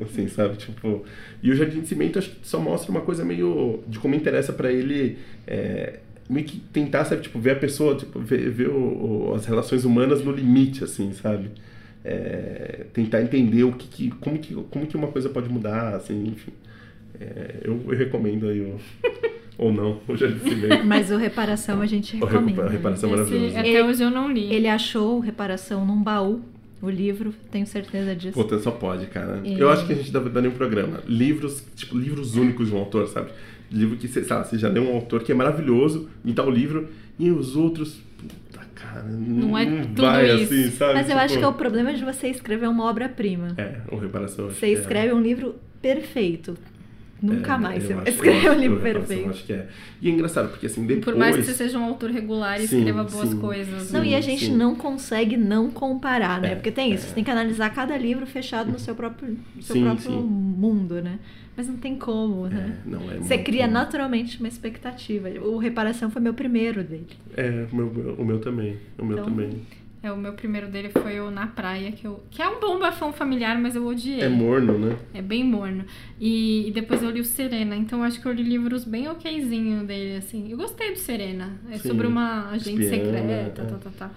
Assim, 0.00 0.28
sabe? 0.28 0.56
Tipo, 0.56 1.04
e 1.42 1.50
o 1.50 1.54
Jardim 1.56 1.80
de 1.80 1.88
Cimento 1.88 2.20
acho 2.20 2.30
que 2.30 2.46
só 2.46 2.60
mostra 2.60 2.92
uma 2.92 3.00
coisa 3.00 3.24
meio 3.24 3.82
de 3.88 3.98
como 3.98 4.14
interessa 4.14 4.52
para 4.52 4.72
ele 4.72 5.18
é, 5.48 5.98
meio 6.28 6.46
que 6.46 6.60
tentar, 6.60 7.04
sabe, 7.04 7.22
tipo, 7.22 7.40
ver 7.40 7.50
a 7.50 7.56
pessoa, 7.56 7.96
tipo, 7.96 8.20
ver, 8.20 8.48
ver 8.50 8.68
o, 8.68 9.30
o, 9.30 9.34
as 9.34 9.44
relações 9.46 9.84
humanas 9.84 10.24
no 10.24 10.30
limite, 10.30 10.84
assim, 10.84 11.12
sabe? 11.12 11.50
É, 12.04 12.86
tentar 12.92 13.20
entender 13.20 13.64
o 13.64 13.72
que, 13.72 13.88
que, 13.88 14.10
como 14.20 14.38
que 14.38 14.54
como 14.54 14.86
que 14.86 14.96
uma 14.96 15.08
coisa 15.08 15.28
pode 15.28 15.48
mudar, 15.48 15.96
assim, 15.96 16.28
enfim. 16.28 16.52
É, 17.20 17.62
eu, 17.64 17.82
eu 17.84 17.98
recomendo 17.98 18.48
aí 18.48 18.60
o 18.60 18.78
ou 19.60 19.70
não, 19.70 20.00
o 20.08 20.16
Jardim 20.16 20.38
de 20.38 20.50
Cimento. 20.50 20.86
Mas 20.86 21.10
o 21.10 21.18
Reparação 21.18 21.82
a 21.82 21.86
gente 21.86 22.16
recomenda. 22.16 22.64
O 22.64 22.68
Reparação 22.68 23.10
é 23.10 23.12
maravilhoso. 23.12 23.58
Até 23.58 23.84
hoje 23.84 24.02
eu 24.02 24.10
não 24.10 24.32
li. 24.32 24.50
Ele 24.50 24.66
achou 24.66 25.18
o 25.18 25.20
Reparação 25.20 25.84
num 25.84 26.02
baú, 26.02 26.40
o 26.80 26.88
livro, 26.88 27.34
tenho 27.50 27.66
certeza 27.66 28.16
disso. 28.16 28.32
Puta, 28.32 28.58
só 28.58 28.70
pode, 28.70 29.06
cara. 29.08 29.42
E... 29.44 29.60
Eu 29.60 29.68
acho 29.68 29.86
que 29.86 29.92
a 29.92 29.96
gente 29.96 30.10
deve 30.10 30.30
dar 30.30 30.40
um 30.40 30.50
programa. 30.50 31.02
Livros, 31.06 31.62
tipo, 31.76 31.98
livros 31.98 32.36
únicos 32.36 32.68
de 32.68 32.74
um 32.74 32.78
autor, 32.78 33.06
sabe? 33.08 33.32
Livro 33.70 33.98
que, 33.98 34.08
sei 34.08 34.24
lá, 34.24 34.42
você 34.42 34.56
já 34.56 34.66
leu 34.66 34.82
um 34.82 34.94
autor 34.94 35.22
que 35.22 35.30
é 35.30 35.34
maravilhoso 35.34 36.08
em 36.24 36.32
tal 36.32 36.50
livro, 36.50 36.88
e 37.18 37.30
os 37.30 37.54
outros, 37.54 38.00
puta, 38.16 38.66
cara, 38.74 39.02
não, 39.02 39.48
não 39.48 39.58
é 39.58 39.66
tudo 39.66 40.00
vai 40.00 40.36
isso. 40.36 40.54
assim, 40.54 40.70
sabe? 40.70 40.94
Mas 40.94 41.02
eu 41.02 41.08
tipo... 41.08 41.18
acho 41.18 41.38
que 41.38 41.44
é 41.44 41.48
o 41.48 41.52
problema 41.52 41.92
de 41.92 42.02
você 42.02 42.28
escrever 42.28 42.66
uma 42.66 42.84
obra-prima. 42.86 43.48
É, 43.58 43.76
o 43.92 43.98
Reparação. 43.98 44.46
Você 44.46 44.68
é. 44.68 44.72
escreve 44.72 45.08
é. 45.08 45.14
um 45.14 45.20
livro 45.20 45.56
perfeito. 45.82 46.56
Nunca 47.22 47.54
é, 47.54 47.58
mais 47.58 47.82
você 47.82 47.94
vai 47.94 48.08
escrever 48.08 48.50
um 48.50 48.58
livro 48.58 48.80
perfeito. 48.80 49.30
Acho 49.30 49.44
que 49.44 49.52
é. 49.52 49.68
E 50.00 50.08
é 50.08 50.12
engraçado, 50.12 50.48
porque 50.50 50.66
assim, 50.66 50.86
depois... 50.86 51.04
Por 51.04 51.16
mais 51.16 51.36
que 51.36 51.42
você 51.42 51.54
seja 51.54 51.78
um 51.78 51.84
autor 51.84 52.10
regular 52.10 52.60
e 52.60 52.66
sim, 52.66 52.78
escreva 52.78 53.04
boas 53.04 53.28
sim, 53.28 53.38
coisas. 53.38 53.82
Sim, 53.82 53.92
não, 53.92 54.04
e 54.04 54.14
a 54.14 54.20
gente 54.20 54.46
sim. 54.46 54.56
não 54.56 54.74
consegue 54.74 55.36
não 55.36 55.70
comparar, 55.70 56.40
né? 56.40 56.52
É, 56.52 56.54
porque 56.54 56.70
tem 56.70 56.92
isso, 56.92 57.04
é. 57.04 57.08
você 57.08 57.14
tem 57.14 57.24
que 57.24 57.30
analisar 57.30 57.70
cada 57.70 57.96
livro 57.96 58.26
fechado 58.26 58.70
no 58.70 58.78
seu 58.78 58.94
próprio, 58.94 59.36
no 59.54 59.62
seu 59.62 59.80
próprio 59.80 60.12
mundo, 60.12 61.02
né? 61.02 61.18
Mas 61.56 61.66
não 61.66 61.76
tem 61.76 61.96
como, 61.96 62.46
né? 62.46 62.78
É, 62.86 62.88
não, 62.88 63.10
é 63.10 63.16
você 63.16 63.36
cria 63.36 63.66
bom. 63.66 63.72
naturalmente 63.74 64.38
uma 64.38 64.48
expectativa. 64.48 65.28
O 65.40 65.58
Reparação 65.58 66.10
foi 66.10 66.22
meu 66.22 66.32
primeiro 66.32 66.82
dele. 66.82 67.08
É, 67.36 67.66
o 67.70 67.76
meu, 67.76 68.14
o 68.18 68.24
meu 68.24 68.38
também. 68.38 68.78
O 68.98 69.04
meu 69.04 69.18
então, 69.18 69.28
também. 69.28 69.60
É, 70.02 70.10
o 70.10 70.16
meu 70.16 70.32
primeiro 70.32 70.68
dele 70.68 70.88
foi 70.88 71.20
o 71.20 71.30
Na 71.30 71.46
Praia, 71.46 71.92
que, 71.92 72.06
eu, 72.06 72.22
que 72.30 72.40
é 72.40 72.48
um 72.48 72.58
bom 72.58 72.78
bafão 72.78 73.12
familiar, 73.12 73.58
mas 73.58 73.76
eu 73.76 73.86
odiei. 73.86 74.22
É 74.22 74.28
morno, 74.30 74.78
né? 74.78 74.96
É 75.12 75.20
bem 75.20 75.44
morno. 75.44 75.84
E, 76.18 76.68
e 76.68 76.70
depois 76.70 77.02
eu 77.02 77.10
li 77.10 77.20
o 77.20 77.24
Serena, 77.24 77.76
então 77.76 78.02
acho 78.02 78.18
que 78.18 78.26
eu 78.26 78.32
li 78.32 78.42
livros 78.42 78.84
bem 78.84 79.08
okzinho 79.08 79.84
dele, 79.84 80.16
assim. 80.16 80.50
Eu 80.50 80.56
gostei 80.56 80.92
do 80.92 80.98
Serena. 80.98 81.60
É 81.70 81.76
Sim. 81.76 81.88
sobre 81.88 82.06
uma 82.06 82.48
agente 82.48 82.82
Espiana, 82.82 83.04
secreta, 83.04 83.62
é. 83.62 83.66
tá, 83.66 83.76
tá, 83.76 83.90
tá. 83.98 84.10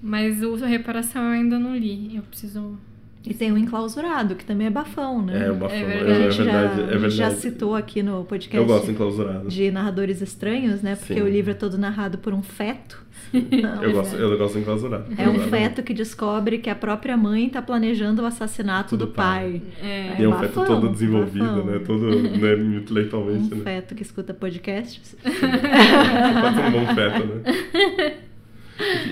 Mas 0.00 0.40
o 0.42 0.54
Reparação 0.54 1.24
eu 1.24 1.30
ainda 1.30 1.58
não 1.58 1.74
li. 1.76 2.14
Eu 2.14 2.22
preciso 2.22 2.78
e 3.26 3.32
tem 3.32 3.50
o 3.50 3.56
Enclausurado, 3.56 4.34
que 4.34 4.44
também 4.44 4.66
é 4.66 4.70
bafão, 4.70 5.22
né? 5.22 5.46
É, 5.46 5.50
o 5.50 5.54
bafão. 5.54 5.78
É 5.78 5.84
verdade. 5.84 6.10
É, 6.10 6.26
a 6.26 6.30
gente, 6.30 6.42
verdade, 6.42 6.76
já, 6.76 6.82
é 6.82 6.86
verdade. 6.86 7.14
já 7.16 7.30
citou 7.30 7.74
aqui 7.74 8.02
no 8.02 8.22
podcast. 8.24 8.56
Eu 8.56 8.66
gosto 8.66 8.84
do 8.84 8.92
Enclausurado. 8.92 9.48
De 9.48 9.70
narradores 9.70 10.20
estranhos, 10.20 10.82
né? 10.82 10.94
Porque 10.94 11.14
Sim. 11.14 11.22
o 11.22 11.28
livro 11.28 11.52
é 11.52 11.54
todo 11.54 11.78
narrado 11.78 12.18
por 12.18 12.34
um 12.34 12.42
feto. 12.42 13.02
Não, 13.32 13.82
eu, 13.82 13.92
gosto, 13.92 14.14
eu 14.14 14.36
gosto 14.36 14.54
do 14.54 14.60
Enclausurado. 14.60 15.06
É 15.16 15.26
um 15.26 15.38
feto 15.48 15.82
que 15.82 15.94
descobre 15.94 16.58
que 16.58 16.68
a 16.68 16.74
própria 16.74 17.16
mãe 17.16 17.46
está 17.46 17.62
planejando 17.62 18.20
o 18.20 18.26
assassinato 18.26 18.94
do, 18.94 19.06
do 19.06 19.12
pai. 19.12 19.62
pai. 19.80 19.88
É, 19.88 20.20
e 20.20 20.24
é 20.24 20.28
um 20.28 20.32
bafão, 20.32 20.48
feto 20.48 20.66
todo 20.66 20.88
desenvolvido, 20.90 21.46
bafão. 21.46 21.64
né? 21.64 21.78
Todo 21.78 22.06
né, 22.10 22.78
intelectualmente. 22.78 23.54
Um 23.54 23.56
né? 23.56 23.64
feto 23.64 23.94
que 23.94 24.02
escuta 24.02 24.34
podcasts. 24.34 25.16
Pode 25.24 26.56
ser 26.56 26.62
um 26.62 26.72
bom 26.72 26.94
feto, 26.94 27.26
né? 27.26 28.16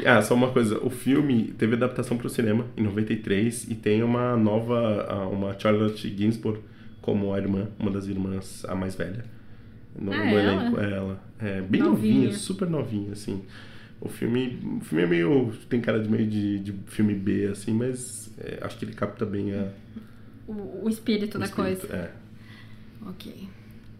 Ah, 0.05 0.20
só 0.20 0.35
uma 0.35 0.51
coisa. 0.51 0.79
O 0.85 0.90
filme 0.90 1.55
teve 1.57 1.75
adaptação 1.75 2.16
para 2.16 2.27
o 2.27 2.31
cinema 2.31 2.66
em 2.77 2.83
93 2.83 3.70
e 3.70 3.75
tem 3.75 4.03
uma 4.03 4.37
nova, 4.37 5.29
uma 5.31 5.59
Charlotte 5.59 6.09
Gainsbourg 6.11 6.61
como 7.01 7.35
a 7.35 7.38
irmã, 7.38 7.68
uma 7.79 7.90
das 7.90 8.07
irmãs, 8.07 8.64
a 8.66 8.75
mais 8.75 8.94
velha. 8.94 9.25
No, 9.98 10.12
ah, 10.12 10.16
no 10.16 10.22
é 10.22 10.35
elenco, 10.35 10.81
ela? 10.81 10.87
é 10.87 10.96
ela. 10.96 11.25
É 11.38 11.61
bem 11.61 11.83
novinha. 11.83 12.14
novinha, 12.14 12.33
super 12.33 12.68
novinha, 12.68 13.12
assim. 13.12 13.42
O 14.01 14.09
filme, 14.09 14.59
o 14.81 14.85
filme 14.85 15.05
é 15.05 15.07
meio. 15.07 15.53
tem 15.68 15.81
cara 15.81 16.01
de 16.01 16.09
meio 16.09 16.27
de, 16.27 16.59
de 16.61 16.72
filme 16.87 17.14
B, 17.14 17.46
assim, 17.46 17.72
mas 17.72 18.33
é, 18.38 18.59
acho 18.62 18.79
que 18.79 18.85
ele 18.85 18.94
capta 18.94 19.27
bem 19.27 19.53
a. 19.53 19.68
O, 20.46 20.85
o 20.85 20.88
espírito 20.88 21.37
o 21.37 21.40
da 21.40 21.46
espírito, 21.46 21.87
coisa. 21.87 21.94
É. 21.94 22.11
Ok. 23.09 23.48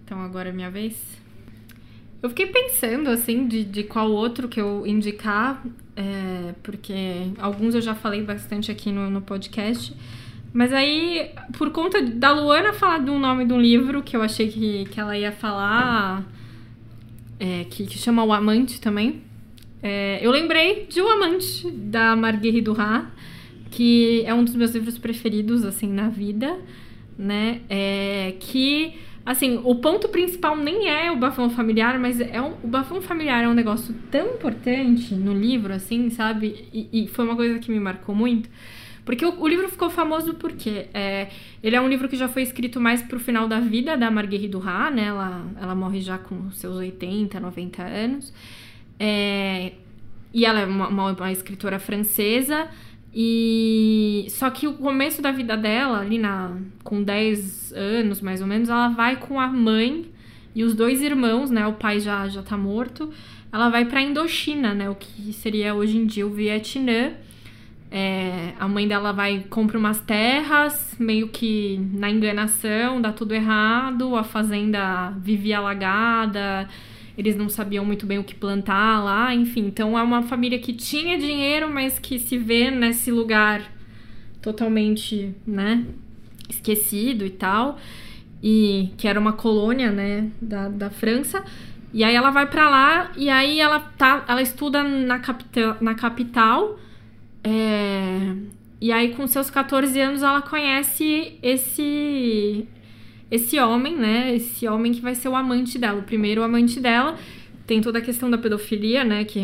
Então 0.05 0.21
agora 0.21 0.49
é 0.49 0.53
minha 0.53 0.71
vez. 0.71 0.97
Eu 2.23 2.29
fiquei 2.29 2.47
pensando, 2.47 3.11
assim, 3.11 3.49
de, 3.49 3.65
de 3.65 3.83
qual 3.83 4.11
outro 4.11 4.49
que 4.49 4.61
eu 4.61 4.87
indicar, 4.87 5.65
é, 5.97 6.55
porque 6.63 7.33
alguns 7.39 7.75
eu 7.75 7.81
já 7.81 7.97
falei 7.97 8.23
bastante 8.23 8.71
aqui 8.71 8.93
no, 8.93 9.11
no 9.11 9.21
podcast. 9.21 9.93
Mas 10.53 10.73
aí, 10.73 11.31
por 11.59 11.71
conta 11.71 12.01
da 12.01 12.33
Luana 12.33 12.73
falar 12.73 13.01
um 13.01 13.19
nome 13.19 13.45
de 13.45 13.53
um 13.53 13.61
livro 13.61 14.03
que 14.03 14.17
eu 14.17 14.23
achei 14.23 14.49
que, 14.49 14.85
que 14.85 15.01
ela 15.01 15.19
ia 15.19 15.33
falar, 15.33 16.25
é, 17.41 17.65
que, 17.65 17.87
que 17.87 17.99
chama 17.99 18.23
O 18.23 18.33
Amante 18.33 18.81
também, 18.81 19.23
é, 19.83 20.21
eu 20.23 20.31
lembrei 20.31 20.87
de 20.89 21.01
O 21.01 21.09
Amante, 21.09 21.69
da 21.73 22.15
Marguerite 22.15 22.61
Duras, 22.61 23.05
que 23.69 24.23
é 24.25 24.33
um 24.33 24.45
dos 24.45 24.55
meus 24.55 24.71
livros 24.73 24.97
preferidos, 24.97 25.65
assim, 25.65 25.89
na 25.89 26.09
vida, 26.09 26.57
né? 27.19 27.63
É, 27.69 28.35
que 28.39 28.95
Assim, 29.25 29.61
o 29.63 29.77
ponto 29.77 30.09
principal 30.09 30.57
nem 30.57 30.89
é 30.89 31.11
o 31.11 31.17
bafão 31.17 31.49
familiar, 31.49 31.99
mas 31.99 32.21
é 32.21 32.41
um, 32.41 32.55
o 32.63 32.67
bafão 32.67 33.01
familiar 33.01 33.45
é 33.45 33.49
um 33.49 33.55
negócio 33.55 33.95
tão 34.11 34.35
importante 34.35 35.15
no 35.15 35.33
livro, 35.33 35.73
assim, 35.73 36.11
sabe? 36.11 36.69
E, 36.73 37.05
e 37.05 37.09
foi 37.09 37.25
uma 37.25 37.37
coisa 37.37 37.59
que 37.61 37.71
me 37.71 37.79
marcou 37.79 38.15
muito. 38.15 38.49
Porque 39.05 39.25
o, 39.25 39.41
o 39.41 39.49
livro 39.49 39.69
ficou 39.69 39.91
famoso 39.91 40.35
porque 40.35 40.87
é, 40.93 41.29
ele 41.63 41.77
é 41.77 41.81
um 41.81 41.89
livro 41.89 42.09
que 42.09 42.17
já 42.17 42.29
foi 42.29 42.43
escrito 42.43 42.81
mais 42.81 43.03
pro 43.03 43.19
final 43.19 43.47
da 43.47 43.61
vida 43.61 43.97
da 43.97 44.11
Marguerite 44.11 44.49
Duras, 44.49 44.95
né? 44.95 45.07
Ela, 45.07 45.45
ela 45.61 45.75
morre 45.75 46.01
já 46.01 46.19
com 46.19 46.51
seus 46.51 46.77
80, 46.77 47.39
90 47.39 47.83
anos. 47.83 48.33
É, 48.99 49.73
e 50.33 50.45
ela 50.45 50.61
é 50.61 50.67
uma, 50.67 50.89
uma, 50.89 51.13
uma 51.13 51.33
escritora 51.33 51.79
francesa. 51.79 52.69
E 53.15 54.27
só 54.31 54.49
que 54.51 54.67
o 54.67 54.73
começo 54.75 55.21
da 55.21 55.31
vida 55.31 55.57
dela, 55.57 56.01
ali 56.01 56.19
na 56.19 56.57
com 56.83 57.03
10 57.03 57.73
anos 57.75 58.21
mais 58.21 58.41
ou 58.41 58.47
menos, 58.47 58.71
ela 58.71 58.89
vai 58.89 59.17
com 59.17 59.39
a 59.39 59.49
mãe 59.49 60.11
e 60.55 60.65
os 60.65 60.75
dois 60.75 61.03
irmãos, 61.03 61.51
né? 61.51 61.67
O 61.67 61.75
pai 61.75 62.01
já 62.01 62.27
já 62.29 62.43
tá 62.43 62.57
morto. 62.57 63.13
Ela 63.53 63.69
vai 63.69 63.85
para 63.85 64.01
Indochina, 64.01 64.73
né? 64.73 64.89
O 64.89 64.95
que 64.95 65.33
seria 65.33 65.75
hoje 65.75 65.99
em 65.99 66.07
dia 66.07 66.27
o 66.27 66.31
Vietnã. 66.31 67.13
É, 67.91 68.55
a 68.59 68.67
mãe 68.67 68.89
dela 68.89 69.13
vai 69.13 69.45
compra 69.51 69.79
umas 69.79 70.01
terras, 70.01 70.97
meio 70.99 71.29
que 71.29 71.79
na 71.93 72.11
enganação, 72.11 73.03
dá 73.03 73.13
tudo 73.13 73.35
errado, 73.35 74.17
a 74.17 74.25
fazenda 74.25 75.11
vivia 75.19 75.59
alagada 75.59 76.67
eles 77.17 77.37
não 77.37 77.49
sabiam 77.49 77.85
muito 77.85 78.07
bem 78.07 78.19
o 78.19 78.25
que 78.25 78.35
plantar 78.35 79.03
lá, 79.03 79.35
enfim. 79.35 79.67
Então 79.67 79.99
é 79.99 80.03
uma 80.03 80.23
família 80.23 80.59
que 80.59 80.73
tinha 80.73 81.19
dinheiro, 81.19 81.71
mas 81.71 81.99
que 81.99 82.19
se 82.19 82.39
vê 82.39 82.71
nesse 82.71 83.11
lugar 83.11 83.63
totalmente, 84.41 85.35
né, 85.47 85.85
esquecido 86.49 87.25
e 87.25 87.31
tal. 87.31 87.79
E 88.43 88.91
que 88.97 89.07
era 89.07 89.21
uma 89.21 89.33
colônia, 89.33 89.93
né, 89.93 90.31
da, 90.41 90.69
da 90.69 90.91
França. 90.91 91.45
E 91.93 92.03
aí 92.03 92.15
ela 92.15 92.31
vai 92.31 92.47
para 92.47 92.71
lá 92.71 93.13
e 93.17 93.29
aí 93.29 93.61
ela 93.61 93.79
tá, 93.79 94.25
ela 94.27 94.41
estuda 94.41 94.83
na 94.83 95.19
capital, 95.19 95.77
na 95.81 95.95
capital. 95.95 96.79
É, 97.45 98.35
e 98.81 98.91
aí 98.91 99.15
com 99.15 99.27
seus 99.27 99.51
14 99.51 100.01
anos 100.01 100.23
ela 100.23 100.41
conhece 100.41 101.39
esse 101.43 102.67
esse 103.33 103.59
homem, 103.59 103.97
né? 103.97 104.37
Esse 104.37 104.69
homem 104.69 104.93
que 104.93 105.01
vai 105.01 105.15
ser 105.15 105.31
o 105.31 105.35
amante 105.35 105.79
dela, 105.79 106.01
o 106.01 106.03
primeiro 106.03 106.43
amante 106.43 106.79
dela. 106.79 107.17
Tem 107.67 107.81
toda 107.81 107.99
a 107.99 108.03
questão 108.03 108.31
da 108.31 108.37
pedofilia, 108.37 109.05
né? 109.05 109.25
Que, 109.25 109.41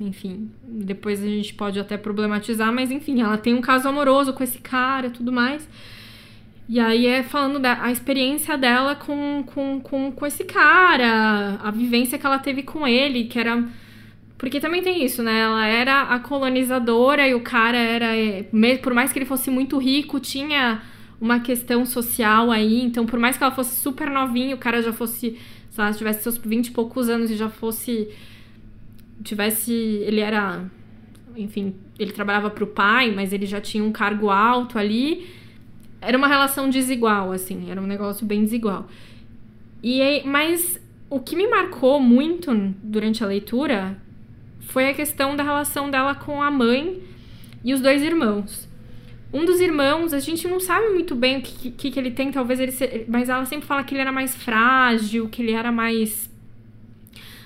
enfim, 0.00 0.50
depois 0.64 1.22
a 1.22 1.26
gente 1.26 1.54
pode 1.54 1.78
até 1.78 1.96
problematizar, 1.96 2.72
mas 2.72 2.90
enfim, 2.90 3.20
ela 3.20 3.38
tem 3.38 3.54
um 3.54 3.60
caso 3.60 3.88
amoroso 3.88 4.32
com 4.32 4.42
esse 4.42 4.58
cara 4.58 5.10
tudo 5.10 5.30
mais. 5.30 5.68
E 6.68 6.80
aí 6.80 7.06
é 7.06 7.22
falando 7.22 7.60
da 7.60 7.80
a 7.80 7.92
experiência 7.92 8.58
dela 8.58 8.96
com, 8.96 9.44
com, 9.46 9.80
com, 9.80 10.10
com 10.10 10.26
esse 10.26 10.42
cara, 10.42 11.60
a 11.62 11.70
vivência 11.70 12.18
que 12.18 12.26
ela 12.26 12.38
teve 12.38 12.64
com 12.64 12.84
ele, 12.84 13.26
que 13.26 13.38
era. 13.38 13.64
Porque 14.36 14.58
também 14.58 14.82
tem 14.82 15.04
isso, 15.04 15.22
né? 15.22 15.38
Ela 15.38 15.66
era 15.68 16.02
a 16.02 16.18
colonizadora 16.18 17.28
e 17.28 17.34
o 17.34 17.42
cara 17.42 17.78
era. 17.78 18.16
É, 18.16 18.44
por 18.82 18.92
mais 18.92 19.12
que 19.12 19.20
ele 19.20 19.26
fosse 19.26 19.50
muito 19.50 19.78
rico, 19.78 20.18
tinha 20.18 20.82
uma 21.20 21.40
questão 21.40 21.84
social 21.84 22.50
aí. 22.50 22.80
Então, 22.82 23.04
por 23.04 23.18
mais 23.18 23.36
que 23.36 23.42
ela 23.42 23.52
fosse 23.52 23.76
super 23.76 24.10
novinha, 24.10 24.54
o 24.54 24.58
cara 24.58 24.82
já 24.82 24.92
fosse, 24.92 25.36
se 25.68 25.80
ela 25.80 25.92
tivesse 25.92 26.22
seus 26.22 26.38
20 26.38 26.68
e 26.68 26.70
poucos 26.70 27.08
anos 27.08 27.30
e 27.30 27.36
já 27.36 27.48
fosse. 27.48 28.08
Tivesse. 29.22 29.72
Ele 29.72 30.20
era. 30.20 30.64
Enfim, 31.36 31.74
ele 31.98 32.12
trabalhava 32.12 32.50
pro 32.50 32.66
pai, 32.66 33.12
mas 33.14 33.32
ele 33.32 33.46
já 33.46 33.60
tinha 33.60 33.84
um 33.84 33.92
cargo 33.92 34.30
alto 34.30 34.78
ali. 34.78 35.28
Era 36.00 36.16
uma 36.16 36.26
relação 36.26 36.70
desigual, 36.70 37.30
assim, 37.30 37.70
era 37.70 37.80
um 37.80 37.86
negócio 37.86 38.24
bem 38.26 38.42
desigual. 38.42 38.88
E 39.82 40.00
aí, 40.00 40.22
mas 40.24 40.80
o 41.10 41.20
que 41.20 41.36
me 41.36 41.46
marcou 41.46 42.00
muito 42.00 42.54
durante 42.82 43.22
a 43.22 43.26
leitura 43.26 43.98
foi 44.60 44.88
a 44.88 44.94
questão 44.94 45.36
da 45.36 45.42
relação 45.42 45.90
dela 45.90 46.14
com 46.14 46.42
a 46.42 46.50
mãe 46.50 47.02
e 47.62 47.74
os 47.74 47.80
dois 47.80 48.02
irmãos. 48.02 48.69
Um 49.32 49.44
dos 49.44 49.60
irmãos, 49.60 50.12
a 50.12 50.18
gente 50.18 50.48
não 50.48 50.58
sabe 50.58 50.88
muito 50.88 51.14
bem 51.14 51.38
o 51.38 51.42
que, 51.42 51.70
que, 51.70 51.90
que 51.90 52.00
ele 52.00 52.10
tem, 52.10 52.32
talvez 52.32 52.58
ele 52.58 52.72
se... 52.72 53.04
Mas 53.08 53.28
ela 53.28 53.44
sempre 53.44 53.66
fala 53.66 53.84
que 53.84 53.94
ele 53.94 54.00
era 54.00 54.10
mais 54.10 54.34
frágil, 54.34 55.28
que 55.28 55.40
ele 55.40 55.52
era 55.52 55.70
mais 55.70 56.28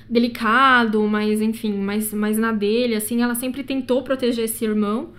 delicado, 0.09 1.03
mas 1.03 1.41
enfim, 1.41 1.75
mais, 1.75 2.13
mais 2.13 2.39
na 2.39 2.53
dele, 2.53 2.95
assim. 2.95 3.23
Ela 3.23 3.35
sempre 3.35 3.63
tentou 3.63 4.03
proteger 4.03 4.45
esse 4.45 4.65
irmão. 4.65 5.11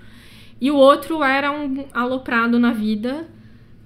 E 0.59 0.71
o 0.71 0.75
outro 0.75 1.23
era 1.23 1.51
um 1.51 1.85
aloprado 1.93 2.57
na 2.59 2.71
vida. 2.71 3.27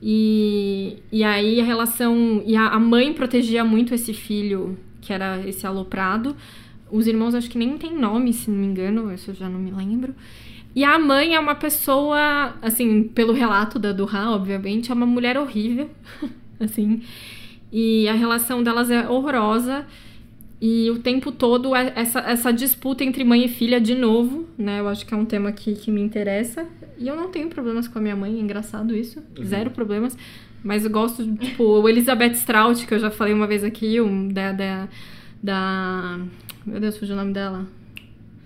E, 0.02 0.98
e 1.12 1.24
aí 1.24 1.60
a 1.60 1.64
relação. 1.64 2.42
E 2.46 2.56
a, 2.56 2.68
a 2.68 2.80
mãe 2.80 3.14
protegia 3.14 3.66
muito 3.66 3.94
esse 3.94 4.14
filho, 4.14 4.78
que 5.02 5.12
era 5.12 5.46
esse 5.48 5.66
aloprado. 5.66 6.36
Os 6.92 7.08
irmãos 7.08 7.36
acho 7.36 7.50
que 7.50 7.58
nem 7.58 7.78
tem 7.78 7.94
nome, 7.94 8.34
se 8.34 8.50
não 8.50 8.58
me 8.58 8.66
engano, 8.66 9.14
isso 9.14 9.32
eu 9.32 9.36
já 9.36 9.48
não 9.48 9.60
me 9.60 9.72
lembro. 9.72 10.16
E 10.76 10.84
a 10.84 11.00
mãe 11.00 11.36
é 11.36 11.40
uma 11.40 11.56
pessoa, 11.56 12.56
assim, 12.62 13.04
pelo 13.04 13.34
relato 13.34 13.80
da 13.80 13.92
Duran, 13.92 14.30
obviamente, 14.30 14.92
é 14.92 14.94
uma 14.94 15.06
mulher 15.06 15.38
horrível, 15.38 15.90
assim. 16.60 17.02
E 17.72 18.08
a 18.08 18.14
relação 18.14 18.64
delas 18.64 18.90
é 18.90 19.08
horrorosa. 19.08 19.86
E 20.62 20.92
o 20.92 21.00
tempo 21.00 21.32
todo 21.32 21.74
é 21.74 21.94
essa, 21.96 22.20
essa 22.20 22.52
disputa 22.52 23.04
entre 23.04 23.24
mãe 23.24 23.46
e 23.46 23.48
filha 23.48 23.80
de 23.80 23.96
novo, 23.96 24.46
né? 24.58 24.82
Eu 24.82 24.90
acho 24.90 25.06
que 25.06 25.14
é 25.14 25.18
um 25.18 25.24
tema 25.24 25.52
que, 25.54 25.74
que 25.74 25.90
me 25.90 26.02
interessa. 26.02 26.68
E 26.98 27.08
eu 27.08 27.16
não 27.16 27.30
tenho 27.30 27.48
problemas 27.48 27.88
com 27.88 27.98
a 27.98 28.02
minha 28.02 28.16
mãe, 28.16 28.36
é 28.36 28.40
engraçado 28.40 28.94
isso. 28.94 29.24
Uhum. 29.38 29.46
Zero 29.46 29.72
problemas. 29.72 30.18
Mas 30.62 30.84
eu 30.84 30.92
gosto, 30.92 31.26
tipo, 31.38 31.64
o 31.64 31.88
Elizabeth 31.88 32.34
Strout, 32.34 32.86
que 32.86 32.94
eu 32.94 33.00
já 33.00 33.10
falei 33.10 33.34
uma 33.34 33.48
vez 33.48 33.64
aqui, 33.64 34.02
um, 34.02 34.28
da, 34.28 34.52
da, 34.52 34.90
da. 35.42 36.20
Meu 36.66 36.82
Deus, 36.82 36.98
fugiu 36.98 37.16
o 37.16 37.18
nome 37.18 37.32
dela. 37.32 37.66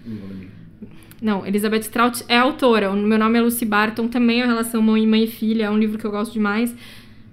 Não 0.06 0.16
vou 0.16 0.30
lembrar. 0.30 0.63
Não, 1.24 1.48
Elizabeth 1.48 1.84
Strout 1.84 2.22
é 2.28 2.38
autora. 2.38 2.92
O 2.92 2.98
meu 2.98 3.18
nome 3.18 3.40
é 3.40 3.42
Lucy 3.42 3.64
Barton, 3.64 4.10
também 4.10 4.42
é 4.42 4.46
relação 4.46 4.82
mãe, 4.82 5.08
mãe 5.08 5.24
e 5.24 5.28
filha, 5.28 5.64
é 5.64 5.70
um 5.70 5.78
livro 5.78 5.98
que 5.98 6.04
eu 6.04 6.12
gosto 6.12 6.34
demais. 6.34 6.76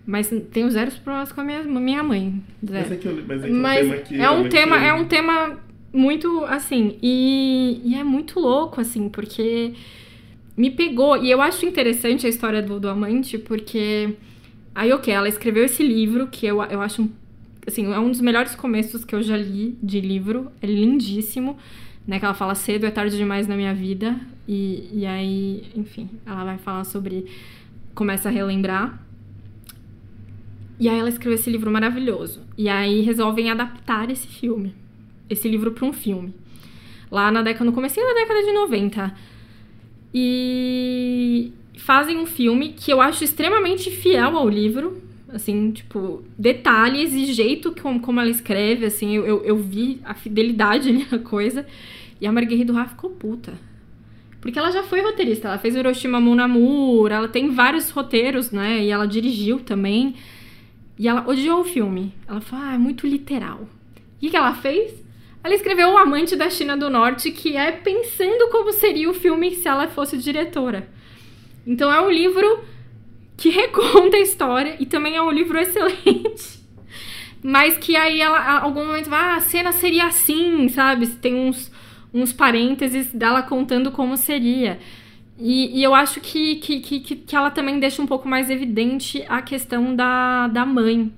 Mas 0.06 0.32
tenho 0.52 0.70
zero 0.70 0.92
problemas 1.02 1.32
com 1.32 1.40
a 1.40 1.44
minha, 1.44 1.64
minha 1.64 2.02
mãe. 2.02 2.40
Zero. 2.64 2.88
Mas 2.88 2.92
é, 2.92 2.96
que, 2.96 3.06
eu, 3.08 3.24
mas 3.26 3.44
é, 3.44 3.48
que 3.48 3.52
mas 3.52 3.86
um 3.86 3.88
tema 3.88 3.98
que 3.98 4.20
é 4.20 4.30
um 4.30 4.48
tema, 4.48 4.78
é 4.78 4.94
um 4.94 5.04
tema 5.06 5.58
muito 5.92 6.44
assim. 6.44 6.98
E, 7.02 7.80
e 7.84 7.96
é 7.96 8.04
muito 8.04 8.38
louco, 8.38 8.80
assim, 8.80 9.08
porque 9.08 9.72
me 10.56 10.70
pegou. 10.70 11.16
E 11.16 11.28
eu 11.28 11.42
acho 11.42 11.66
interessante 11.66 12.26
a 12.26 12.30
história 12.30 12.62
do, 12.62 12.78
do 12.78 12.88
amante, 12.88 13.38
porque. 13.38 14.14
Aí, 14.72 14.92
ok, 14.92 15.12
ela 15.12 15.28
escreveu 15.28 15.64
esse 15.64 15.82
livro, 15.82 16.28
que 16.28 16.46
eu, 16.46 16.62
eu 16.62 16.80
acho. 16.80 17.10
Assim, 17.66 17.92
é 17.92 17.98
um 17.98 18.08
dos 18.08 18.20
melhores 18.20 18.54
começos 18.54 19.04
que 19.04 19.16
eu 19.16 19.22
já 19.22 19.36
li 19.36 19.76
de 19.82 20.00
livro. 20.00 20.52
É 20.62 20.66
lindíssimo 20.68 21.58
né? 22.10 22.18
Que 22.18 22.24
ela 22.24 22.34
fala 22.34 22.56
cedo 22.56 22.86
é 22.86 22.90
tarde 22.90 23.16
demais 23.16 23.46
na 23.46 23.54
minha 23.54 23.72
vida. 23.72 24.18
E, 24.48 24.90
e 24.92 25.06
aí, 25.06 25.62
enfim, 25.76 26.10
ela 26.26 26.44
vai 26.44 26.58
falar 26.58 26.82
sobre. 26.82 27.24
Começa 27.94 28.28
a 28.28 28.32
relembrar. 28.32 29.00
E 30.80 30.88
aí 30.88 30.98
ela 30.98 31.08
escreveu 31.08 31.38
esse 31.38 31.48
livro 31.48 31.70
maravilhoso. 31.70 32.40
E 32.58 32.68
aí 32.68 33.00
resolvem 33.02 33.48
adaptar 33.48 34.10
esse 34.10 34.26
filme. 34.26 34.74
Esse 35.28 35.48
livro 35.48 35.70
para 35.70 35.86
um 35.86 35.92
filme. 35.92 36.34
Lá 37.08 37.30
na 37.30 37.42
década, 37.42 37.64
no 37.64 37.72
começo 37.72 37.94
da 37.94 38.12
década 38.12 38.42
de 38.42 38.52
90. 38.54 39.14
E 40.12 41.52
fazem 41.76 42.18
um 42.18 42.26
filme 42.26 42.70
que 42.70 42.92
eu 42.92 43.00
acho 43.00 43.22
extremamente 43.22 43.88
fiel 43.88 44.36
ao 44.36 44.48
livro. 44.48 45.00
Assim, 45.28 45.70
tipo, 45.70 46.24
detalhes 46.36 47.12
e 47.12 47.32
jeito 47.32 47.72
como, 47.80 48.00
como 48.00 48.18
ela 48.18 48.30
escreve, 48.30 48.84
assim, 48.84 49.14
eu, 49.14 49.24
eu, 49.24 49.44
eu 49.44 49.56
vi 49.56 50.00
a 50.04 50.12
fidelidade 50.12 50.88
ali 50.88 51.06
na 51.08 51.20
coisa. 51.20 51.64
E 52.20 52.26
a 52.26 52.32
Marguerite 52.32 52.66
Duras 52.66 52.90
ficou 52.90 53.10
puta. 53.10 53.54
Porque 54.40 54.58
ela 54.58 54.70
já 54.70 54.82
foi 54.82 55.00
roteirista, 55.02 55.48
ela 55.48 55.58
fez 55.58 55.74
Hiroshima 55.74 56.20
Mon 56.20 56.40
Amour, 56.40 57.12
ela 57.12 57.28
tem 57.28 57.50
vários 57.50 57.90
roteiros, 57.90 58.50
né? 58.50 58.82
E 58.82 58.90
ela 58.90 59.06
dirigiu 59.06 59.60
também. 59.60 60.14
E 60.98 61.08
ela 61.08 61.26
odiou 61.26 61.60
o 61.60 61.64
filme. 61.64 62.14
Ela 62.26 62.40
falou, 62.40 62.64
ah, 62.66 62.74
é 62.74 62.78
muito 62.78 63.06
literal. 63.06 63.60
O 63.62 63.68
que, 64.18 64.36
ela 64.36 64.54
fez? 64.54 65.02
Ela 65.42 65.54
escreveu 65.54 65.90
O 65.90 65.98
Amante 65.98 66.36
da 66.36 66.50
China 66.50 66.76
do 66.76 66.90
Norte, 66.90 67.30
que 67.30 67.56
é 67.56 67.72
pensando 67.72 68.50
como 68.50 68.72
seria 68.72 69.08
o 69.08 69.14
filme 69.14 69.54
se 69.54 69.66
ela 69.66 69.88
fosse 69.88 70.18
diretora. 70.18 70.88
Então 71.66 71.92
é 71.92 72.00
um 72.00 72.10
livro 72.10 72.62
que 73.36 73.48
reconta 73.50 74.16
a 74.16 74.20
história 74.20 74.76
e 74.78 74.86
também 74.86 75.16
é 75.16 75.22
um 75.22 75.30
livro 75.30 75.58
excelente 75.58 76.60
Mas 77.42 77.78
que 77.78 77.96
aí 77.96 78.20
ela, 78.20 78.60
algum 78.60 78.86
momento 78.86 79.08
vai, 79.08 79.20
ah, 79.20 79.36
a 79.36 79.40
cena 79.40 79.72
seria 79.72 80.06
assim, 80.06 80.68
sabe? 80.68 81.06
Tem 81.06 81.34
uns, 81.34 81.72
uns 82.12 82.32
parênteses 82.32 83.12
dela 83.12 83.42
contando 83.42 83.90
como 83.90 84.16
seria. 84.16 84.78
E, 85.38 85.78
e 85.78 85.82
eu 85.82 85.94
acho 85.94 86.20
que, 86.20 86.56
que, 86.56 86.80
que, 86.80 87.00
que 87.00 87.36
ela 87.36 87.50
também 87.50 87.80
deixa 87.80 88.02
um 88.02 88.06
pouco 88.06 88.28
mais 88.28 88.50
evidente 88.50 89.24
a 89.28 89.40
questão 89.40 89.96
da, 89.96 90.48
da 90.48 90.66
mãe, 90.66 91.10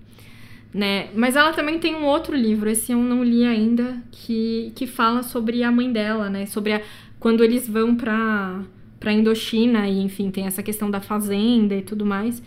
né? 0.73 1.09
Mas 1.15 1.35
ela 1.35 1.53
também 1.53 1.79
tem 1.79 1.95
um 1.97 2.05
outro 2.05 2.37
livro, 2.37 2.71
esse 2.71 2.93
eu 2.93 2.99
não 2.99 3.25
li 3.25 3.45
ainda, 3.45 4.01
que, 4.13 4.73
que 4.77 4.87
fala 4.87 5.23
sobre 5.25 5.65
a 5.65 5.73
mãe 5.73 5.93
dela, 5.93 6.31
né? 6.31 6.47
Sobre 6.47 6.75
a, 6.75 6.83
quando 7.19 7.43
eles 7.43 7.69
vão 7.69 7.97
pra, 7.97 8.63
pra 9.01 9.13
Indochina 9.13 9.89
e, 9.89 10.01
enfim, 10.01 10.31
tem 10.31 10.47
essa 10.47 10.63
questão 10.63 10.89
da 10.89 11.01
fazenda 11.01 11.75
e 11.75 11.83
tudo 11.83 12.07
mais. 12.07 12.41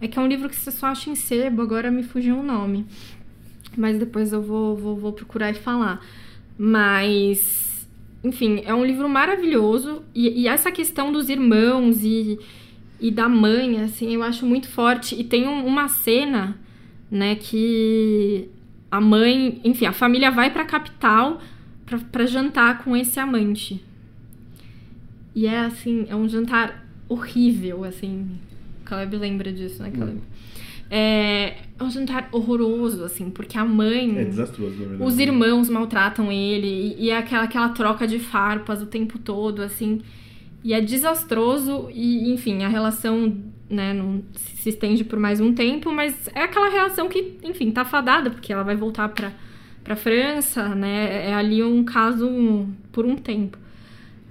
É 0.00 0.06
que 0.06 0.18
é 0.18 0.22
um 0.22 0.26
livro 0.26 0.50
que 0.50 0.56
você 0.56 0.70
só 0.70 0.88
acha 0.88 1.08
em 1.08 1.14
sebo, 1.14 1.62
agora 1.62 1.90
me 1.90 2.02
fugiu 2.02 2.38
o 2.38 2.42
nome. 2.42 2.84
Mas 3.76 3.98
depois 3.98 4.32
eu 4.32 4.42
vou, 4.42 4.76
vou, 4.76 4.96
vou 4.96 5.12
procurar 5.12 5.50
e 5.50 5.54
falar. 5.54 6.04
Mas, 6.58 7.63
enfim, 8.24 8.62
é 8.64 8.74
um 8.74 8.84
livro 8.84 9.08
maravilhoso. 9.08 10.02
E, 10.14 10.42
e 10.42 10.48
essa 10.48 10.72
questão 10.72 11.12
dos 11.12 11.28
irmãos 11.28 12.02
e, 12.02 12.38
e 12.98 13.10
da 13.10 13.28
mãe, 13.28 13.82
assim, 13.82 14.14
eu 14.14 14.22
acho 14.22 14.46
muito 14.46 14.66
forte. 14.68 15.14
E 15.14 15.22
tem 15.22 15.46
um, 15.46 15.66
uma 15.66 15.88
cena, 15.88 16.58
né, 17.10 17.34
que 17.34 18.48
a 18.90 19.00
mãe, 19.00 19.60
enfim, 19.62 19.84
a 19.84 19.92
família 19.92 20.30
vai 20.30 20.50
pra 20.50 20.64
capital 20.64 21.40
pra, 21.84 21.98
pra 21.98 22.24
jantar 22.24 22.82
com 22.82 22.96
esse 22.96 23.20
amante. 23.20 23.84
E 25.34 25.46
é 25.46 25.58
assim, 25.58 26.06
é 26.08 26.16
um 26.16 26.28
jantar 26.28 26.86
horrível, 27.08 27.84
assim. 27.84 28.38
Caleb 28.84 29.16
lembra 29.16 29.52
disso, 29.52 29.82
né, 29.82 29.90
Caleb? 29.90 30.18
É, 30.18 30.44
é 30.96 31.56
um 31.80 31.90
jantar 31.90 32.28
horroroso, 32.30 33.02
assim, 33.02 33.28
porque 33.28 33.58
a 33.58 33.64
mãe. 33.64 34.16
É 34.16 34.24
desastroso, 34.24 34.74
na 34.74 34.86
verdade. 34.86 35.02
Os 35.02 35.18
irmãos 35.18 35.68
maltratam 35.68 36.30
ele, 36.30 36.68
e, 36.96 37.06
e 37.06 37.10
é 37.10 37.18
aquela, 37.18 37.42
aquela 37.42 37.68
troca 37.70 38.06
de 38.06 38.20
farpas 38.20 38.80
o 38.80 38.86
tempo 38.86 39.18
todo, 39.18 39.60
assim. 39.60 40.00
E 40.62 40.72
é 40.72 40.80
desastroso, 40.80 41.88
e 41.92 42.32
enfim, 42.32 42.62
a 42.62 42.68
relação, 42.68 43.36
né, 43.68 43.92
não 43.92 44.22
se 44.34 44.68
estende 44.68 45.02
por 45.02 45.18
mais 45.18 45.40
um 45.40 45.52
tempo, 45.52 45.90
mas 45.92 46.28
é 46.32 46.42
aquela 46.42 46.70
relação 46.70 47.08
que, 47.08 47.38
enfim, 47.42 47.72
tá 47.72 47.84
fadada, 47.84 48.30
porque 48.30 48.52
ela 48.52 48.62
vai 48.62 48.76
voltar 48.76 49.08
pra, 49.08 49.32
pra 49.82 49.96
França, 49.96 50.76
né? 50.76 51.28
É 51.28 51.34
ali 51.34 51.60
um 51.62 51.82
caso 51.84 52.68
por 52.92 53.04
um 53.04 53.16
tempo. 53.16 53.58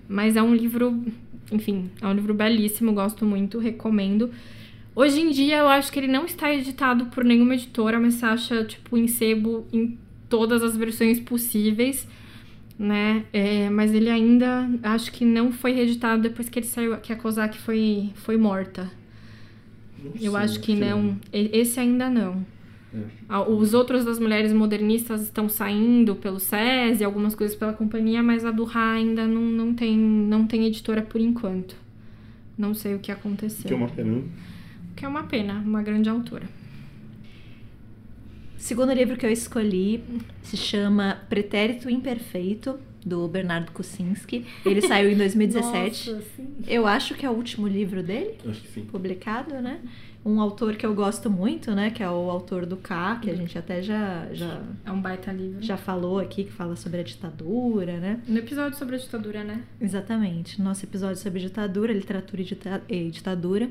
Mas 0.08 0.38
é 0.38 0.42
um 0.42 0.56
livro, 0.56 1.04
enfim, 1.52 1.92
é 2.02 2.08
um 2.08 2.14
livro 2.14 2.34
belíssimo, 2.34 2.94
gosto 2.94 3.26
muito, 3.26 3.60
recomendo. 3.60 4.32
Hoje 4.96 5.22
em 5.22 5.32
dia 5.32 5.58
eu 5.58 5.68
acho 5.68 5.92
que 5.92 6.00
ele 6.00 6.08
não 6.08 6.26
está 6.26 6.54
editado 6.54 7.08
por 7.08 7.24
nenhuma 7.24 7.56
editora, 7.56 8.00
mas 8.00 8.16
você 8.16 8.26
acha, 8.26 8.64
tipo, 8.64 8.96
em 8.98 9.08
sebo 9.08 9.66
em 9.74 9.98
todas 10.30 10.62
as 10.62 10.78
versões 10.78 11.20
possíveis, 11.20 12.08
né? 12.78 13.26
É, 13.34 13.70
mas 13.70 13.94
ele 13.94 14.10
ainda 14.10 14.70
acho 14.84 15.12
que 15.12 15.26
não 15.26 15.52
foi 15.52 15.74
reeditado 15.74 16.22
depois 16.22 16.48
que 16.50 16.60
ele 16.60 16.66
saiu, 16.66 16.98
que 16.98 17.12
a 17.12 17.16
Kozak 17.16 17.58
foi, 17.58 18.12
foi 18.16 18.38
morta. 18.38 18.92
Não 20.04 20.12
Eu 20.20 20.34
sei, 20.34 20.42
acho 20.42 20.60
que 20.60 20.78
sei 20.78 20.90
não. 20.90 21.18
Esse 21.32 21.80
ainda 21.80 22.10
não. 22.10 22.46
É. 22.94 23.38
Os 23.50 23.74
outros 23.74 24.06
das 24.06 24.20
mulheres 24.20 24.54
modernistas 24.54 25.24
estão 25.24 25.50
saindo 25.50 26.16
pelo 26.16 26.40
SESI, 26.40 27.04
algumas 27.04 27.34
coisas 27.34 27.56
pela 27.56 27.74
companhia, 27.74 28.22
mas 28.22 28.46
a 28.46 28.52
do 28.52 28.64
Ra 28.64 28.92
ainda 28.92 29.26
não, 29.26 29.42
não, 29.42 29.74
tem, 29.74 29.98
não 29.98 30.46
tem 30.46 30.66
editora 30.66 31.02
por 31.02 31.20
enquanto. 31.20 31.76
Não 32.56 32.76
sei 32.76 32.94
o 32.94 33.00
que 33.00 33.12
aconteceu. 33.12 33.66
Que 33.66 33.74
é 33.74 33.76
uma 33.76 33.90
pena. 33.90 34.22
O 34.94 34.96
que 34.96 35.06
é 35.06 35.08
uma 35.08 35.24
pena, 35.24 35.56
uma 35.56 35.82
grande 35.82 36.08
autora. 36.08 36.46
O 38.56 38.60
segundo 38.60 38.94
livro 38.94 39.18
que 39.18 39.26
eu 39.26 39.32
escolhi 39.32 40.04
se 40.44 40.56
chama 40.56 41.18
Pretérito 41.28 41.90
Imperfeito, 41.90 42.80
do 43.06 43.28
Bernardo 43.28 43.72
Kucinski. 43.72 44.46
Ele 44.66 44.80
saiu 44.88 45.12
em 45.12 45.18
2017. 45.18 46.12
Nossa, 46.12 46.26
sim. 46.36 46.48
Eu 46.68 46.88
acho 46.88 47.16
que 47.16 47.26
é 47.26 47.30
o 47.30 47.34
último 47.34 47.68
livro 47.68 48.02
dele, 48.02 48.38
Acho 48.48 48.62
que 48.62 48.68
sim. 48.70 48.86
publicado, 48.86 49.56
né? 49.56 49.82
Um 50.26 50.40
autor 50.40 50.78
que 50.78 50.86
eu 50.86 50.94
gosto 50.96 51.30
muito, 51.30 51.72
né? 51.72 51.90
Que 51.90 52.02
é 52.02 52.10
o 52.10 52.30
autor 52.30 52.66
do 52.66 52.78
K, 52.78 53.18
que 53.22 53.30
a 53.30 53.36
gente 53.36 53.58
até 53.58 53.82
já, 53.82 54.30
já, 54.32 54.62
É 54.86 54.92
um 54.92 55.02
baita 55.02 55.34
livro. 55.34 55.62
já 55.62 55.76
falou 55.76 56.18
aqui, 56.20 56.46
que 56.46 56.52
fala 56.52 56.78
sobre 56.78 57.02
a 57.02 57.04
ditadura, 57.04 58.00
né? 58.00 58.22
No 58.26 58.38
episódio 58.38 58.78
sobre 58.78 58.96
a 58.96 59.00
ditadura, 59.00 59.44
né? 59.44 59.64
Exatamente. 59.82 60.62
Nosso 60.62 60.86
episódio 60.86 61.18
sobre 61.18 61.42
ditadura, 61.42 61.92
literatura 61.92 62.42
e 62.88 63.10
ditadura. 63.12 63.70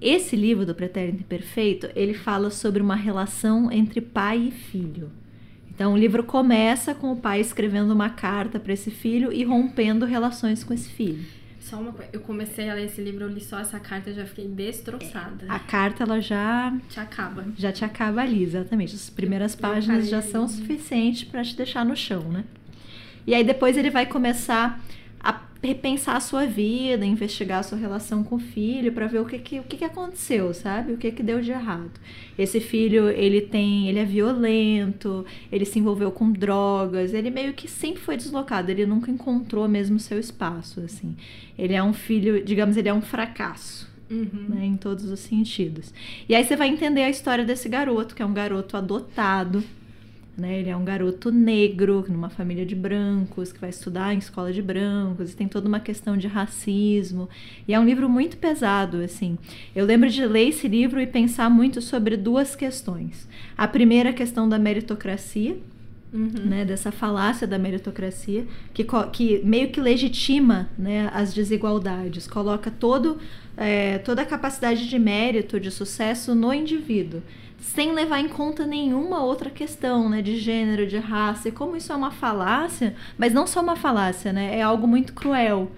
Esse 0.00 0.34
livro 0.34 0.64
do 0.64 0.74
Pretérito 0.74 1.18
Imperfeito, 1.20 1.88
ele 1.94 2.14
fala 2.14 2.50
sobre 2.50 2.80
uma 2.82 2.94
relação 2.94 3.70
entre 3.70 4.00
pai 4.00 4.48
e 4.48 4.50
filho. 4.50 5.10
Então, 5.68 5.92
o 5.94 5.96
livro 5.96 6.24
começa 6.24 6.94
com 6.94 7.12
o 7.12 7.16
pai 7.16 7.40
escrevendo 7.40 7.92
uma 7.92 8.10
carta 8.10 8.58
para 8.60 8.72
esse 8.72 8.90
filho 8.90 9.32
e 9.32 9.44
rompendo 9.44 10.04
relações 10.06 10.62
com 10.64 10.72
esse 10.74 10.88
filho. 10.90 11.24
Só 11.58 11.76
uma 11.78 11.92
coisa. 11.92 12.10
Eu 12.12 12.20
comecei 12.20 12.68
a 12.70 12.74
ler 12.74 12.86
esse 12.86 13.00
livro, 13.02 13.24
eu 13.24 13.28
li 13.28 13.40
só 13.40 13.58
essa 13.58 13.78
carta 13.78 14.08
e 14.10 14.14
já 14.14 14.24
fiquei 14.24 14.48
destroçada. 14.48 15.44
A 15.48 15.58
carta, 15.58 16.02
ela 16.04 16.18
já, 16.20 16.74
Te 16.88 16.98
acaba. 17.00 17.44
já 17.56 17.70
te 17.70 17.84
acaba 17.84 18.22
ali, 18.22 18.42
exatamente. 18.42 18.94
As 18.94 19.10
primeiras 19.10 19.54
Eu 19.54 19.60
páginas 19.60 19.98
parei 19.98 20.10
já 20.10 20.22
são 20.22 20.48
suficientes 20.48 21.24
para 21.24 21.42
te 21.44 21.54
deixar 21.54 21.84
no 21.84 21.94
chão, 21.94 22.22
né? 22.30 22.44
E 23.26 23.34
aí 23.34 23.44
depois 23.44 23.76
ele 23.76 23.90
vai 23.90 24.06
começar 24.06 24.82
a 25.22 25.38
repensar 25.62 26.16
a 26.16 26.20
sua 26.20 26.46
vida, 26.46 27.04
investigar 27.04 27.60
a 27.60 27.62
sua 27.62 27.76
relação 27.76 28.24
com 28.24 28.36
o 28.36 28.38
filho 28.38 28.92
para 28.92 29.06
ver 29.06 29.20
o 29.20 29.26
que 29.26 29.38
que, 29.38 29.60
o 29.60 29.62
que 29.62 29.76
que 29.76 29.84
aconteceu, 29.84 30.54
sabe? 30.54 30.92
O 30.92 30.96
que 30.96 31.12
que 31.12 31.22
deu 31.22 31.40
de 31.40 31.50
errado. 31.50 31.92
Esse 32.38 32.60
filho, 32.60 33.10
ele 33.10 33.42
tem, 33.42 33.88
ele 33.88 33.98
é 33.98 34.04
violento, 34.04 35.24
ele 35.52 35.66
se 35.66 35.78
envolveu 35.78 36.10
com 36.10 36.32
drogas, 36.32 37.12
ele 37.12 37.30
meio 37.30 37.52
que 37.52 37.68
sempre 37.68 38.00
foi 38.00 38.16
deslocado, 38.16 38.70
ele 38.70 38.86
nunca 38.86 39.10
encontrou 39.10 39.68
mesmo 39.68 39.98
seu 39.98 40.18
espaço, 40.18 40.80
assim. 40.80 41.14
Ele 41.58 41.74
é 41.74 41.82
um 41.82 41.92
filho, 41.92 42.42
digamos, 42.42 42.76
ele 42.76 42.88
é 42.88 42.94
um 42.94 43.02
fracasso 43.02 43.90
Uhum. 44.10 44.46
né, 44.48 44.64
em 44.64 44.76
todos 44.76 45.04
os 45.04 45.20
sentidos. 45.20 45.94
E 46.28 46.34
aí 46.34 46.44
você 46.44 46.56
vai 46.56 46.66
entender 46.66 47.04
a 47.04 47.08
história 47.08 47.44
desse 47.44 47.68
garoto, 47.68 48.12
que 48.12 48.20
é 48.20 48.26
um 48.26 48.34
garoto 48.34 48.76
adotado, 48.76 49.62
né? 50.36 50.58
Ele 50.58 50.70
é 50.70 50.76
um 50.76 50.84
garoto 50.84 51.30
negro, 51.30 52.04
numa 52.08 52.30
família 52.30 52.64
de 52.64 52.74
brancos, 52.74 53.52
que 53.52 53.60
vai 53.60 53.70
estudar 53.70 54.14
em 54.14 54.18
escola 54.18 54.52
de 54.52 54.62
brancos, 54.62 55.32
e 55.32 55.36
tem 55.36 55.46
toda 55.48 55.68
uma 55.68 55.80
questão 55.80 56.16
de 56.16 56.26
racismo. 56.26 57.28
E 57.68 57.74
é 57.74 57.80
um 57.80 57.84
livro 57.84 58.08
muito 58.08 58.36
pesado, 58.36 58.98
assim. 58.98 59.36
Eu 59.74 59.84
lembro 59.84 60.08
de 60.08 60.24
ler 60.26 60.48
esse 60.48 60.66
livro 60.66 61.00
e 61.00 61.06
pensar 61.06 61.50
muito 61.50 61.80
sobre 61.82 62.16
duas 62.16 62.56
questões. 62.56 63.28
A 63.56 63.68
primeira 63.68 64.10
a 64.10 64.12
questão 64.12 64.48
da 64.48 64.58
meritocracia, 64.58 65.56
Uhum. 66.12 66.28
né, 66.44 66.64
dessa 66.64 66.90
falácia 66.90 67.46
da 67.46 67.56
meritocracia, 67.56 68.44
que, 68.74 68.84
que 69.12 69.40
meio 69.44 69.70
que 69.70 69.80
legitima 69.80 70.68
né, 70.76 71.08
as 71.14 71.32
desigualdades, 71.32 72.26
coloca 72.26 72.68
todo, 72.68 73.16
é, 73.56 73.98
toda 73.98 74.22
a 74.22 74.26
capacidade 74.26 74.88
de 74.88 74.98
mérito, 74.98 75.60
de 75.60 75.70
sucesso 75.70 76.34
no 76.34 76.52
indivíduo, 76.52 77.22
sem 77.60 77.92
levar 77.92 78.20
em 78.20 78.28
conta 78.28 78.66
nenhuma 78.66 79.22
outra 79.22 79.50
questão 79.50 80.08
né, 80.08 80.22
de 80.22 80.36
gênero, 80.36 80.86
de 80.86 80.98
raça, 80.98 81.48
e 81.48 81.52
como 81.52 81.76
isso 81.76 81.92
é 81.92 81.96
uma 81.96 82.10
falácia, 82.10 82.94
mas 83.18 83.32
não 83.32 83.46
só 83.46 83.60
uma 83.60 83.76
falácia, 83.76 84.32
né, 84.32 84.58
é 84.58 84.62
algo 84.62 84.86
muito 84.86 85.12
cruel. 85.12 85.70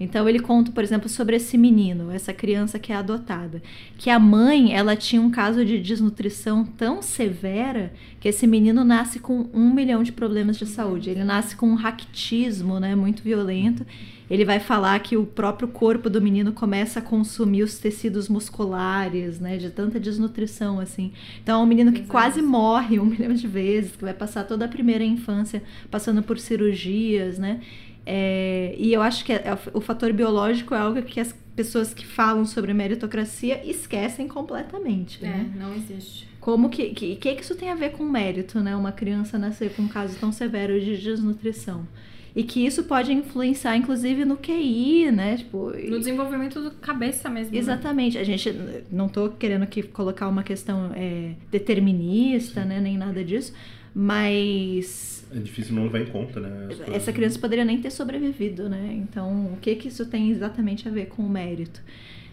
Então 0.00 0.26
ele 0.26 0.40
conta, 0.40 0.72
por 0.72 0.82
exemplo, 0.82 1.10
sobre 1.10 1.36
esse 1.36 1.58
menino, 1.58 2.10
essa 2.10 2.32
criança 2.32 2.78
que 2.78 2.90
é 2.90 2.96
adotada, 2.96 3.62
que 3.98 4.08
a 4.08 4.18
mãe 4.18 4.74
ela 4.74 4.96
tinha 4.96 5.20
um 5.20 5.30
caso 5.30 5.62
de 5.62 5.78
desnutrição 5.78 6.64
tão 6.64 7.02
severa 7.02 7.92
que 8.18 8.26
esse 8.26 8.46
menino 8.46 8.82
nasce 8.82 9.20
com 9.20 9.50
um 9.52 9.70
milhão 9.72 10.02
de 10.02 10.10
problemas 10.10 10.56
de 10.56 10.64
saúde. 10.64 11.10
Ele 11.10 11.22
nasce 11.22 11.54
com 11.54 11.66
um 11.66 11.74
raquitismo, 11.74 12.80
né, 12.80 12.94
muito 12.94 13.22
violento. 13.22 13.84
Ele 14.30 14.44
vai 14.44 14.60
falar 14.60 14.98
que 15.00 15.16
o 15.16 15.26
próprio 15.26 15.66
corpo 15.68 16.08
do 16.08 16.22
menino 16.22 16.52
começa 16.52 17.00
a 17.00 17.02
consumir 17.02 17.64
os 17.64 17.78
tecidos 17.78 18.28
musculares, 18.28 19.40
né, 19.40 19.56
de 19.56 19.70
tanta 19.70 19.98
desnutrição 19.98 20.78
assim. 20.78 21.12
Então 21.42 21.60
é 21.60 21.62
um 21.64 21.66
menino 21.66 21.90
que 21.90 21.98
Exato. 21.98 22.10
quase 22.12 22.40
morre 22.40 23.00
um 23.00 23.04
milhão 23.06 23.34
de 23.34 23.48
vezes, 23.48 23.96
que 23.96 24.04
vai 24.04 24.14
passar 24.14 24.44
toda 24.44 24.64
a 24.64 24.68
primeira 24.68 25.02
infância 25.04 25.62
passando 25.90 26.22
por 26.22 26.38
cirurgias, 26.38 27.38
né? 27.38 27.60
É, 28.06 28.74
e 28.78 28.92
eu 28.92 29.02
acho 29.02 29.24
que 29.24 29.32
é- 29.32 29.58
o 29.74 29.80
fator 29.80 30.12
biológico 30.12 30.74
é 30.74 30.78
algo 30.78 31.02
que 31.02 31.20
as 31.20 31.34
pessoas 31.54 31.92
que 31.92 32.06
falam 32.06 32.44
sobre 32.46 32.72
meritocracia 32.72 33.60
esquecem 33.68 34.26
completamente. 34.26 35.18
É, 35.24 35.28
Né? 35.28 35.50
não 35.58 35.74
existe. 35.74 36.28
Como 36.40 36.70
que, 36.70 36.90
que, 36.94 37.16
que 37.16 37.34
que 37.34 37.42
isso 37.42 37.54
tem 37.54 37.68
a 37.68 37.74
ver 37.74 37.90
com 37.90 38.04
mérito, 38.04 38.60
né? 38.60 38.74
Uma 38.74 38.92
criança 38.92 39.38
nascer 39.38 39.70
com 39.74 39.82
um 39.82 39.88
caso 39.88 40.16
tão 40.18 40.32
severo 40.32 40.80
de 40.80 40.96
desnutrição. 40.96 41.86
E 42.34 42.42
que 42.44 42.64
isso 42.64 42.84
pode 42.84 43.12
influenciar, 43.12 43.76
inclusive, 43.76 44.24
no 44.24 44.36
QI, 44.36 45.10
né? 45.10 45.36
Tipo, 45.36 45.72
No 45.88 45.98
desenvolvimento 45.98 46.60
do 46.60 46.70
cabeça 46.70 47.28
mesmo. 47.28 47.52
né? 47.52 47.58
Exatamente. 47.58 48.16
A 48.18 48.24
gente 48.24 48.54
não 48.90 49.08
tô 49.08 49.30
querendo 49.30 49.62
aqui 49.62 49.82
colocar 49.82 50.28
uma 50.28 50.42
questão 50.42 50.92
é, 50.94 51.32
determinista, 51.50 52.64
né? 52.64 52.80
Nem 52.80 52.96
nada 52.96 53.24
disso. 53.24 53.52
Mas 53.92 55.26
É 55.34 55.38
difícil 55.38 55.74
não 55.74 55.84
levar 55.84 56.00
em 56.00 56.06
conta, 56.06 56.40
né? 56.40 56.66
coisas. 56.68 56.88
essa 56.88 57.12
criança 57.12 57.38
poderia 57.38 57.64
nem 57.64 57.80
ter 57.80 57.90
sobrevivido, 57.90 58.68
né? 58.68 58.90
Então, 58.92 59.46
o 59.52 59.56
que 59.60 59.74
que 59.74 59.88
isso 59.88 60.06
tem 60.06 60.30
exatamente 60.30 60.88
a 60.88 60.90
ver 60.90 61.06
com 61.06 61.22
o 61.22 61.28
mérito? 61.28 61.80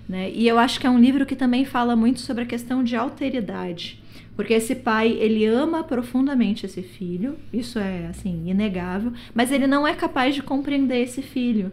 Né? 0.07 0.31
E 0.31 0.47
eu 0.47 0.57
acho 0.57 0.79
que 0.79 0.87
é 0.87 0.89
um 0.89 0.99
livro 0.99 1.25
que 1.25 1.35
também 1.35 1.65
fala 1.65 1.95
muito 1.95 2.21
sobre 2.21 2.43
a 2.43 2.45
questão 2.45 2.83
de 2.83 2.95
alteridade. 2.95 4.01
Porque 4.37 4.53
esse 4.53 4.75
pai, 4.75 5.17
ele 5.19 5.45
ama 5.45 5.83
profundamente 5.83 6.67
esse 6.67 6.83
filho, 6.83 7.35
isso 7.51 7.79
é, 7.79 8.05
assim, 8.05 8.47
inegável, 8.47 9.11
mas 9.33 9.51
ele 9.51 9.65
não 9.65 9.85
é 9.85 9.95
capaz 9.95 10.35
de 10.35 10.43
compreender 10.43 11.01
esse 11.01 11.23
filho. 11.23 11.71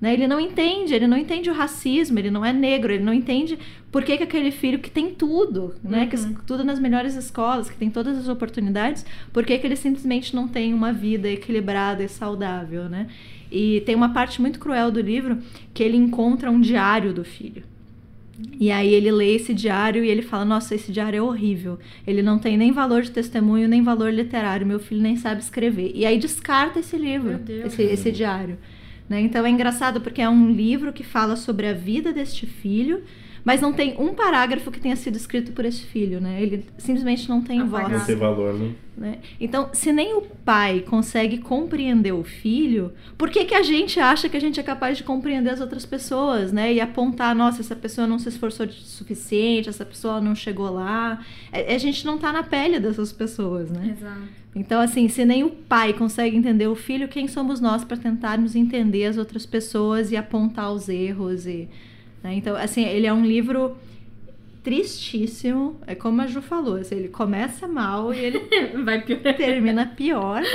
Né? 0.00 0.14
Ele 0.14 0.26
não 0.26 0.40
entende, 0.40 0.94
ele 0.94 1.06
não 1.06 1.16
entende 1.16 1.50
o 1.50 1.54
racismo, 1.54 2.18
ele 2.18 2.30
não 2.30 2.42
é 2.44 2.54
negro, 2.54 2.90
ele 2.90 3.04
não 3.04 3.12
entende 3.12 3.58
por 3.92 4.02
que, 4.02 4.16
que 4.16 4.22
aquele 4.22 4.50
filho 4.50 4.78
que 4.78 4.90
tem 4.90 5.14
tudo, 5.14 5.74
né? 5.84 6.02
Uhum. 6.02 6.34
Que 6.34 6.42
tudo 6.46 6.64
nas 6.64 6.78
melhores 6.78 7.14
escolas, 7.14 7.68
que 7.68 7.76
tem 7.76 7.90
todas 7.90 8.16
as 8.16 8.28
oportunidades, 8.28 9.04
por 9.32 9.44
que, 9.44 9.58
que 9.58 9.66
ele 9.66 9.76
simplesmente 9.76 10.34
não 10.34 10.48
tem 10.48 10.72
uma 10.72 10.92
vida 10.92 11.28
equilibrada 11.28 12.02
e 12.02 12.08
saudável, 12.08 12.88
né? 12.88 13.08
E 13.50 13.82
tem 13.86 13.94
uma 13.94 14.12
parte 14.12 14.40
muito 14.40 14.58
cruel 14.58 14.90
do 14.90 15.00
livro 15.00 15.38
que 15.72 15.82
ele 15.82 15.96
encontra 15.96 16.50
um 16.50 16.60
diário 16.60 17.12
do 17.12 17.24
filho. 17.24 17.62
E 18.58 18.70
aí 18.70 18.92
ele 18.92 19.10
lê 19.10 19.34
esse 19.34 19.54
diário 19.54 20.04
e 20.04 20.08
ele 20.08 20.22
fala: 20.22 20.44
Nossa, 20.44 20.74
esse 20.74 20.92
diário 20.92 21.18
é 21.18 21.22
horrível. 21.22 21.78
Ele 22.06 22.22
não 22.22 22.38
tem 22.38 22.56
nem 22.56 22.72
valor 22.72 23.02
de 23.02 23.10
testemunho, 23.10 23.68
nem 23.68 23.82
valor 23.82 24.12
literário. 24.12 24.66
Meu 24.66 24.78
filho 24.78 25.00
nem 25.00 25.16
sabe 25.16 25.40
escrever. 25.40 25.92
E 25.94 26.04
aí 26.04 26.18
descarta 26.18 26.80
esse 26.80 26.96
livro, 26.96 27.40
esse, 27.64 27.82
esse 27.82 28.12
diário. 28.12 28.58
Né? 29.08 29.20
Então 29.20 29.44
é 29.46 29.50
engraçado 29.50 30.00
porque 30.00 30.20
é 30.20 30.28
um 30.28 30.50
livro 30.50 30.92
que 30.92 31.04
fala 31.04 31.36
sobre 31.36 31.66
a 31.66 31.72
vida 31.72 32.12
deste 32.12 32.46
filho, 32.46 33.02
mas 33.46 33.60
não 33.60 33.72
tem 33.72 33.94
um 33.96 34.12
parágrafo 34.12 34.72
que 34.72 34.80
tenha 34.80 34.96
sido 34.96 35.14
escrito 35.14 35.52
por 35.52 35.64
esse 35.64 35.84
filho, 35.84 36.20
né? 36.20 36.42
Ele 36.42 36.64
simplesmente 36.76 37.28
não 37.28 37.40
tem 37.40 37.60
Apagado. 37.60 37.90
Não 37.90 37.98
voz. 37.98 38.06
tem 38.08 38.16
valor, 38.16 38.54
né? 38.54 38.74
né? 38.96 39.18
Então, 39.40 39.70
se 39.72 39.92
nem 39.92 40.14
o 40.14 40.22
pai 40.22 40.80
consegue 40.80 41.38
compreender 41.38 42.10
o 42.10 42.24
filho, 42.24 42.92
por 43.16 43.30
que, 43.30 43.44
que 43.44 43.54
a 43.54 43.62
gente 43.62 44.00
acha 44.00 44.28
que 44.28 44.36
a 44.36 44.40
gente 44.40 44.58
é 44.58 44.64
capaz 44.64 44.98
de 44.98 45.04
compreender 45.04 45.50
as 45.50 45.60
outras 45.60 45.86
pessoas, 45.86 46.50
né? 46.50 46.74
E 46.74 46.80
apontar, 46.80 47.36
nossa, 47.36 47.60
essa 47.60 47.76
pessoa 47.76 48.04
não 48.04 48.18
se 48.18 48.28
esforçou 48.30 48.66
de 48.66 48.74
suficiente, 48.74 49.68
essa 49.68 49.84
pessoa 49.84 50.20
não 50.20 50.34
chegou 50.34 50.68
lá. 50.68 51.24
É- 51.52 51.72
A 51.72 51.78
gente 51.78 52.04
não 52.04 52.18
tá 52.18 52.32
na 52.32 52.42
pele 52.42 52.80
dessas 52.80 53.12
pessoas, 53.12 53.70
né? 53.70 53.94
Exato. 53.96 54.22
Então, 54.56 54.80
assim, 54.80 55.06
se 55.06 55.24
nem 55.24 55.44
o 55.44 55.50
pai 55.50 55.92
consegue 55.92 56.36
entender 56.36 56.66
o 56.66 56.74
filho, 56.74 57.06
quem 57.06 57.28
somos 57.28 57.60
nós 57.60 57.84
para 57.84 57.96
tentarmos 57.96 58.56
entender 58.56 59.04
as 59.04 59.16
outras 59.16 59.46
pessoas 59.46 60.10
e 60.10 60.16
apontar 60.16 60.72
os 60.72 60.88
erros 60.88 61.46
e 61.46 61.68
né? 62.26 62.34
então, 62.34 62.56
assim, 62.56 62.84
ele 62.84 63.06
é 63.06 63.12
um 63.12 63.24
livro 63.24 63.76
tristíssimo, 64.62 65.76
é 65.86 65.94
como 65.94 66.20
a 66.22 66.26
Ju 66.26 66.42
falou, 66.42 66.76
assim, 66.76 66.96
ele 66.96 67.08
começa 67.08 67.68
mal 67.68 68.12
e 68.12 68.18
ele 68.18 68.40
Vai 68.84 69.00
piorar. 69.02 69.36
termina 69.36 69.86
pior. 69.86 70.42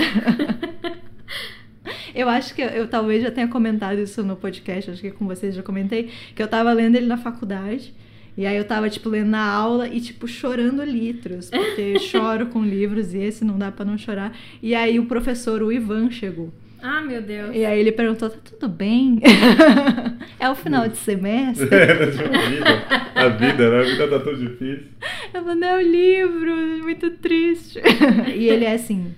Eu 2.13 2.29
acho 2.29 2.53
que 2.53 2.61
eu, 2.61 2.67
eu 2.67 2.87
talvez 2.87 3.23
já 3.23 3.31
tenha 3.31 3.47
comentado 3.47 3.97
isso 3.99 4.21
no 4.21 4.35
podcast, 4.35 4.91
acho 4.91 5.01
que 5.01 5.11
com 5.11 5.25
vocês 5.25 5.55
já 5.55 5.63
comentei, 5.63 6.09
que 6.35 6.43
eu 6.43 6.47
tava 6.47 6.71
lendo 6.73 6.95
ele 6.95 7.07
na 7.07 7.17
faculdade. 7.17 7.93
E 8.37 8.45
aí 8.45 8.55
eu 8.55 8.65
tava, 8.65 8.89
tipo, 8.89 9.09
lendo 9.09 9.29
na 9.29 9.43
aula 9.43 9.87
e, 9.87 9.99
tipo, 9.99 10.27
chorando 10.27 10.83
litros, 10.83 11.49
porque 11.49 11.81
eu 11.81 11.99
choro 12.03 12.47
com 12.47 12.63
livros 12.63 13.13
e 13.13 13.19
esse 13.19 13.43
não 13.43 13.57
dá 13.57 13.71
pra 13.71 13.83
não 13.83 13.97
chorar. 13.97 14.37
E 14.61 14.73
aí 14.75 14.99
o 14.99 15.05
professor, 15.05 15.61
o 15.61 15.71
Ivan, 15.71 16.11
chegou. 16.11 16.51
Ah, 16.81 17.01
meu 17.01 17.21
Deus. 17.21 17.55
E 17.55 17.63
aí 17.65 17.79
ele 17.79 17.91
perguntou, 17.91 18.29
tá 18.29 18.37
tudo 18.43 18.67
bem? 18.69 19.19
é 20.39 20.49
o 20.49 20.55
final 20.55 20.87
de 20.87 20.97
semestre? 20.97 21.67
É, 21.71 21.91
a 21.91 22.05
vida, 22.47 22.85
a 23.15 23.27
vida, 23.29 23.69
né? 23.69 23.79
A 23.79 23.83
vida 23.83 24.07
tá 24.07 24.19
tão 24.19 24.33
difícil. 24.33 24.87
Eu 25.33 25.43
falei, 25.43 25.69
é 25.69 25.75
o 25.75 25.81
livro, 25.81 26.55
muito 26.83 27.11
triste. 27.11 27.79
e 28.35 28.47
ele 28.47 28.65
é 28.65 28.73
assim, 28.73 29.13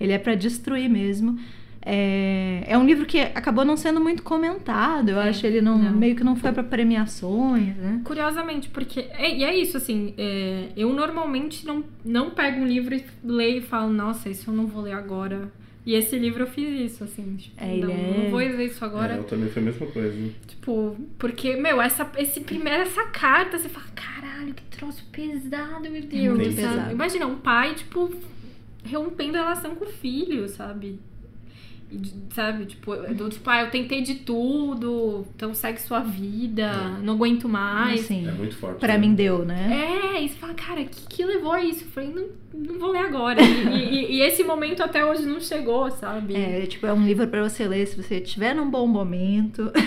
ele 0.00 0.12
é 0.12 0.18
pra 0.18 0.34
destruir 0.34 0.88
mesmo. 0.88 1.38
É, 1.84 2.62
é 2.68 2.78
um 2.78 2.86
livro 2.86 3.04
que 3.04 3.18
acabou 3.18 3.64
não 3.64 3.76
sendo 3.76 4.00
muito 4.00 4.22
comentado, 4.22 5.08
eu 5.10 5.20
É, 5.20 5.28
acho 5.30 5.44
ele 5.44 5.60
não, 5.60 5.76
não. 5.76 5.90
meio 5.92 6.14
que 6.14 6.22
não 6.22 6.36
foi 6.36 6.52
pra 6.52 6.62
premiações, 6.62 7.76
né? 7.76 8.00
Curiosamente, 8.04 8.68
porque. 8.68 9.00
é- 9.18 9.36
E 9.36 9.42
é 9.44 9.54
isso, 9.56 9.76
assim. 9.76 10.14
é, 10.16 10.68
eu 10.76 10.92
normalmente 10.92 11.66
não, 11.66 11.82
não 12.04 12.30
pego 12.30 12.60
um 12.60 12.66
livro 12.66 12.94
e 12.94 13.04
leio 13.24 13.58
e 13.58 13.62
falo, 13.62 13.92
nossa, 13.92 14.28
isso 14.30 14.48
eu 14.50 14.54
não 14.54 14.66
vou 14.66 14.82
ler 14.82 14.92
agora. 14.92 15.50
E 15.84 15.94
esse 15.94 16.16
livro 16.16 16.44
eu 16.44 16.46
fiz 16.46 16.92
isso, 16.92 17.02
assim. 17.04 17.36
Tipo, 17.36 17.62
É, 17.62 17.76
não, 17.76 17.90
é- 17.90 18.18
não 18.24 18.30
vou 18.30 18.38
ler 18.38 18.66
isso 18.66 18.84
agora. 18.84 19.14
É, 19.14 19.18
eu 19.18 19.24
também 19.24 19.48
foi 19.48 19.62
a 19.62 19.64
mesma 19.64 19.86
coisa. 19.88 20.30
Tipo, 20.46 20.96
porque, 21.18 21.56
meu, 21.56 21.82
essa, 21.82 22.08
esse 22.18 22.40
primeiro, 22.42 22.82
essa 22.82 23.04
carta, 23.06 23.58
você 23.58 23.68
fala, 23.68 23.86
caralho, 23.94 24.54
que 24.54 24.62
troço 24.76 25.04
pesado, 25.10 25.90
meu 25.90 26.02
Deus. 26.02 26.36
muito 26.38 26.44
sabe? 26.52 26.56
pesado. 26.56 26.92
Imagina, 26.92 27.26
um 27.26 27.36
pai, 27.38 27.74
tipo, 27.74 28.14
rompendo 28.92 29.38
a 29.38 29.42
relação 29.42 29.74
com 29.74 29.84
o 29.84 29.88
filho, 29.88 30.48
sabe? 30.48 31.00
De- 31.92 32.22
Sabe, 32.34 32.64
tipo, 32.64 32.96
do 32.96 33.28
tipo, 33.28 33.50
ah, 33.50 33.60
eu 33.60 33.70
tentei 33.70 34.00
de 34.00 34.14
tudo, 34.14 35.26
então 35.36 35.52
segue 35.52 35.78
sua 35.82 36.00
vida, 36.00 36.72
não 37.02 37.12
aguento 37.14 37.46
mais. 37.46 38.00
Assim, 38.00 38.26
É 38.26 38.32
muito 38.32 38.56
forte. 38.56 38.80
pra 38.80 38.94
né? 38.94 38.98
mim 38.98 39.14
deu, 39.14 39.44
né? 39.44 40.14
É, 40.14 40.24
e 40.24 40.28
você 40.30 40.34
fala, 40.36 40.54
cara, 40.54 40.80
o 40.80 40.86
que, 40.86 41.06
que 41.08 41.24
levou 41.26 41.52
a 41.52 41.62
isso? 41.62 41.84
Eu 41.84 41.88
falei, 41.88 42.08
não, 42.10 42.24
não 42.54 42.78
vou 42.80 42.90
ler 42.90 43.00
agora. 43.00 43.42
E, 43.42 43.76
e- 43.76 44.12
e 44.14 44.20
esse 44.22 44.42
momento 44.42 44.82
até 44.82 45.04
hoje 45.04 45.26
não 45.26 45.40
chegou, 45.40 45.90
sabe? 45.90 46.34
É, 46.34 46.64
tipo, 46.64 46.86
é 46.86 46.92
um 46.94 47.04
livro 47.04 47.28
pra 47.28 47.46
você 47.46 47.68
ler 47.68 47.86
se 47.86 48.02
você 48.02 48.14
estiver 48.16 48.54
num 48.54 48.70
bom 48.70 48.86
momento. 48.86 49.70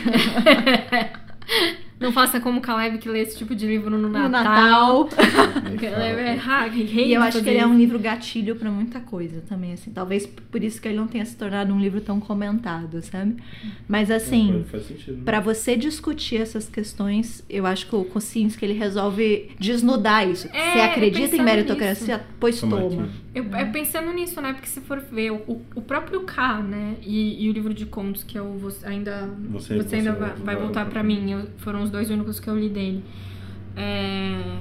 Não 1.99 2.11
faça 2.11 2.39
como 2.41 2.59
o 2.59 2.61
Caleb 2.61 2.97
que 2.97 3.07
lê 3.07 3.21
esse 3.21 3.37
tipo 3.37 3.55
de 3.55 3.65
livro 3.65 3.89
no 3.89 3.97
No 3.97 4.09
Natal. 4.09 4.29
Natal. 4.29 5.09
Nem 5.63 5.77
Que 5.77 5.87
fala. 5.89 6.03
é, 6.03 6.39
ah, 6.45 6.65
rei 6.67 7.07
E 7.07 7.13
eu 7.13 7.21
acho 7.21 7.41
que 7.41 7.49
ele 7.49 7.59
é 7.59 7.65
um 7.65 7.77
livro 7.77 7.97
gatilho 7.97 8.55
pra 8.57 8.69
muita 8.69 8.99
coisa 8.99 9.41
também, 9.47 9.71
assim. 9.73 9.91
Talvez 9.91 10.25
por 10.27 10.61
isso 10.63 10.81
que 10.81 10.87
ele 10.89 10.97
não 10.97 11.07
tenha 11.07 11.25
se 11.25 11.35
tornado 11.37 11.73
um 11.73 11.79
livro 11.79 12.01
tão 12.01 12.19
comentado, 12.19 13.01
sabe? 13.01 13.37
Mas 13.87 14.11
assim, 14.11 14.61
É, 14.61 14.63
faz 14.69 14.83
sentido. 14.87 15.17
né? 15.17 15.21
Pra 15.23 15.39
você 15.39 15.77
discutir 15.77 16.41
essas 16.41 16.67
questões, 16.67 17.43
eu 17.49 17.65
acho 17.65 17.87
que 17.87 17.95
o 17.95 18.03
Kosinski 18.03 18.65
ele 18.65 18.73
resolve 18.73 19.51
desnudar 19.57 20.27
isso. 20.29 20.49
É, 20.51 20.73
você 20.73 20.79
acredita 20.81 21.35
em 21.35 21.41
meritocracia? 21.41 22.21
Pois 22.39 22.59
Toma 22.59 22.77
toma. 22.81 23.09
Eu, 23.35 23.43
é 23.53 23.65
pensando 23.65 24.13
nisso, 24.13 24.39
né? 24.41 24.53
Porque 24.53 24.67
se 24.67 24.79
for 24.81 24.99
ver 25.01 25.31
o, 25.31 25.61
o- 25.75 25.81
próprio 25.81 26.21
K, 26.21 26.59
né? 26.63 26.95
E, 27.01 27.45
e 27.45 27.49
o 27.49 27.51
livro 27.53 27.73
de 27.73 27.85
contos 27.85 28.23
que 28.23 28.39
eu 28.39 28.57
vou- 28.57 28.71
ainda. 28.83 29.29
Você- 29.51 29.75
Você, 29.77 29.97
ainda 29.97 30.13
você 30.13 30.19
vai, 30.19 30.29
vai- 30.35 30.55
voltar 30.55 30.85
pra 30.85 31.03
mim. 31.03 31.31
eu- 31.31 31.47
foram 31.57 31.83
os 31.83 31.89
dois 31.89 32.09
únicos 32.09 32.39
que 32.39 32.49
eu 32.49 32.57
li 32.57 32.69
dele. 32.69 33.03
É, 33.75 34.57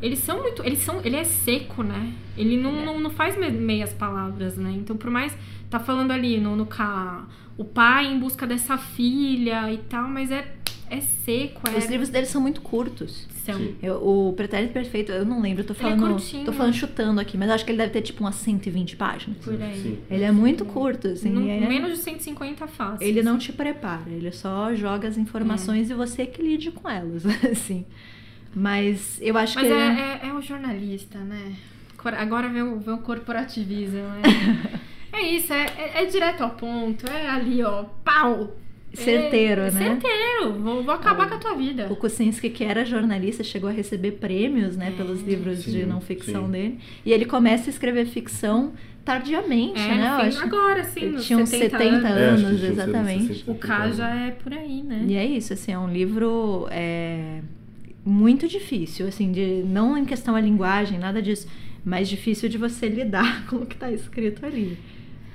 eles 0.00 0.18
são 0.20 0.40
muito. 0.42 0.64
Eles 0.64 0.78
são. 0.78 1.00
Ele 1.04 1.16
é 1.16 1.24
seco, 1.24 1.82
né? 1.82 2.12
Ele 2.36 2.56
não, 2.56 2.84
não, 2.84 3.00
não 3.00 3.10
faz 3.10 3.36
me- 3.38 3.50
meias 3.50 3.92
palavras, 3.92 4.56
né? 4.56 4.72
Então, 4.72 4.96
por 4.96 5.10
mais. 5.10 5.36
Tá 5.68 5.78
falando 5.80 6.12
ali 6.12 6.38
no, 6.38 6.54
no 6.56 6.64
K. 6.66 7.26
O 7.58 7.64
pai 7.64 8.06
em 8.06 8.18
busca 8.18 8.46
dessa 8.46 8.78
filha 8.78 9.72
e 9.72 9.78
tal, 9.78 10.08
mas 10.08 10.30
é, 10.30 10.54
é 10.90 11.00
seco, 11.00 11.62
é. 11.68 11.76
Os 11.76 11.86
livros 11.86 12.08
dele 12.08 12.26
são 12.26 12.40
muito 12.40 12.60
curtos. 12.60 13.26
Eu- 13.82 13.96
o 13.96 14.32
Pretérito 14.34 14.72
Perfeito, 14.72 15.12
eu 15.12 15.24
não 15.24 15.40
lembro, 15.40 15.62
eu 15.62 15.66
tô 15.66 15.72
Ele 15.74 15.80
é 15.80 15.82
falando. 15.96 16.10
curtinho. 16.12 16.44
tô 16.44 16.52
falando 16.52 16.74
chutando 16.74 17.20
aqui, 17.20 17.36
mas 17.36 17.50
acho 17.50 17.64
que 17.64 17.70
ele 17.70 17.78
deve 17.78 17.92
ter 17.92 18.02
tipo 18.02 18.22
umas 18.22 18.34
120 18.36 18.96
páginas. 18.96 19.38
Por 19.38 19.60
aí. 19.62 19.74
Sim. 19.80 19.98
Ele 20.10 20.24
é 20.24 20.32
muito 20.32 20.64
curto, 20.64 21.08
assim. 21.08 21.30
Não- 21.30 21.48
é- 21.50 21.60
Menos 21.66 21.90
de 21.92 21.96
150 21.98 22.66
fácil. 22.66 23.06
Ele 23.06 23.22
não 23.22 23.38
te 23.38 23.52
prepara, 23.52 24.08
ele 24.10 24.30
só 24.32 24.74
joga 24.74 25.08
as 25.08 25.16
informações 25.18 25.90
e 25.90 25.94
você 25.94 26.26
que 26.26 26.40
lide 26.42 26.70
com 26.70 26.88
elas, 26.88 27.24
assim. 27.50 27.84
Mas 28.54 29.18
eu 29.20 29.36
acho 29.36 29.54
Mas 29.56 29.66
que. 29.66 29.72
é, 29.72 29.86
ele- 29.90 30.00
é, 30.00 30.20
é 30.28 30.32
o 30.32 30.40
jornalista, 30.40 31.18
né? 31.18 31.54
Agora 32.18 32.48
vê 32.48 32.62
o, 32.62 32.78
vê 32.78 32.92
o 32.92 32.98
corporativismo, 32.98 33.98
né? 33.98 34.22
é 35.12 35.22
isso, 35.22 35.52
é, 35.52 35.66
é, 35.76 36.02
é 36.02 36.04
direto 36.06 36.42
ao 36.42 36.50
ponto, 36.50 37.04
é 37.10 37.28
ali, 37.28 37.62
ó, 37.62 37.84
pau! 38.04 38.56
Certeiro, 39.04 39.60
é, 39.62 39.70
né? 39.70 39.70
Certeiro, 40.00 40.52
vou, 40.60 40.82
vou 40.82 40.94
acabar 40.94 41.26
É. 41.26 41.28
com 41.28 41.34
a 41.34 41.38
tua 41.38 41.54
vida. 41.54 41.86
O 41.90 41.96
Kucinski, 41.96 42.50
que 42.50 42.64
era 42.64 42.84
jornalista, 42.84 43.42
chegou 43.44 43.68
a 43.68 43.72
receber 43.72 44.12
prêmios, 44.12 44.76
né, 44.76 44.92
pelos 44.96 45.22
livros 45.22 45.64
de 45.64 45.70
Sim, 45.82 45.86
não 45.86 46.00
ficção 46.00 46.46
sim. 46.46 46.50
dele. 46.52 46.78
E 47.04 47.12
ele 47.12 47.24
começa 47.24 47.68
a 47.68 47.70
escrever 47.70 48.06
ficção 48.06 48.72
tardiamente, 49.04 49.78
É, 49.78 49.94
né? 49.94 50.08
Acho. 50.08 50.42
agora, 50.42 50.82
sim, 50.82 51.00
Ele 51.04 51.18
tinha 51.18 51.38
uns 51.38 51.48
70, 51.48 51.78
70 51.78 52.08
anos. 52.08 52.42
É, 52.42 52.46
anos, 52.46 52.62
exatamente. 52.64 53.26
60, 53.34 53.50
O 53.52 53.54
K 53.54 53.90
já 53.92 54.08
é 54.26 54.30
por 54.32 54.52
aí, 54.52 54.82
né? 54.82 55.04
E 55.06 55.14
é 55.14 55.24
isso, 55.24 55.52
assim, 55.52 55.70
é 55.72 55.78
um 55.78 55.88
livro 55.88 56.66
é, 56.72 57.40
muito 58.04 58.48
difícil, 58.48 59.06
assim, 59.06 59.30
de 59.30 59.62
não 59.64 59.96
em 59.96 60.04
questão 60.04 60.34
a 60.34 60.40
linguagem, 60.40 60.98
nada 60.98 61.22
disso, 61.22 61.46
mas 61.84 62.08
difícil 62.08 62.48
de 62.48 62.58
você 62.58 62.88
lidar 62.90 63.46
com 63.46 63.56
o 63.56 63.66
que 63.66 63.74
está 63.74 63.92
escrito 63.92 64.44
ali. 64.44 64.76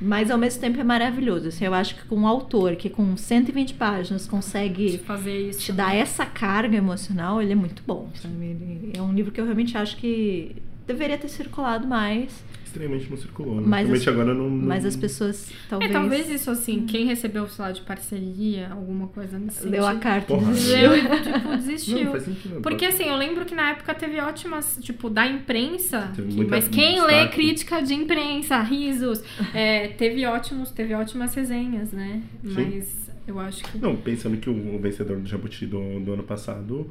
Mas 0.01 0.31
ao 0.31 0.37
mesmo 0.37 0.59
tempo 0.59 0.79
é 0.79 0.83
maravilhoso. 0.83 1.49
Assim, 1.49 1.65
eu 1.65 1.73
acho 1.73 1.95
que 1.95 2.05
com 2.05 2.15
um 2.15 2.27
autor 2.27 2.75
que 2.75 2.89
com 2.89 3.15
120 3.15 3.75
páginas 3.75 4.25
consegue 4.27 4.97
fazer 4.99 5.49
isso. 5.49 5.59
te 5.59 5.71
dar 5.71 5.95
essa 5.95 6.25
carga 6.25 6.75
emocional, 6.75 7.41
ele 7.41 7.51
é 7.51 7.55
muito 7.55 7.83
bom. 7.85 8.09
Sabe? 8.15 8.91
É 8.97 9.01
um 9.01 9.13
livro 9.13 9.31
que 9.31 9.39
eu 9.39 9.45
realmente 9.45 9.77
acho 9.77 9.97
que 9.97 10.55
deveria 10.87 11.17
ter 11.17 11.29
circulado 11.29 11.87
mais, 11.87 12.43
Extremamente 12.71 13.09
não 13.09 13.17
circulou, 13.17 13.55
né? 13.55 13.63
Mas 13.65 13.81
Realmente 13.87 14.09
as- 14.09 14.15
agora 14.15 14.33
não, 14.33 14.49
não... 14.49 14.67
mas 14.67 14.85
as 14.85 14.95
pessoas 14.95 15.51
talvez, 15.69 15.91
É, 15.91 15.93
talvez 15.93 16.29
isso 16.29 16.49
assim, 16.49 16.85
quem 16.85 17.05
recebeu, 17.05 17.47
sei 17.49 17.65
lá, 17.65 17.71
de 17.71 17.81
parceria, 17.81 18.69
alguma 18.71 19.07
coisa 19.07 19.37
nesse 19.37 19.67
leu 19.67 19.85
a 19.85 19.95
carta 19.95 20.33
leu 20.33 20.95
e, 20.97 21.01
tipo, 21.21 21.49
desistiu. 21.57 22.05
Não, 22.05 22.11
faz 22.11 22.23
sentido. 22.23 22.61
Porque 22.61 22.85
assim, 22.85 23.03
eu 23.03 23.17
lembro 23.17 23.43
que 23.43 23.53
na 23.53 23.71
época 23.71 23.93
teve 23.93 24.19
ótimas, 24.21 24.77
tipo, 24.81 25.09
da 25.09 25.27
imprensa. 25.27 26.11
Que- 26.15 26.45
mas 26.45 26.67
quem 26.69 27.01
lê 27.01 27.07
destaque. 27.07 27.33
crítica 27.35 27.81
de 27.81 27.93
imprensa, 27.93 28.61
risos, 28.61 29.21
é, 29.53 29.89
teve 29.89 30.25
ótimos, 30.25 30.71
teve 30.71 30.93
ótimas 30.93 31.35
resenhas, 31.35 31.91
né? 31.91 32.21
Sim. 32.43 32.53
Mas 32.53 33.11
Eu 33.27 33.39
acho 33.39 33.63
que. 33.63 33.77
Não, 33.77 33.95
pensando 33.95 34.37
que 34.37 34.49
o, 34.49 34.75
o 34.75 34.79
vencedor 34.79 35.17
do 35.19 35.27
Jabuti 35.27 35.65
do, 35.65 35.99
do 35.99 36.13
ano 36.13 36.23
passado 36.23 36.89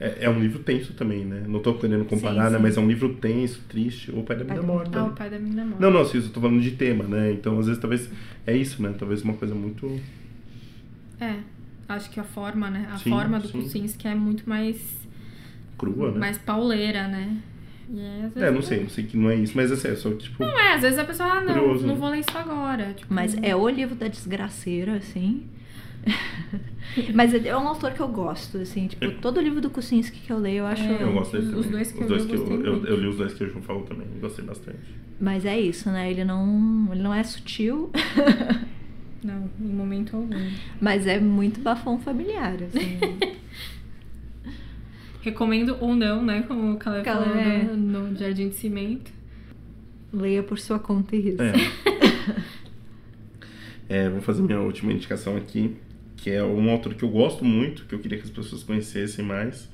é, 0.00 0.24
é 0.24 0.30
um 0.30 0.38
livro 0.40 0.60
tenso 0.60 0.92
também, 0.94 1.24
né? 1.24 1.44
Não 1.46 1.60
tô 1.60 1.74
querendo 1.74 2.04
comparar, 2.04 2.46
Sim, 2.46 2.52
né? 2.52 2.56
sim. 2.58 2.62
Mas 2.62 2.76
é 2.76 2.80
um 2.80 2.86
livro 2.88 3.14
tenso, 3.14 3.62
triste. 3.68 4.10
O 4.12 4.22
Pai 4.22 4.36
da 4.36 4.44
Menina 4.44 4.62
Morta. 4.62 4.98
Ah, 4.98 5.02
né? 5.02 5.08
o 5.08 5.12
pai 5.12 5.30
da 5.30 5.38
menina 5.38 5.64
morta. 5.64 5.80
Não, 5.82 5.90
não, 5.90 6.00
assim, 6.02 6.18
eu 6.18 6.28
tô 6.30 6.40
falando 6.40 6.60
de 6.60 6.70
tema, 6.72 7.04
né? 7.04 7.32
Então, 7.32 7.58
às 7.58 7.66
vezes, 7.66 7.80
talvez 7.80 8.08
é 8.46 8.56
isso, 8.56 8.82
né? 8.82 8.94
Talvez 8.98 9.22
uma 9.22 9.34
coisa 9.34 9.54
muito. 9.54 10.00
É. 11.20 11.34
Acho 11.88 12.10
que 12.10 12.20
a 12.20 12.24
forma, 12.24 12.68
né? 12.70 12.88
A 12.92 12.98
Sim, 12.98 13.10
forma 13.10 13.40
do. 13.40 13.48
Kucinski 13.48 14.06
é 14.06 14.14
muito 14.14 14.48
mais. 14.48 14.76
crua, 15.78 16.12
né? 16.12 16.18
mais 16.18 16.38
pauleira, 16.38 17.08
né? 17.08 17.38
E 17.90 18.00
É, 18.36 18.50
não 18.50 18.60
sei, 18.60 18.82
não 18.82 18.90
sei 18.90 19.04
que 19.04 19.16
não 19.16 19.30
é 19.30 19.34
isso, 19.36 19.54
mas 19.56 19.72
assim, 19.72 19.88
é 19.88 19.96
só 19.96 20.12
tipo. 20.12 20.44
Não 20.44 20.58
é, 20.58 20.74
às 20.74 20.82
vezes 20.82 20.98
a 20.98 21.04
pessoa, 21.04 21.30
ah, 21.30 21.40
não, 21.40 21.54
Curioso, 21.54 21.86
não 21.86 21.94
né? 21.94 22.00
vou 22.00 22.10
ler 22.10 22.18
isso 22.20 22.36
agora. 22.36 22.92
Tipo, 22.92 23.14
Mas 23.14 23.34
é 23.42 23.56
o 23.56 23.66
livro 23.68 23.94
da 23.94 24.06
desgraceira, 24.08 24.96
assim. 24.96 25.44
Mas 27.14 27.34
é 27.34 27.56
um 27.56 27.68
autor 27.68 27.92
que 27.92 28.00
eu 28.00 28.08
gosto, 28.08 28.58
assim, 28.58 28.86
tipo, 28.88 29.10
todo 29.20 29.40
livro 29.40 29.60
do 29.60 29.70
Kucinski 29.70 30.20
que 30.20 30.32
eu 30.32 30.38
leio 30.38 30.58
eu 30.58 30.66
acho. 30.66 30.82
É, 30.82 31.02
Eu 31.02 31.12
gosto 31.12 31.32
dele 31.32 31.46
Os 31.46 31.52
também. 31.66 31.70
dois 31.70 31.92
que 31.92 31.98
os 31.98 32.02
eu 32.02 32.08
dois 32.08 32.22
li, 32.24 32.28
que 32.28 32.36
eu 32.36 32.46
eu, 32.64 32.64
eu, 32.64 32.84
eu 32.86 32.96
li 32.96 33.06
os 33.06 33.16
dois 33.16 33.34
que 33.34 33.44
o 33.44 33.48
João 33.48 33.62
falou 33.62 33.82
também, 33.82 34.06
gostei 34.20 34.44
bastante. 34.44 34.78
Mas 35.20 35.44
é 35.44 35.58
isso, 35.60 35.90
né? 35.90 36.10
Ele 36.10 36.24
não, 36.24 36.88
ele 36.90 37.02
não 37.02 37.12
é 37.14 37.22
sutil, 37.22 37.90
Não, 39.22 39.50
em 39.60 39.64
momento 39.74 40.16
algum. 40.16 40.28
mas 40.80 41.06
é 41.06 41.18
muito 41.18 41.60
bafão 41.60 41.98
familiar, 41.98 42.54
assim. 42.62 42.98
Recomendo 45.20 45.76
ou 45.80 45.94
não, 45.94 46.24
né? 46.24 46.42
Como 46.42 46.72
o 46.72 46.76
Caleb 46.76 47.04
Caleb, 47.04 47.30
falou 47.32 47.38
é. 47.40 47.62
no, 47.64 48.08
no 48.10 48.16
Jardim 48.16 48.48
de 48.48 48.54
Cimento. 48.54 49.10
Leia 50.12 50.42
por 50.42 50.58
sua 50.58 50.78
conta 50.78 51.16
e 51.16 51.20
risco. 51.20 51.42
É. 51.42 51.52
é, 53.88 54.08
vou 54.08 54.20
fazer 54.22 54.42
minha 54.42 54.60
última 54.60 54.92
indicação 54.92 55.36
aqui, 55.36 55.76
que 56.18 56.30
é 56.30 56.42
um 56.44 56.68
autor 56.70 56.94
que 56.94 57.02
eu 57.02 57.08
gosto 57.08 57.44
muito, 57.44 57.84
que 57.86 57.94
eu 57.94 57.98
queria 57.98 58.18
que 58.18 58.24
as 58.24 58.30
pessoas 58.30 58.62
conhecessem 58.62 59.24
mais. 59.24 59.68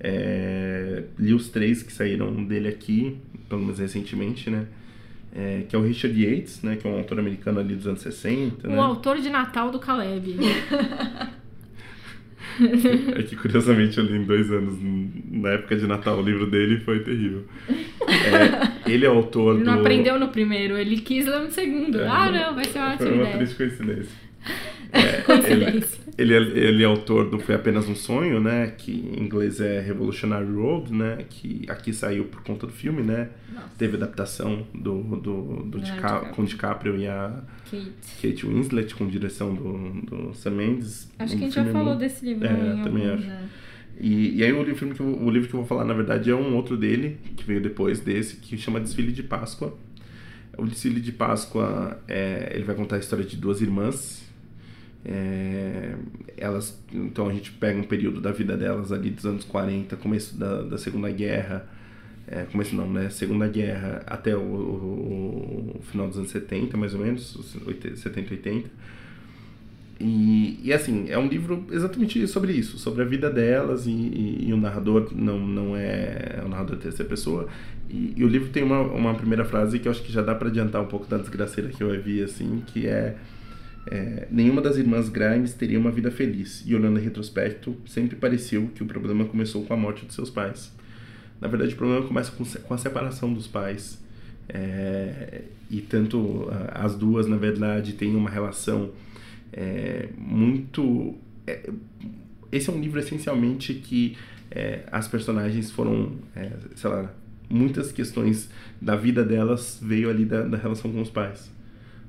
É, 0.00 1.04
li 1.18 1.32
os 1.32 1.48
três 1.48 1.82
que 1.82 1.92
saíram 1.92 2.42
dele 2.44 2.66
aqui, 2.68 3.16
pelo 3.48 3.60
menos 3.60 3.78
recentemente, 3.78 4.50
né? 4.50 4.66
É, 5.34 5.62
que 5.68 5.76
é 5.76 5.78
o 5.78 5.82
Richard 5.82 6.18
Yates, 6.20 6.62
né? 6.62 6.76
Que 6.76 6.86
é 6.86 6.90
um 6.90 6.96
autor 6.96 7.18
americano 7.20 7.60
ali 7.60 7.74
dos 7.74 7.86
anos 7.86 8.00
60, 8.02 8.66
O 8.66 8.70
né? 8.70 8.78
autor 8.78 9.18
de 9.20 9.30
Natal 9.30 9.70
do 9.70 9.78
Caleb. 9.78 10.36
É 13.16 13.22
que 13.22 13.34
curiosamente 13.36 13.96
eu 13.96 14.04
li 14.04 14.16
em 14.18 14.24
dois 14.24 14.50
anos, 14.50 14.76
na 15.30 15.50
época 15.50 15.74
de 15.76 15.86
Natal, 15.86 16.18
o 16.18 16.22
livro 16.22 16.46
dele 16.50 16.80
foi 16.80 17.00
terrível. 17.00 17.44
É, 18.06 18.90
ele 18.90 19.06
é 19.06 19.08
autor 19.08 19.54
Ele 19.56 19.64
não 19.64 19.74
do... 19.74 19.80
aprendeu 19.80 20.18
no 20.18 20.28
primeiro, 20.28 20.76
ele 20.76 20.98
quis 21.00 21.24
ler 21.24 21.40
no 21.40 21.50
segundo. 21.50 21.98
É, 22.00 22.06
ah, 22.06 22.30
não, 22.30 22.54
vai 22.54 22.64
ser 22.64 22.78
uma 22.78 22.96
Foi 22.98 23.06
ótima 23.06 23.10
uma 23.10 23.22
ideia. 23.22 23.36
triste 23.38 23.56
coincidência. 23.56 24.12
É. 24.92 25.22
Ele, 25.50 25.84
ele, 26.18 26.34
é, 26.34 26.36
ele 26.68 26.82
é 26.82 26.86
autor 26.86 27.30
do 27.30 27.38
Foi 27.38 27.54
Apenas 27.54 27.88
um 27.88 27.94
Sonho, 27.94 28.40
né? 28.40 28.74
Que 28.76 28.92
em 28.92 29.22
inglês 29.22 29.60
é 29.60 29.80
Revolutionary 29.80 30.50
Road, 30.52 30.92
né? 30.92 31.24
Que 31.28 31.64
aqui 31.68 31.92
saiu 31.92 32.24
por 32.26 32.42
conta 32.42 32.66
do 32.66 32.72
filme, 32.72 33.02
né? 33.02 33.30
Nossa. 33.52 33.68
Teve 33.78 33.96
adaptação 33.96 34.66
do, 34.74 35.02
do, 35.02 35.16
do 35.16 35.78
Leonardo 35.78 35.80
Dica- 35.80 35.94
DiCaprio. 35.94 36.32
com 36.34 36.44
DiCaprio 36.44 36.96
e 36.96 37.06
a 37.08 37.42
Kate. 37.70 37.92
Kate 38.20 38.46
Winslet, 38.46 38.94
com 38.94 39.06
direção 39.08 39.54
do, 39.54 40.00
do 40.02 40.34
Sam 40.34 40.50
Mendes. 40.50 41.10
Acho 41.18 41.36
que 41.36 41.42
Um 41.42 41.46
a 41.46 41.50
gente 41.50 41.54
já 41.54 41.64
falou 41.64 41.84
muito- 41.88 41.98
desse 42.00 42.24
livro 42.26 42.46
É, 42.46 42.82
também 42.82 43.08
acho. 43.08 43.26
né? 43.26 43.48
E, 44.00 44.36
e 44.38 44.44
aí 44.44 44.52
o 44.52 44.62
livro, 44.62 44.94
que 44.94 45.00
eu, 45.00 45.06
o 45.06 45.30
livro 45.30 45.48
que 45.48 45.54
eu 45.54 45.60
vou 45.60 45.66
falar, 45.66 45.84
na 45.84 45.94
verdade, 45.94 46.30
é 46.30 46.34
um 46.34 46.54
outro 46.56 46.76
dele, 46.76 47.18
que 47.36 47.44
veio 47.44 47.60
depois 47.60 48.00
desse, 48.00 48.36
que 48.36 48.56
chama 48.58 48.80
Desfile 48.80 49.12
de 49.12 49.22
Páscoa. 49.22 49.76
O 50.58 50.66
Desfile 50.66 51.00
de 51.00 51.12
Páscoa, 51.12 51.98
é, 52.08 52.52
ele 52.54 52.64
vai 52.64 52.74
contar 52.74 52.96
a 52.96 52.98
história 52.98 53.24
de 53.24 53.36
duas 53.36 53.60
irmãs. 53.62 54.20
É, 55.04 55.94
elas, 56.36 56.80
então 56.92 57.28
a 57.28 57.32
gente 57.32 57.50
pega 57.52 57.78
um 57.78 57.84
período 57.84 58.20
da 58.20 58.30
vida 58.30 58.56
delas 58.56 58.92
ali 58.92 59.10
dos 59.10 59.26
anos 59.26 59.44
40, 59.44 59.96
começo 59.96 60.36
da, 60.38 60.62
da 60.62 60.78
Segunda 60.78 61.10
Guerra, 61.10 61.66
é, 62.28 62.44
começo 62.44 62.74
não, 62.76 62.90
né? 62.90 63.10
Segunda 63.10 63.48
Guerra 63.48 64.02
até 64.06 64.36
o, 64.36 64.40
o- 64.40 65.76
o 65.78 65.82
final 65.82 66.08
dos 66.08 66.18
anos 66.18 66.30
70, 66.30 66.76
mais 66.76 66.94
ou 66.94 67.00
menos, 67.00 67.34
os 67.36 67.56
80, 67.66 67.96
70, 67.96 68.30
80. 68.34 68.70
E, 70.00 70.58
e 70.64 70.72
assim, 70.72 71.06
é 71.10 71.18
um 71.18 71.28
livro 71.28 71.64
exatamente 71.70 72.26
sobre 72.26 72.52
isso, 72.52 72.76
sobre 72.78 73.02
a 73.02 73.04
vida 73.04 73.30
delas, 73.30 73.86
e, 73.86 73.90
e- 73.90 74.48
e 74.48 74.52
o 74.52 74.56
narrador 74.56 75.10
não, 75.14 75.38
não 75.46 75.76
é, 75.76 76.42
um 76.44 76.48
narrador 76.48 76.76
terceira 76.76 77.08
pessoa. 77.08 77.48
E, 77.88 78.12
e 78.16 78.24
o 78.24 78.28
livro 78.28 78.48
tem 78.48 78.62
uma, 78.64 78.80
uma 78.80 79.14
primeira 79.14 79.44
frase 79.44 79.78
que 79.78 79.86
eu 79.86 79.92
acho 79.92 80.02
que 80.02 80.10
já 80.12 80.22
dá 80.22 80.34
para 80.34 80.48
adiantar 80.48 80.82
um 80.82 80.86
pouco 80.86 81.06
da 81.06 81.18
desgraceira 81.18 81.70
que 81.70 81.82
eu 81.82 82.02
vi, 82.02 82.20
assim, 82.22 82.62
que 82.66 82.86
é, 82.88 83.16
é, 83.86 84.28
Nenhuma 84.30 84.60
das 84.62 84.76
irmãs 84.76 85.08
Grimes 85.08 85.54
teria 85.54 85.78
uma 85.78 85.90
vida 85.90 86.10
feliz, 86.10 86.62
e 86.66 86.74
olhando 86.74 86.98
em 86.98 87.02
retrospecto, 87.02 87.76
sempre 87.86 88.16
pareceu 88.16 88.70
que 88.74 88.82
o 88.82 88.86
problema 88.86 89.24
começou 89.24 89.64
com 89.64 89.74
a 89.74 89.76
morte 89.76 90.06
de 90.06 90.14
seus 90.14 90.30
pais. 90.30 90.72
Na 91.40 91.48
verdade, 91.48 91.74
o 91.74 91.76
problema 91.76 92.06
começa 92.06 92.30
com, 92.32 92.44
com 92.44 92.74
a 92.74 92.78
separação 92.78 93.32
dos 93.32 93.48
pais. 93.48 94.00
É, 94.48 95.42
e 95.70 95.80
tanto 95.80 96.48
as 96.72 96.94
duas, 96.94 97.26
na 97.26 97.36
verdade, 97.36 97.94
têm 97.94 98.14
uma 98.14 98.30
relação 98.30 98.90
é, 99.52 100.08
muito. 100.16 101.16
é, 101.46 101.70
esse 102.50 102.70
é 102.70 102.72
um 102.72 102.80
livro 102.80 103.00
essencialmente 103.00 103.74
que 103.74 104.16
é, 104.50 104.84
as 104.92 105.08
personagens 105.08 105.70
foram, 105.70 106.12
é, 106.36 106.52
sei 106.74 106.90
lá, 106.90 107.12
muitas 107.48 107.92
questões 107.92 108.48
da 108.80 108.96
vida 108.96 109.24
delas 109.24 109.78
veio 109.82 110.08
ali 110.08 110.24
da, 110.24 110.42
da 110.42 110.56
relação 110.56 110.92
com 110.92 111.00
os 111.00 111.10
pais. 111.10 111.50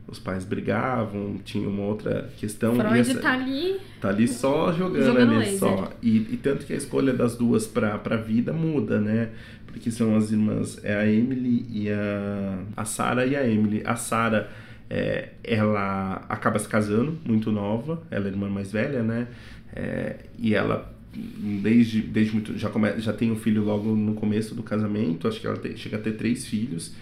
Os 0.08 0.20
pais 0.20 0.44
brigavam, 0.44 1.38
tinha 1.46 1.68
uma 1.68 1.84
outra 1.84 2.30
questão. 2.38 2.76
Freud 2.76 3.00
essa- 3.00 3.20
tá 3.20 3.34
ali. 3.34 3.78
Tá 4.02 4.10
ali 4.10 4.28
só 4.28 4.72
jogando, 4.74 5.06
Jogando 5.06 5.32
ali, 5.32 5.40
laser. 5.40 5.60
só. 5.60 5.94
E, 6.04 6.18
e 6.18 6.40
tanto 6.44 6.66
que 6.66 6.74
a 6.74 6.76
escolha 6.76 7.14
das 7.14 7.36
duas 7.38 7.66
pra, 7.66 7.98
pra 7.98 8.18
vida 8.18 8.52
muda, 8.52 9.00
né? 9.00 9.30
Porque 9.66 9.90
são 9.90 10.16
as 10.16 10.30
irmãs, 10.32 10.80
é 10.84 10.94
a 10.94 11.08
Emily 11.10 11.66
e 11.72 11.90
a... 11.90 12.60
A 12.78 12.86
Sarah 12.86 13.26
e 13.26 13.36
a 13.36 13.48
Emily. 13.48 13.82
A 13.86 13.96
Sarah, 13.96 14.50
é, 14.90 15.30
ela 15.44 16.24
acaba 16.30 16.60
se 16.60 16.68
casando 16.68 17.18
muito 17.26 17.50
nova, 17.52 18.04
ela 18.12 18.26
é 18.26 18.28
a 18.28 18.32
irmã 18.32 18.50
mais 18.50 18.72
velha, 18.72 19.02
né? 19.02 19.28
É, 19.76 20.18
e 20.38 20.54
ela, 20.54 20.94
desde, 21.16 22.02
desde 22.02 22.34
muito... 22.34 22.58
Já, 22.58 22.70
come, 22.70 23.00
já 23.00 23.14
tem 23.14 23.32
um 23.32 23.36
filho 23.38 23.64
logo 23.64 23.96
no 23.96 24.14
começo 24.16 24.54
do 24.54 24.62
casamento, 24.62 25.28
acho 25.28 25.40
que 25.40 25.48
ela 25.48 25.58
tem- 25.58 25.76
chega 25.78 25.96
a 25.98 26.00
ter 26.00 26.12
três 26.12 26.46
filhos. 26.46 26.94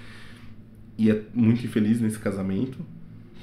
E 1.01 1.09
é 1.09 1.19
muito 1.33 1.65
infeliz 1.65 1.99
nesse 1.99 2.19
casamento 2.19 2.77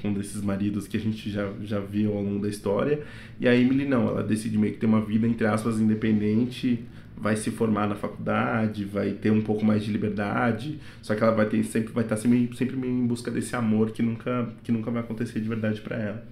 um 0.04 0.12
desses 0.12 0.40
maridos 0.40 0.86
que 0.86 0.96
a 0.96 1.00
gente 1.00 1.28
já, 1.28 1.52
já 1.64 1.80
viu 1.80 2.12
ao 2.16 2.22
longo 2.22 2.40
da 2.40 2.48
história. 2.48 3.02
E 3.40 3.48
a 3.48 3.56
Emily 3.56 3.84
não, 3.84 4.06
ela 4.06 4.22
decide 4.22 4.56
meio 4.56 4.74
que 4.74 4.78
ter 4.78 4.86
uma 4.86 5.00
vida, 5.00 5.26
entre 5.26 5.44
aspas, 5.44 5.80
independente, 5.80 6.84
vai 7.16 7.34
se 7.34 7.50
formar 7.50 7.88
na 7.88 7.96
faculdade, 7.96 8.84
vai 8.84 9.10
ter 9.10 9.32
um 9.32 9.42
pouco 9.42 9.64
mais 9.64 9.82
de 9.82 9.90
liberdade, 9.90 10.78
só 11.02 11.16
que 11.16 11.22
ela 11.24 11.34
vai 11.34 11.46
ter, 11.46 11.64
sempre 11.64 11.92
vai 11.92 12.04
estar 12.04 12.16
sempre, 12.16 12.56
sempre 12.56 12.76
em 12.76 13.06
busca 13.08 13.28
desse 13.28 13.56
amor 13.56 13.90
que 13.90 14.04
nunca, 14.04 14.52
que 14.62 14.70
nunca 14.70 14.88
vai 14.92 15.02
acontecer 15.02 15.40
de 15.40 15.48
verdade 15.48 15.80
para 15.80 15.96
ela. 15.96 16.28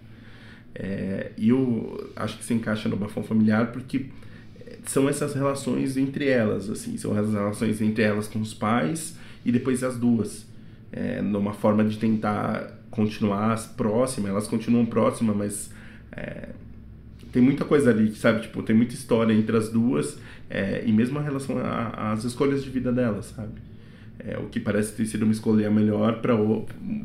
É, 0.77 1.33
e 1.37 1.49
eu 1.49 2.09
acho 2.15 2.39
que 2.39 2.45
se 2.45 2.55
encaixa 2.55 2.89
no 2.89 2.97
bafão 2.97 3.25
familiar 3.25 3.73
porque 3.73 4.07
são 4.85 5.09
essas 5.09 5.35
relações 5.35 5.97
entre 5.97 6.29
elas, 6.29 6.71
assim, 6.71 6.97
são 6.97 7.19
as 7.19 7.33
relações 7.33 7.81
entre 7.81 8.05
elas 8.05 8.29
com 8.29 8.39
os 8.39 8.55
pais 8.55 9.19
e 9.45 9.51
depois 9.51 9.83
as 9.83 9.99
duas 9.99 10.46
é, 10.97 11.21
numa 11.21 11.53
forma 11.53 11.85
de 11.85 11.99
tentar 11.99 12.73
continuar 12.91 13.57
próxima, 13.77 14.29
elas 14.31 14.49
continuam 14.49 14.87
próximas, 14.87 15.37
mas 15.37 15.71
é, 16.13 16.49
tem 17.31 17.43
muita 17.43 17.65
coisa 17.65 17.91
ali, 17.91 18.15
sabe? 18.15 18.41
Tipo, 18.41 18.63
tem 18.63 18.75
muita 18.75 18.95
história 18.95 19.35
entre 19.35 19.55
as 19.57 19.69
duas 19.69 20.19
é, 20.49 20.83
e 20.87 20.93
mesmo 20.93 21.19
a 21.19 21.23
relação 21.23 21.57
às 21.59 22.25
escolhas 22.25 22.65
de 22.65 22.71
vida 22.71 22.91
delas, 22.91 23.27
sabe? 23.37 23.53
É, 24.19 24.39
o 24.39 24.47
que 24.47 24.59
parece 24.59 24.95
ter 24.95 25.05
sido 25.05 25.25
uma 25.25 25.33
escolha 25.33 25.71
melhor 25.71 26.23
para 26.23 26.35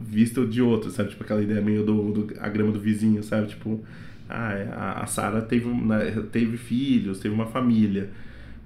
vista 0.08 0.46
de 0.46 0.62
outro, 0.62 0.90
sabe? 0.90 1.10
Tipo 1.10 1.24
aquela 1.24 1.42
ideia 1.42 1.62
meio 1.62 1.84
do, 1.84 2.12
do 2.12 2.34
a 2.40 2.48
grama 2.48 2.72
do 2.72 2.80
vizinho, 2.80 3.22
sabe? 3.22 3.48
Tipo, 3.50 3.82
ah, 4.30 4.54
é, 4.54 4.70
a, 4.72 4.92
a 5.04 5.08
Sarah 5.08 5.42
teve, 5.42 5.68
né, 5.68 6.24
teve 6.32 6.56
filhos, 6.56 7.20
teve 7.20 7.36
uma 7.36 7.48
família. 7.48 8.10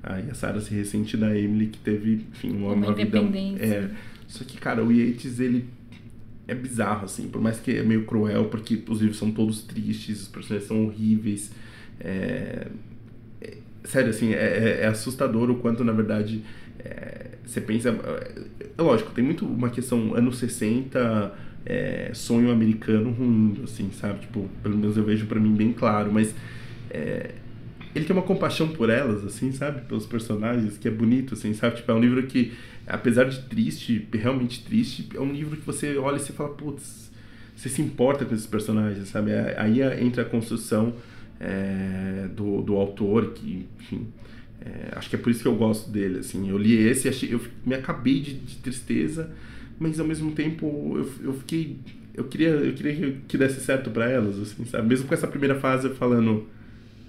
Aí 0.04 0.30
a 0.30 0.36
Sarah 0.36 0.62
se 0.62 0.72
ressente 0.76 1.18
da 1.18 1.36
Emily 1.36 1.66
que 1.68 1.80
teve, 1.80 2.28
enfim, 2.32 2.52
uma, 2.52 2.74
Uma 2.74 2.86
uma 2.86 2.94
vida. 2.94 3.18
independência. 3.18 3.66
É, 3.66 3.90
só 4.28 4.44
que, 4.44 4.58
cara, 4.58 4.84
o 4.84 4.92
Yates, 4.92 5.40
ele 5.40 5.66
é 6.48 6.54
bizarro, 6.56 7.06
assim, 7.06 7.28
por 7.28 7.42
mais 7.42 7.60
que 7.60 7.72
é 7.72 7.84
meio 7.84 8.06
cruel, 8.06 8.46
porque 8.46 8.82
os 8.88 9.00
livros 9.02 9.18
são 9.18 9.32
todos 9.32 9.64
tristes, 9.64 10.22
os 10.24 10.28
personagens 10.28 10.68
são 10.68 10.86
horríveis. 10.86 11.52
É, 12.00 12.68
é- 13.42 13.58
sério, 13.84 14.10
assim, 14.10 14.34
é, 14.34 14.38
é- 14.38 14.82
é 14.84 14.88
assustador 14.88 15.50
o 15.50 15.56
quanto, 15.56 15.84
na 15.84 15.92
verdade, 15.92 16.44
é, 16.80 17.30
você 17.46 17.62
pensa. 17.62 17.90
É, 17.90 18.42
é 18.78 18.82
lógico, 18.82 19.12
tem 19.12 19.24
muito 19.24 19.46
uma 19.46 19.70
questão 19.70 20.14
anos 20.16 20.38
60, 20.38 21.34
é, 21.66 22.12
sonho 22.14 22.52
americano 22.52 23.12
ruim, 23.12 23.62
assim, 23.64 23.90
sabe? 23.92 24.20
Tipo, 24.22 24.48
pelo 24.62 24.78
menos 24.78 24.98
eu 24.98 25.04
vejo 25.04 25.26
pra 25.26 25.40
mim 25.40 25.54
bem 25.56 25.74
claro, 25.74 26.12
mas. 26.12 26.34
ele 27.94 28.06
tem 28.06 28.16
uma 28.16 28.22
compaixão 28.24 28.68
por 28.70 28.90
elas, 28.90 29.24
assim, 29.26 29.52
sabe? 29.52 29.82
Pelos 29.88 30.06
personagens, 30.06 30.78
que 30.78 30.88
é 30.88 30.92
bonito, 30.92 31.34
assim, 31.34 31.54
sabe? 31.54 31.78
Tipo, 31.78 31.92
é 31.92 31.96
um 31.96 32.00
livro 32.00 32.24
que, 32.28 32.54
apesar 32.88 33.26
de 33.26 33.42
triste, 33.44 34.08
realmente 34.14 34.64
triste, 34.64 35.10
é 35.14 35.20
um 35.20 35.32
livro 35.32 35.58
que 35.58 35.66
você 35.66 35.98
olha 35.98 36.18
e 36.18 36.20
você 36.20 36.34
fala, 36.34 36.50
putz, 36.50 37.12
você 37.56 37.70
se 37.70 37.82
importa 37.82 38.26
com 38.26 38.34
esses 38.34 38.48
personagens, 38.48 39.08
sabe? 39.08 39.32
Aí 39.58 39.82
entra 40.04 40.24
a 40.24 40.26
construção 40.26 40.94
é, 41.40 42.28
do, 42.36 42.62
do 42.62 42.76
autor, 42.76 43.32
que, 43.32 43.66
enfim, 43.80 44.08
é, 44.62 44.98
acho 44.98 45.10
que 45.10 45.16
é 45.16 45.20
por 45.20 45.30
isso 45.30 45.42
que 45.42 45.48
eu 45.48 45.56
gosto 45.56 45.90
dele, 45.90 46.20
assim. 46.20 46.50
Eu 46.50 46.58
li 46.58 46.76
esse, 46.76 47.08
achei, 47.08 47.34
eu 47.34 47.42
me 47.66 47.76
acabei 47.76 48.20
de, 48.20 48.34
de 48.34 48.56
tristeza, 48.58 49.32
mas 49.80 50.00
ao 50.00 50.08
mesmo 50.08 50.32
tempo 50.32 50.94
eu, 50.98 51.28
eu 51.28 51.34
fiquei 51.34 51.78
eu 52.14 52.24
queria 52.24 52.50
eu 52.50 52.74
queria 52.74 53.18
que 53.28 53.38
desse 53.38 53.60
certo 53.60 53.90
para 53.90 54.10
elas 54.10 54.40
assim 54.40 54.66
sabe 54.66 54.88
mesmo 54.88 55.08
com 55.08 55.14
essa 55.14 55.28
primeira 55.28 55.56
fase 55.56 55.90
falando 55.90 56.48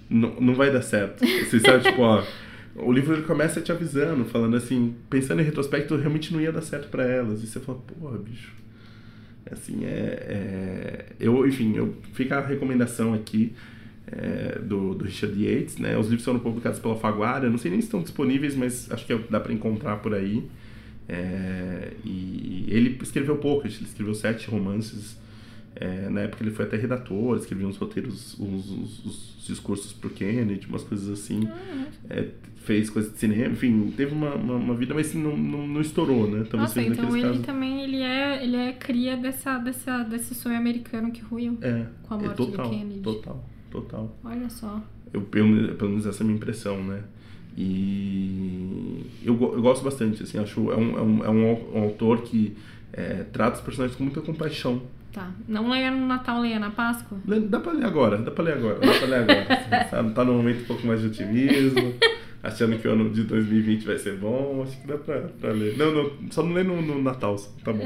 não, 0.09 0.39
não 0.39 0.53
vai 0.53 0.71
dar 0.71 0.81
certo 0.81 1.25
você 1.25 1.59
sabe 1.59 1.83
tipo 1.89 2.01
ó 2.01 2.23
o 2.77 2.91
livro 2.91 3.13
ele 3.13 3.23
começa 3.23 3.61
te 3.61 3.71
avisando 3.71 4.25
falando 4.25 4.55
assim 4.55 4.95
pensando 5.09 5.41
em 5.41 5.45
retrospecto 5.45 5.95
realmente 5.95 6.31
não 6.31 6.39
ia 6.39 6.51
dar 6.51 6.61
certo 6.61 6.89
para 6.89 7.03
elas 7.03 7.43
e 7.43 7.47
você 7.47 7.59
fala 7.59 7.79
porra 7.79 8.17
bicho 8.17 8.53
assim 9.51 9.83
é, 9.83 9.87
é 9.89 11.05
eu 11.19 11.47
enfim 11.47 11.75
eu 11.75 11.95
fica 12.13 12.37
a 12.37 12.45
recomendação 12.45 13.13
aqui 13.13 13.53
é, 14.11 14.59
do, 14.59 14.95
do 14.95 15.03
Richard 15.03 15.35
Yates, 15.37 15.77
né? 15.77 15.97
Os 15.97 16.07
livros 16.07 16.23
foram 16.23 16.39
publicados 16.39 16.79
pela 16.79 16.95
Faguara, 16.95 17.49
não 17.49 17.57
sei 17.57 17.71
nem 17.71 17.81
se 17.81 17.87
estão 17.87 18.01
disponíveis, 18.01 18.55
mas 18.55 18.89
acho 18.91 19.05
que 19.05 19.15
dá 19.29 19.39
para 19.39 19.53
encontrar 19.53 19.97
por 19.97 20.13
aí. 20.13 20.47
É, 21.09 21.91
e 22.03 22.65
ele 22.69 22.97
escreveu 23.01 23.37
pouco, 23.37 23.67
ele 23.67 23.73
escreveu 23.73 24.13
sete 24.13 24.49
romances. 24.49 25.17
É, 25.79 26.09
na 26.09 26.21
época 26.21 26.43
ele 26.43 26.51
foi 26.51 26.65
até 26.65 26.75
redator, 26.75 27.37
escrevia 27.37 27.67
uns 27.67 27.77
roteiros, 27.77 28.39
uns, 28.39 28.71
uns, 28.71 29.05
uns 29.05 29.45
discursos 29.47 29.93
pro 29.93 30.09
Kennedy, 30.09 30.67
umas 30.67 30.83
coisas 30.83 31.07
assim. 31.07 31.47
Ah, 31.47 31.87
é, 32.09 32.29
fez 32.67 32.89
coisas 32.89 33.13
de 33.13 33.17
cinema, 33.17 33.53
enfim, 33.53 33.93
teve 33.95 34.13
uma, 34.13 34.35
uma, 34.35 34.55
uma 34.55 34.75
vida, 34.75 34.93
mas 34.93 35.13
não, 35.13 35.37
não, 35.37 35.65
não, 35.65 35.79
estourou, 35.79 36.29
né? 36.29 36.45
Talvez 36.49 36.75
Nossa, 36.75 36.81
então 36.81 37.15
ele 37.15 37.27
casos... 37.27 37.45
também 37.45 37.81
ele 37.81 38.01
é, 38.01 38.43
ele 38.43 38.57
é 38.57 38.73
cria 38.73 39.15
dessa, 39.15 39.57
dessa, 39.57 40.03
desse 40.03 40.35
sonho 40.35 40.57
americano 40.57 41.09
que 41.11 41.21
ruiu 41.21 41.57
é, 41.61 41.85
com 42.03 42.15
a 42.15 42.17
morte 42.17 42.33
é 42.33 42.35
total, 42.35 42.65
do 42.65 42.75
Kennedy. 42.75 42.99
Total, 42.99 43.45
total. 43.71 44.17
Olha 44.21 44.49
só. 44.49 44.83
Eu, 45.13 45.21
pelo, 45.21 45.75
pelo 45.75 45.91
menos 45.91 46.05
essa 46.05 46.21
é 46.21 46.23
a 46.23 46.25
minha 46.25 46.35
impressão, 46.35 46.83
né? 46.83 47.03
E 47.55 49.05
eu, 49.23 49.33
eu 49.33 49.61
gosto 49.61 49.83
bastante, 49.83 50.21
assim, 50.23 50.37
acho 50.37 50.69
é 50.71 50.75
um, 50.75 50.97
é 50.97 51.01
um, 51.01 51.25
é 51.25 51.29
um, 51.29 51.83
autor 51.83 52.21
que 52.21 52.55
é, 52.91 53.23
trata 53.31 53.57
os 53.57 53.63
personagens 53.63 53.97
com 53.97 54.03
muita 54.03 54.21
compaixão. 54.21 54.81
Tá. 55.17 55.31
Não 55.47 55.71
leia 55.71 55.89
no 55.89 56.05
Natal, 56.05 56.39
leia 56.41 56.59
na 56.59 56.69
Páscoa? 56.69 57.17
Dá 57.49 57.59
pra 57.59 57.71
ler 57.71 57.85
agora, 57.85 58.19
dá 58.19 58.29
pra 58.29 58.43
ler 58.43 58.53
agora, 58.53 58.77
dá 58.77 58.93
pra 58.93 59.07
ler 59.07 59.15
agora. 59.15 59.65
sabe? 59.89 60.13
Tá 60.13 60.23
num 60.23 60.37
momento 60.37 60.61
um 60.61 60.65
pouco 60.65 60.85
mais 60.85 61.01
de 61.01 61.07
otimismo, 61.07 61.95
achando 62.43 62.77
que 62.77 62.87
o 62.87 62.91
ano 62.91 63.09
de 63.09 63.23
2020 63.23 63.83
vai 63.83 63.97
ser 63.97 64.15
bom, 64.17 64.61
acho 64.61 64.79
que 64.79 64.87
dá 64.87 64.95
pra, 64.95 65.21
pra 65.41 65.51
ler. 65.53 65.75
Não, 65.75 65.91
não, 65.91 66.11
só 66.29 66.43
não 66.43 66.53
lê 66.53 66.61
no, 66.61 66.79
no 66.83 67.01
Natal, 67.01 67.35
tá 67.65 67.73
bom. 67.73 67.83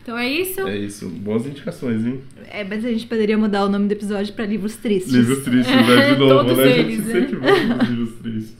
Então 0.00 0.16
é 0.16 0.28
isso? 0.28 0.60
É 0.60 0.76
isso. 0.76 1.08
Boas 1.08 1.44
indicações, 1.44 2.06
hein? 2.06 2.20
É, 2.50 2.62
mas 2.62 2.84
a 2.84 2.88
gente 2.88 3.06
poderia 3.08 3.36
mudar 3.36 3.64
o 3.64 3.68
nome 3.68 3.88
do 3.88 3.92
episódio 3.92 4.32
pra 4.32 4.46
Livros 4.46 4.76
Tristes. 4.76 5.12
Livros 5.12 5.42
Tristes, 5.42 5.74
né? 5.74 6.14
De 6.14 6.18
novo, 6.20 6.34
Todos 6.34 6.56
né? 6.56 6.78
Eles, 6.78 7.00
a 7.00 7.12
gente 7.20 7.34
né? 7.34 7.48
sempre 7.52 7.86
livros 7.90 8.14
tristes. 8.20 8.56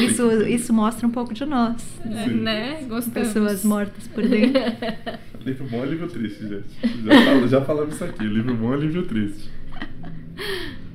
Isso, 0.00 0.30
isso 0.46 0.72
mostra 0.72 1.06
um 1.06 1.10
pouco 1.10 1.34
de 1.34 1.44
nós. 1.44 1.80
Sim. 2.02 2.34
Né? 2.40 2.82
Gostamos. 2.88 3.28
Pessoas 3.28 3.64
mortas 3.64 4.06
por 4.08 4.26
dentro. 4.26 4.60
livro 5.44 5.66
bom 5.66 5.82
é 5.82 5.86
livro 5.86 6.08
triste, 6.08 6.48
gente. 6.48 6.64
Já, 7.04 7.24
falo, 7.24 7.48
já 7.48 7.60
falamos 7.62 7.94
isso 7.94 8.04
aqui. 8.04 8.24
Livro 8.24 8.54
bom 8.54 8.74
é 8.74 8.76
livro 8.78 9.02
triste. 9.06 9.50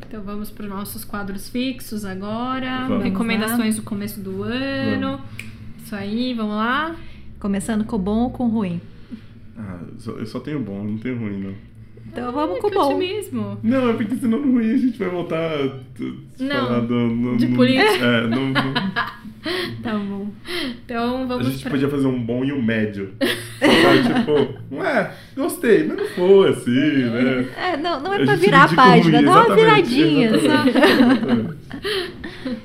Então 0.08 0.24
vamos 0.24 0.50
para 0.50 0.64
os 0.64 0.70
nossos 0.70 1.04
quadros 1.04 1.50
fixos 1.50 2.06
agora. 2.06 2.86
Vamos 2.88 3.04
Recomendações 3.04 3.76
do 3.76 3.82
começo 3.82 4.20
do 4.20 4.44
ano. 4.44 5.18
Vamos. 5.18 5.22
Isso 5.84 5.96
aí, 5.96 6.34
vamos 6.34 6.56
lá. 6.56 6.96
Começando 7.40 7.86
com 7.86 7.98
bom 7.98 8.24
ou 8.24 8.30
com 8.32 8.48
ruim? 8.48 8.82
Ah, 9.58 9.80
eu 10.06 10.26
só 10.26 10.40
tenho 10.40 10.60
bom, 10.60 10.84
não 10.84 10.98
tenho 10.98 11.18
ruim, 11.18 11.40
não. 11.42 11.56
Então 12.12 12.32
vamos 12.32 12.60
com 12.60 12.70
bom. 12.70 12.98
mesmo. 12.98 13.60
Não, 13.62 13.90
é 13.90 13.94
porque 13.94 14.16
senão 14.16 14.40
no 14.40 14.54
ruim 14.54 14.74
a 14.74 14.78
gente 14.78 14.98
vai 14.98 15.10
voltar 15.10 15.38
a 15.38 16.44
não, 16.44 16.68
falar 16.68 16.80
do, 16.82 16.94
no, 16.94 17.38
de 17.38 17.48
política. 17.48 18.06
É, 18.06 18.22
no, 18.28 18.48
no... 18.50 18.54
tá 19.84 19.98
bom. 19.98 20.30
Então 20.84 21.28
vamos 21.28 21.48
A 21.48 21.50
gente 21.50 21.62
pra... 21.62 21.72
podia 21.72 21.90
fazer 21.90 22.08
um 22.08 22.22
bom 22.22 22.44
e 22.44 22.52
um 22.52 22.62
médio. 22.62 23.14
tipo, 23.22 24.76
ué, 24.76 25.12
gostei, 25.36 25.86
mas 25.86 25.98
não 25.98 26.08
foi 26.08 26.50
assim, 26.50 27.04
né? 27.04 27.48
É, 27.56 27.78
não, 27.78 28.00
não 28.00 28.14
é 28.14 28.26
pra 28.26 28.36
virar 28.36 28.64
a 28.64 28.76
página, 28.76 29.22
dá 29.22 29.46
uma 29.46 29.56
viradinha. 29.56 30.36
Exatamente. 30.36 30.78
então, 32.40 32.56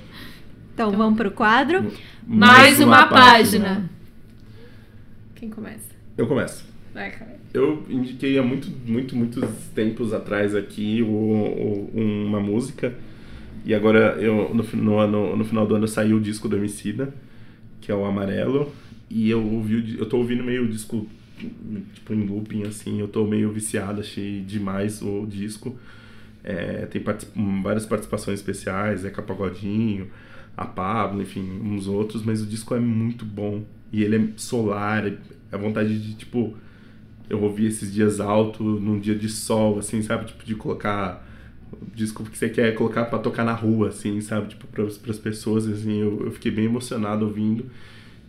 então 0.74 0.90
vamos 0.93 1.16
pro 1.16 1.30
quadro. 1.30 1.82
Mais, 2.26 2.78
Mais 2.78 2.80
uma, 2.80 2.86
uma 2.86 3.07
página. 3.07 3.68
página. 3.68 3.90
Quem 5.34 5.51
começa? 5.51 5.90
Eu 6.16 6.26
começo. 6.26 6.64
Vai, 6.95 7.11
cara. 7.11 7.41
Eu 7.53 7.84
indiquei 7.88 8.38
há 8.38 8.42
muito, 8.42 8.70
muito, 8.86 9.14
muitos 9.14 9.44
tempos 9.74 10.14
atrás 10.14 10.55
aqui 10.55 11.03
o, 11.03 11.07
o, 11.07 11.90
uma 11.94 12.40
música. 12.40 12.94
E 13.64 13.74
agora, 13.74 14.16
eu, 14.20 14.55
no, 14.55 14.64
no, 14.82 14.98
ano, 14.98 15.36
no 15.36 15.44
final 15.44 15.66
do 15.66 15.74
ano, 15.74 15.86
saiu 15.86 16.16
o 16.16 16.20
disco 16.20 16.48
do 16.48 16.57
Emicida, 16.57 17.12
que 17.80 17.92
é 17.92 17.94
o 17.94 18.05
Amarelo. 18.05 18.72
E 19.11 19.28
eu 19.28 19.44
ouvi, 19.44 19.96
eu 19.98 20.07
tô 20.07 20.16
ouvindo 20.16 20.42
meio 20.42 20.64
o 20.64 20.68
disco, 20.68 21.07
tipo, 21.94 22.14
em 22.14 22.26
looping, 22.26 22.62
assim. 22.62 22.98
Eu 22.98 23.09
tô 23.09 23.26
meio 23.26 23.53
viciado, 23.53 24.00
achei 24.00 24.40
demais 24.40 25.03
o 25.03 25.26
disco. 25.26 25.78
É, 26.42 26.86
tem 26.86 27.03
particip 27.03 27.38
várias 27.62 27.84
participações 27.84 28.40
especiais, 28.40 29.00
Zeca 29.00 29.22
Pagodinho, 29.22 30.09
a 30.57 30.64
Pablo, 30.64 31.20
enfim, 31.20 31.61
uns 31.62 31.86
outros. 31.86 32.22
Mas 32.22 32.40
o 32.40 32.46
disco 32.46 32.74
é 32.74 32.80
muito 32.80 33.26
bom. 33.26 33.62
E 33.92 34.03
ele 34.03 34.16
é 34.16 34.28
solar, 34.38 35.07
é 35.07 35.18
a 35.53 35.59
vontade 35.59 36.00
de, 36.00 36.14
tipo, 36.14 36.57
eu 37.32 37.42
ouvi 37.42 37.64
esses 37.64 37.92
dias 37.92 38.20
alto, 38.20 38.62
num 38.62 39.00
dia 39.00 39.14
de 39.14 39.26
sol, 39.26 39.78
assim, 39.78 40.02
sabe? 40.02 40.26
Tipo, 40.26 40.44
de 40.44 40.54
colocar 40.54 41.26
disco 41.94 42.22
que 42.24 42.36
você 42.36 42.50
quer 42.50 42.74
colocar 42.74 43.06
para 43.06 43.18
tocar 43.18 43.42
na 43.42 43.54
rua, 43.54 43.88
assim, 43.88 44.20
sabe? 44.20 44.48
Tipo, 44.48 44.66
para 44.66 44.84
as 44.84 45.18
pessoas, 45.18 45.66
assim, 45.66 45.98
eu, 45.98 46.26
eu, 46.26 46.30
fiquei 46.30 46.52
bem 46.52 46.66
emocionado 46.66 47.24
ouvindo. 47.24 47.64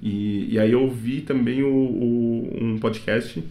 E, 0.02 0.54
e 0.54 0.58
aí 0.58 0.72
eu 0.72 0.84
ouvi 0.84 1.20
também 1.20 1.64
o, 1.64 1.68
o, 1.68 2.58
um 2.62 2.78
podcast, 2.80 3.44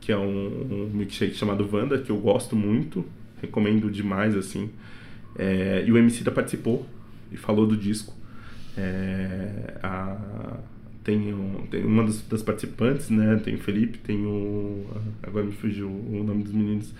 que 0.00 0.12
é 0.12 0.16
um, 0.16 0.22
um 0.70 0.90
milkshake 0.94 1.34
chamado 1.34 1.68
Wanda, 1.70 1.98
que 1.98 2.10
eu 2.10 2.16
gosto 2.16 2.54
muito, 2.54 3.04
recomendo 3.42 3.90
demais, 3.90 4.36
assim. 4.36 4.70
É, 5.36 5.82
e 5.84 5.90
o 5.90 5.98
MC 5.98 6.22
da 6.22 6.30
participou 6.30 6.86
e 7.32 7.36
falou 7.36 7.66
do 7.66 7.76
disco. 7.76 8.14
É, 8.78 9.74
a, 9.82 10.56
tem, 11.10 11.34
tem 11.70 11.84
uma 11.84 12.04
das, 12.04 12.22
das, 12.22 12.42
participantes, 12.42 13.10
né? 13.10 13.40
Tem 13.42 13.54
o 13.54 13.58
Felipe, 13.58 13.98
tem 13.98 14.24
o. 14.24 14.86
Agora 15.22 15.44
me 15.44 15.52
fugiu 15.52 15.88
o 15.88 16.22
nome 16.24 16.44
dos 16.44 16.52
meninos. 16.52 16.94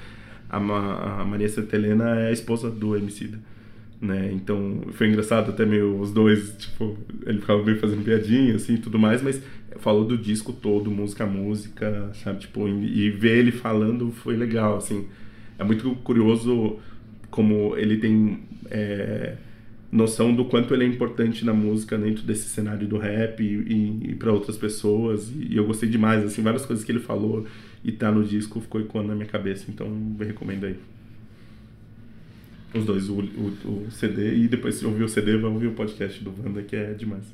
A, 0.48 0.58
Ma, 0.58 1.20
a 1.20 1.24
Maria 1.24 1.48
Santelena 1.48 2.18
é 2.18 2.28
a 2.28 2.32
esposa 2.32 2.70
do 2.70 2.96
Emicida. 2.96 3.38
Né? 4.00 4.32
Então 4.32 4.80
foi 4.92 5.08
engraçado 5.08 5.50
até 5.50 5.66
meio 5.66 6.00
os 6.00 6.10
dois, 6.10 6.54
tipo, 6.56 6.96
ele 7.26 7.38
ficava 7.38 7.62
meio 7.62 7.78
fazendo 7.78 8.02
piadinha 8.02 8.56
assim 8.56 8.74
e 8.74 8.78
tudo 8.78 8.98
mais, 8.98 9.20
mas 9.20 9.42
falou 9.76 10.06
do 10.06 10.16
disco 10.16 10.54
todo, 10.54 10.90
música 10.90 11.24
a 11.24 11.26
música, 11.26 12.10
sabe? 12.14 12.40
Tipo, 12.40 12.66
e 12.66 13.10
ver 13.10 13.38
ele 13.38 13.52
falando 13.52 14.10
foi 14.10 14.36
legal, 14.36 14.78
assim. 14.78 15.06
É 15.58 15.64
muito 15.64 15.94
curioso 15.96 16.78
como 17.30 17.76
ele 17.76 17.98
tem. 17.98 18.40
É, 18.70 19.36
noção 19.90 20.34
do 20.34 20.44
quanto 20.44 20.72
ele 20.72 20.84
é 20.84 20.86
importante 20.86 21.44
na 21.44 21.52
música 21.52 21.98
dentro 21.98 22.22
desse 22.22 22.48
cenário 22.48 22.86
do 22.86 22.96
rap 22.96 23.42
e, 23.42 23.44
e, 23.44 24.10
e 24.10 24.14
para 24.14 24.32
outras 24.32 24.56
pessoas. 24.56 25.30
E, 25.34 25.56
eu 25.56 25.66
gostei 25.66 25.88
demais, 25.88 26.24
assim, 26.24 26.42
várias 26.42 26.64
coisas 26.64 26.84
que 26.84 26.92
ele 26.92 27.00
falou 27.00 27.46
e 27.84 27.90
tá 27.90 28.10
no 28.12 28.22
disco 28.22 28.60
ficou 28.60 28.80
ecoando 28.80 29.08
na 29.08 29.14
minha 29.14 29.26
cabeça, 29.26 29.66
então 29.68 29.86
eu 30.18 30.26
recomendo 30.26 30.66
aí. 30.66 30.76
Os 32.72 32.84
dois, 32.84 33.08
o, 33.08 33.14
o, 33.14 33.86
o 33.86 33.90
CD 33.90 34.36
e 34.36 34.46
depois 34.46 34.76
se 34.76 34.86
ouvir 34.86 35.02
o 35.02 35.08
CD, 35.08 35.36
vai 35.36 35.50
ouvir 35.50 35.66
o 35.66 35.72
podcast 35.72 36.22
do 36.22 36.32
Wanda, 36.38 36.62
que 36.62 36.76
é 36.76 36.92
demais. 36.94 37.24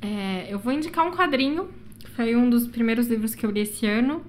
É, 0.00 0.52
eu 0.52 0.58
vou 0.58 0.72
indicar 0.72 1.06
um 1.06 1.12
quadrinho, 1.12 1.68
que 2.00 2.10
foi 2.10 2.34
um 2.34 2.50
dos 2.50 2.66
primeiros 2.66 3.06
livros 3.06 3.36
que 3.36 3.46
eu 3.46 3.50
li 3.52 3.60
esse 3.60 3.86
ano. 3.86 4.24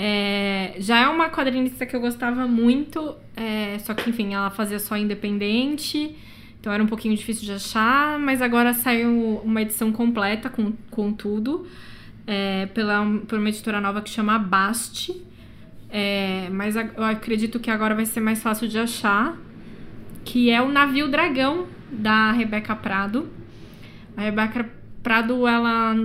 É, 0.00 0.76
já 0.78 1.00
é 1.00 1.08
uma 1.08 1.28
quadrinista 1.28 1.84
que 1.84 1.96
eu 1.96 2.00
gostava 2.00 2.46
muito, 2.46 3.16
é, 3.36 3.80
só 3.80 3.94
que, 3.94 4.08
enfim, 4.08 4.32
ela 4.32 4.48
fazia 4.48 4.78
só 4.78 4.96
independente, 4.96 6.14
então 6.60 6.72
era 6.72 6.80
um 6.80 6.86
pouquinho 6.86 7.16
difícil 7.16 7.44
de 7.44 7.50
achar, 7.50 8.16
mas 8.16 8.40
agora 8.40 8.72
saiu 8.72 9.40
uma 9.44 9.60
edição 9.60 9.90
completa 9.90 10.48
com, 10.48 10.72
com 10.88 11.12
tudo, 11.12 11.66
é, 12.28 12.66
pela, 12.66 13.04
por 13.26 13.40
uma 13.40 13.48
editora 13.48 13.80
nova 13.80 14.00
que 14.00 14.08
chama 14.08 14.38
Bast. 14.38 15.12
É, 15.90 16.48
mas 16.52 16.76
eu 16.76 17.02
acredito 17.02 17.58
que 17.58 17.68
agora 17.68 17.92
vai 17.92 18.06
ser 18.06 18.20
mais 18.20 18.40
fácil 18.40 18.68
de 18.68 18.78
achar, 18.78 19.36
que 20.24 20.48
é 20.48 20.62
o 20.62 20.68
Navio 20.68 21.08
Dragão, 21.08 21.66
da 21.90 22.30
Rebeca 22.30 22.76
Prado. 22.76 23.28
A 24.16 24.20
Rebeca 24.20 24.70
Prado, 25.02 25.44
ela, 25.44 25.96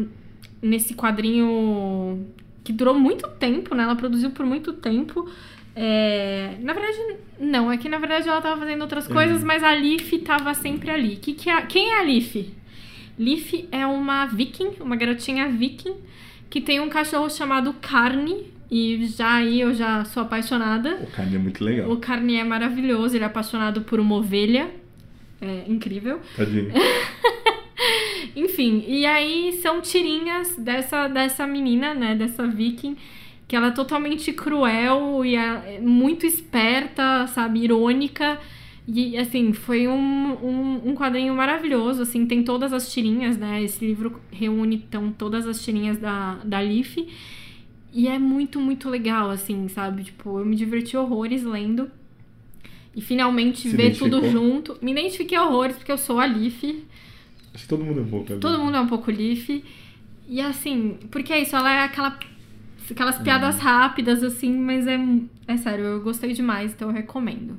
nesse 0.63 0.95
quadrinho 0.95 2.25
que 2.63 2.71
durou 2.71 2.93
muito 2.93 3.27
tempo, 3.31 3.75
né? 3.75 3.83
Ela 3.83 3.95
produziu 3.95 4.31
por 4.31 4.45
muito 4.45 4.73
tempo. 4.73 5.29
É... 5.75 6.55
Na 6.61 6.73
verdade, 6.73 7.17
não. 7.39 7.71
É 7.71 7.77
que 7.77 7.89
na 7.89 7.97
verdade 7.97 8.27
ela 8.27 8.41
tava 8.41 8.59
fazendo 8.59 8.81
outras 8.81 9.07
coisas, 9.07 9.43
mas 9.43 9.63
a 9.63 9.71
Leaf 9.71 10.13
tava 10.19 10.53
sempre 10.53 10.89
ali. 10.89 11.17
Que 11.17 11.33
que 11.33 11.49
é... 11.49 11.61
Quem 11.63 11.89
é 11.89 11.99
a 11.99 12.03
Leaf? 12.03 12.53
Leaf 13.17 13.67
é 13.71 13.85
uma 13.85 14.25
viking, 14.25 14.71
uma 14.79 14.95
garotinha 14.95 15.47
viking, 15.49 15.95
que 16.49 16.61
tem 16.61 16.79
um 16.79 16.89
cachorro 16.89 17.29
chamado 17.29 17.73
Carne. 17.73 18.51
E 18.71 19.05
já 19.05 19.35
aí 19.35 19.61
eu 19.61 19.73
já 19.73 20.03
sou 20.05 20.23
apaixonada. 20.23 20.95
O 20.95 21.07
Carne 21.07 21.35
é 21.35 21.39
muito 21.39 21.63
legal. 21.63 21.91
O 21.91 21.97
Carne 21.97 22.37
é 22.37 22.43
maravilhoso, 22.43 23.15
ele 23.15 23.23
é 23.23 23.27
apaixonado 23.27 23.81
por 23.81 23.99
uma 23.99 24.15
ovelha. 24.15 24.71
É 25.39 25.65
incrível. 25.67 26.21
Tadinho. 26.35 26.71
Enfim, 28.35 28.83
e 28.87 29.05
aí 29.05 29.59
são 29.61 29.79
tirinhas 29.79 30.55
dessa, 30.55 31.07
dessa 31.07 31.45
menina, 31.45 31.93
né? 31.93 32.15
Dessa 32.15 32.47
viking, 32.47 32.97
que 33.47 33.55
ela 33.55 33.67
é 33.67 33.71
totalmente 33.71 34.33
cruel 34.33 35.23
e 35.23 35.35
é 35.35 35.79
muito 35.79 36.25
esperta, 36.25 37.27
sabe? 37.27 37.59
Irônica. 37.63 38.39
E, 38.87 39.17
assim, 39.17 39.53
foi 39.53 39.87
um, 39.87 39.93
um, 39.93 40.89
um, 40.89 40.95
quadrinho 40.95 41.33
maravilhoso, 41.33 42.01
assim, 42.01 42.25
tem 42.25 42.43
todas 42.43 42.73
as 42.73 42.91
tirinhas, 42.91 43.37
né? 43.37 43.63
Esse 43.63 43.85
livro 43.85 44.19
reúne, 44.29 44.75
então, 44.75 45.09
todas 45.11 45.47
as 45.47 45.63
tirinhas 45.63 45.97
da, 45.97 46.39
da 46.43 46.59
Leaf. 46.59 46.97
E 47.93 48.07
é 48.07 48.19
muito, 48.19 48.59
muito 48.59 48.89
legal, 48.89 49.29
assim, 49.29 49.67
sabe? 49.69 50.03
Tipo, 50.03 50.39
eu 50.39 50.45
me 50.45 50.55
diverti 50.55 50.97
horrores 50.97 51.43
lendo. 51.43 51.89
E 52.95 53.01
finalmente 53.01 53.69
Se 53.69 53.75
ver 53.75 53.95
tudo 53.95 54.27
junto. 54.29 54.77
Me 54.81 54.91
identifiquei 54.91 55.37
horrores, 55.37 55.75
porque 55.75 55.91
eu 55.91 55.97
sou 55.97 56.19
a 56.19 56.25
Leaf. 56.25 56.83
Acho 57.53 57.63
que 57.63 57.69
todo 57.69 57.83
mundo 57.83 57.99
é 57.99 58.03
um 58.03 58.07
pouco. 58.07 58.31
ali. 58.31 58.39
Todo 58.41 58.59
mundo 58.59 58.75
é 58.77 58.79
um 58.81 58.87
pouco 58.87 59.11
Leaf. 59.11 59.63
E 60.27 60.41
assim, 60.41 60.97
porque 61.11 61.31
é 61.33 61.41
isso, 61.41 61.55
ela 61.55 61.71
é 61.71 61.83
aquela. 61.83 62.17
Aquelas 62.91 63.17
piadas 63.19 63.59
rápidas, 63.59 64.21
assim, 64.23 64.51
mas 64.57 64.85
é, 64.85 64.99
é 65.47 65.55
sério, 65.57 65.85
eu 65.85 66.01
gostei 66.01 66.33
demais, 66.33 66.73
então 66.73 66.89
eu 66.89 66.93
recomendo. 66.93 67.57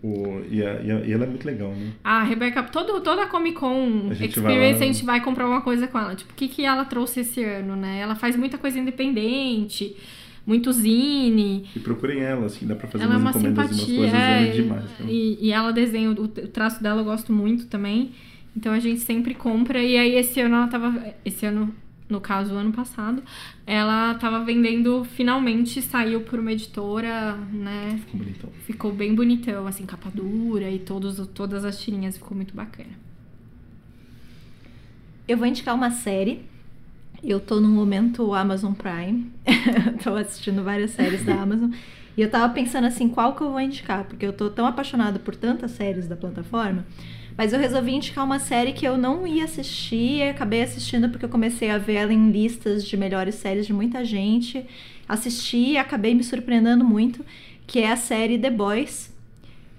O, 0.00 0.40
e, 0.50 0.64
a- 0.64 0.80
e 0.82 0.90
a- 0.90 1.00
e 1.04 1.12
ela 1.12 1.24
é 1.24 1.26
muito 1.28 1.44
legal, 1.44 1.70
né? 1.74 1.90
A 2.02 2.22
Rebeca, 2.22 2.62
todo, 2.62 3.00
toda 3.00 3.22
a 3.24 3.26
Comic 3.26 3.56
Con 3.58 4.08
A 4.10 4.12
Experience, 4.12 4.40
vai 4.40 4.58
lá- 4.72 4.76
a 4.76 4.78
gente 4.78 5.04
vai 5.04 5.20
comprar 5.20 5.46
uma 5.48 5.60
coisa 5.62 5.88
com 5.88 5.98
ela. 5.98 6.14
Tipo, 6.14 6.32
o 6.32 6.36
que, 6.36 6.46
que 6.48 6.64
ela 6.64 6.84
trouxe 6.84 7.20
esse 7.20 7.42
ano, 7.42 7.74
né? 7.74 7.98
Ela 8.00 8.14
faz 8.14 8.36
muita 8.36 8.56
coisa 8.56 8.78
independente, 8.78 9.96
muito 10.46 10.72
zine. 10.72 11.66
E 11.74 11.78
procurem 11.80 12.20
ela, 12.20 12.46
assim, 12.46 12.64
dá 12.66 12.74
pra 12.76 12.88
fazer 12.88 13.04
ela 13.04 13.14
é 13.14 13.16
uma 13.16 13.30
umas 13.30 13.36
encomendas 13.36 13.64
e 13.70 13.74
umas 13.74 13.80
simpatia. 13.80 13.96
coisas 13.98 14.14
é, 14.20 14.38
ela 14.38 14.46
é 14.46 14.50
demais. 14.50 14.84
né? 14.84 15.06
e, 15.08 15.38
e 15.40 15.52
ela 15.52 15.72
desenha, 15.72 16.10
o 16.10 16.28
traço 16.28 16.82
dela 16.82 17.00
eu 17.00 17.04
gosto 17.04 17.32
muito 17.32 17.66
também. 17.66 18.12
Então 18.56 18.72
a 18.72 18.78
gente 18.78 19.00
sempre 19.00 19.34
compra. 19.34 19.82
E 19.82 19.96
aí 19.96 20.14
esse 20.14 20.40
ano 20.40 20.56
ela 20.56 20.68
tava. 20.68 21.14
Esse 21.24 21.46
ano, 21.46 21.74
no 22.08 22.20
caso, 22.20 22.54
o 22.54 22.58
ano 22.58 22.72
passado, 22.72 23.22
ela 23.66 24.14
tava 24.14 24.44
vendendo, 24.44 25.04
finalmente 25.04 25.80
saiu 25.80 26.20
por 26.20 26.38
uma 26.38 26.52
editora, 26.52 27.34
né? 27.52 27.98
Ficou 28.04 28.18
bonitão. 28.18 28.50
Ficou 28.66 28.92
bem 28.92 29.14
bonitão, 29.14 29.66
assim, 29.66 29.86
capa 29.86 30.10
dura 30.10 30.70
e 30.70 30.78
todos, 30.78 31.26
todas 31.28 31.64
as 31.64 31.80
tirinhas, 31.80 32.16
ficou 32.16 32.36
muito 32.36 32.54
bacana. 32.54 32.90
Eu 35.26 35.38
vou 35.38 35.46
indicar 35.46 35.74
uma 35.74 35.90
série. 35.90 36.44
Eu 37.22 37.38
tô 37.38 37.60
no 37.60 37.68
momento 37.68 38.34
Amazon 38.34 38.72
Prime. 38.72 39.30
tô 40.02 40.14
assistindo 40.16 40.62
várias 40.64 40.90
séries 40.90 41.24
da 41.24 41.40
Amazon. 41.40 41.70
E 42.16 42.20
eu 42.20 42.30
tava 42.30 42.52
pensando 42.52 42.86
assim, 42.86 43.08
qual 43.08 43.34
que 43.34 43.42
eu 43.42 43.50
vou 43.50 43.60
indicar? 43.60 44.04
Porque 44.04 44.26
eu 44.26 44.32
tô 44.32 44.50
tão 44.50 44.66
apaixonada 44.66 45.18
por 45.18 45.34
tantas 45.34 45.70
séries 45.70 46.06
da 46.06 46.16
plataforma. 46.16 46.84
Mas 47.36 47.52
eu 47.52 47.58
resolvi 47.58 47.92
indicar 47.92 48.24
uma 48.24 48.38
série 48.38 48.72
que 48.72 48.86
eu 48.86 48.98
não 48.98 49.26
ia 49.26 49.44
assistir 49.44 50.18
e 50.18 50.22
acabei 50.28 50.62
assistindo 50.62 51.08
porque 51.08 51.24
eu 51.24 51.30
comecei 51.30 51.70
a 51.70 51.78
ver 51.78 51.94
ela 51.94 52.12
em 52.12 52.30
listas 52.30 52.86
de 52.86 52.96
melhores 52.96 53.36
séries 53.36 53.66
de 53.66 53.72
muita 53.72 54.04
gente. 54.04 54.64
Assisti 55.08 55.72
e 55.72 55.78
acabei 55.78 56.14
me 56.14 56.22
surpreendendo 56.22 56.84
muito, 56.84 57.24
que 57.66 57.80
é 57.80 57.90
a 57.90 57.96
série 57.96 58.38
The 58.38 58.50
Boys, 58.50 59.12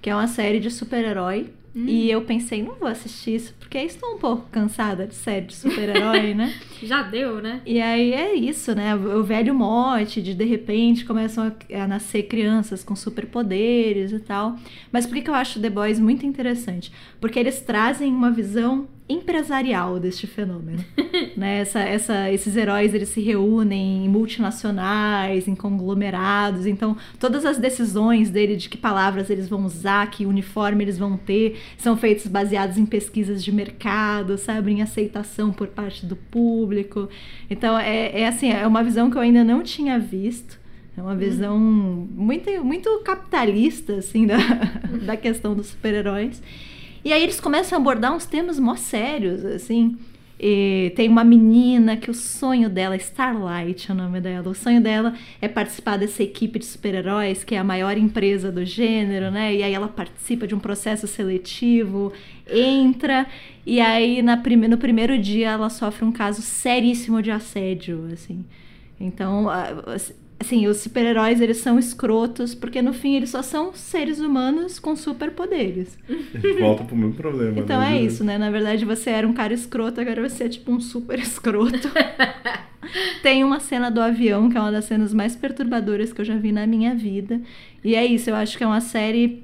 que 0.02 0.10
é 0.10 0.16
uma 0.16 0.28
série 0.28 0.60
de 0.60 0.70
super-herói. 0.72 1.52
E 1.76 2.10
eu 2.10 2.22
pensei, 2.22 2.62
não 2.62 2.76
vou 2.76 2.88
assistir 2.88 3.36
isso, 3.36 3.54
porque 3.60 3.80
estou 3.80 4.16
um 4.16 4.18
pouco 4.20 4.48
cansada 4.52 5.08
de 5.08 5.16
série 5.16 5.48
de 5.48 5.56
super-herói, 5.56 6.36
né? 6.36 6.54
Já 6.84 7.02
deu, 7.02 7.42
né? 7.42 7.62
E 7.66 7.82
aí 7.82 8.14
é 8.14 8.36
isso, 8.36 8.76
né? 8.76 8.96
O 8.96 9.24
velho 9.24 9.56
mote 9.56 10.22
de 10.22 10.36
de 10.36 10.46
repente 10.46 11.04
começam 11.04 11.46
a, 11.48 11.84
a 11.84 11.88
nascer 11.88 12.24
crianças 12.24 12.84
com 12.84 12.96
superpoderes 12.96 14.12
e 14.12 14.20
tal. 14.20 14.58
Mas 14.92 15.08
por 15.08 15.16
que, 15.16 15.22
que 15.22 15.30
eu 15.30 15.36
acho 15.36 15.60
The 15.60 15.70
Boys 15.70 16.00
muito 16.00 16.26
interessante? 16.26 16.92
Porque 17.20 17.40
eles 17.40 17.62
trazem 17.62 18.14
uma 18.14 18.30
visão 18.30 18.88
empresarial 19.08 20.00
deste 20.00 20.26
fenômeno. 20.26 20.84
né? 21.36 21.60
essa, 21.60 21.80
essa, 21.80 22.32
esses 22.32 22.56
heróis 22.56 22.94
eles 22.94 23.10
se 23.10 23.22
reúnem 23.22 24.06
em 24.06 24.10
multinacionais, 24.10 25.48
em 25.48 25.56
conglomerados. 25.56 26.66
Então, 26.66 26.96
todas 27.20 27.46
as 27.46 27.58
decisões 27.58 28.30
dele 28.30 28.56
de 28.56 28.70
que 28.70 28.78
palavras 28.78 29.30
eles 29.30 29.50
vão 29.50 29.66
usar, 29.66 30.10
que 30.10 30.26
uniforme 30.26 30.84
eles 30.84 30.98
vão 30.98 31.18
ter, 31.18 31.60
são 31.78 31.98
feitas 31.98 32.28
baseados 32.28 32.78
em 32.78 32.86
pesquisas 32.86 33.44
de 33.44 33.52
mercado, 33.52 34.38
sabe? 34.38 34.72
Em 34.72 34.82
aceitação 34.82 35.52
por 35.52 35.68
parte 35.68 36.06
do 36.06 36.16
público. 36.16 37.10
Então, 37.50 37.78
é, 37.78 38.22
é 38.22 38.28
assim, 38.28 38.52
é 38.52 38.66
uma 38.66 38.84
visão 38.84 39.12
que 39.12 39.18
eu 39.18 39.22
ainda 39.22 39.44
não 39.44 39.64
tinha 39.64 40.00
visto. 40.00 40.64
É 40.96 41.02
uma 41.02 41.16
visão 41.16 41.60
muito, 41.60 42.64
muito 42.64 43.00
capitalista, 43.00 43.96
assim, 43.96 44.28
da, 44.28 44.38
da 45.04 45.18
questão 45.18 45.56
dos 45.56 45.68
super-heróis. 45.68 46.42
E 47.04 47.12
aí 47.12 47.22
eles 47.22 47.40
começam 47.40 47.78
a 47.78 47.82
abordar 47.82 48.16
uns 48.16 48.26
temas 48.26 48.60
mó 48.60 48.76
sérios, 48.76 49.44
assim. 49.44 49.98
E 50.40 50.92
tem 50.96 51.08
uma 51.08 51.24
menina 51.24 51.96
que 51.96 52.12
o 52.12 52.14
sonho 52.14 52.70
dela, 52.70 52.96
Starlight 52.98 53.90
é 53.90 53.94
o 53.94 53.98
nome 53.98 54.20
dela, 54.20 54.50
o 54.50 54.54
sonho 54.54 54.82
dela 54.82 55.14
é 55.42 55.48
participar 55.48 55.98
dessa 55.98 56.22
equipe 56.24 56.60
de 56.60 56.66
super-heróis, 56.66 57.44
que 57.44 57.56
é 57.56 57.60
a 57.60 57.64
maior 57.64 57.98
empresa 57.98 58.52
do 58.52 58.66
gênero, 58.66 59.32
né? 59.32 59.56
E 59.56 59.64
aí 59.64 59.74
ela 59.74 59.88
participa 59.88 60.46
de 60.46 60.56
um 60.56 60.60
processo 60.60 61.08
seletivo, 61.08 62.12
entra, 62.46 63.26
e 63.66 63.80
aí 63.80 64.22
na 64.22 64.36
prime 64.36 64.68
no 64.68 64.78
primeiro 64.78 65.18
dia 65.18 65.52
ela 65.52 65.70
sofre 65.70 66.04
um 66.04 66.12
caso 66.12 66.42
seríssimo 66.42 67.22
de 67.22 67.32
assédio, 67.32 68.10
assim. 68.12 68.44
Então, 69.00 69.48
assim, 70.40 70.68
os 70.68 70.78
super-heróis 70.78 71.40
eles 71.42 71.58
são 71.58 71.80
escrotos, 71.80 72.54
porque 72.54 72.82
no 72.82 72.94
fim 72.94 73.16
eles 73.16 73.30
só 73.30 73.42
são 73.42 73.74
seres 73.74 74.20
humanos 74.20 74.80
com 74.80 74.96
superpoderes. 74.96 75.98
A 76.10 76.38
gente 76.38 76.60
volta 76.60 76.84
pro 76.84 76.96
mesmo 76.96 77.14
problema. 77.14 77.60
Então 77.60 77.80
né? 77.80 77.98
é 77.98 78.02
isso, 78.02 78.24
né? 78.24 78.38
Na 78.38 78.52
verdade, 78.52 78.86
você 78.86 79.10
era 79.10 79.28
um 79.28 79.34
cara 79.34 79.54
escroto, 79.54 80.02
agora 80.02 80.28
você 80.28 80.46
é 80.46 80.50
tipo 80.50 80.72
um 80.72 80.80
super 80.80 81.20
escroto. 81.20 81.90
Tem 83.24 83.44
uma 83.44 83.60
cena 83.60 83.90
do 83.90 84.02
avião, 84.02 84.50
que 84.50 84.58
é 84.58 84.60
uma 84.60 84.72
das 84.72 84.86
cenas 84.86 85.14
mais 85.14 85.36
perturbadoras 85.36 86.12
que 86.12 86.22
eu 86.22 86.26
já 86.26 86.36
vi 86.36 86.52
na 86.52 86.68
minha 86.68 86.94
vida. 86.94 87.40
E 87.84 87.96
é 87.96 88.06
isso, 88.06 88.30
eu 88.30 88.36
acho 88.36 88.58
que 88.58 88.64
é 88.64 88.68
uma 88.68 88.82
série 88.82 89.44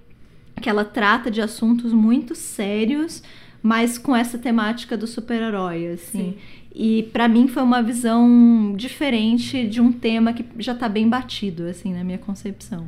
que 0.62 0.70
ela 0.70 0.84
trata 0.84 1.32
de 1.32 1.42
assuntos 1.42 1.94
muito 1.94 2.36
sérios, 2.36 3.24
mas 3.64 3.98
com 3.98 4.16
essa 4.16 4.38
temática 4.38 4.98
do 4.98 5.08
super-herói, 5.08 5.88
assim. 5.88 6.34
Sim. 6.34 6.38
E 6.74 7.04
pra 7.12 7.28
mim 7.28 7.48
foi 7.48 7.64
uma 7.64 7.82
visão 7.82 8.74
diferente 8.76 9.68
de 9.68 9.82
um 9.82 9.92
tema 9.92 10.34
que 10.34 10.46
já 10.60 10.76
tá 10.76 10.88
bem 10.88 11.10
batido, 11.10 11.66
assim, 11.66 11.94
na 11.94 12.04
minha 12.04 12.18
concepção. 12.18 12.88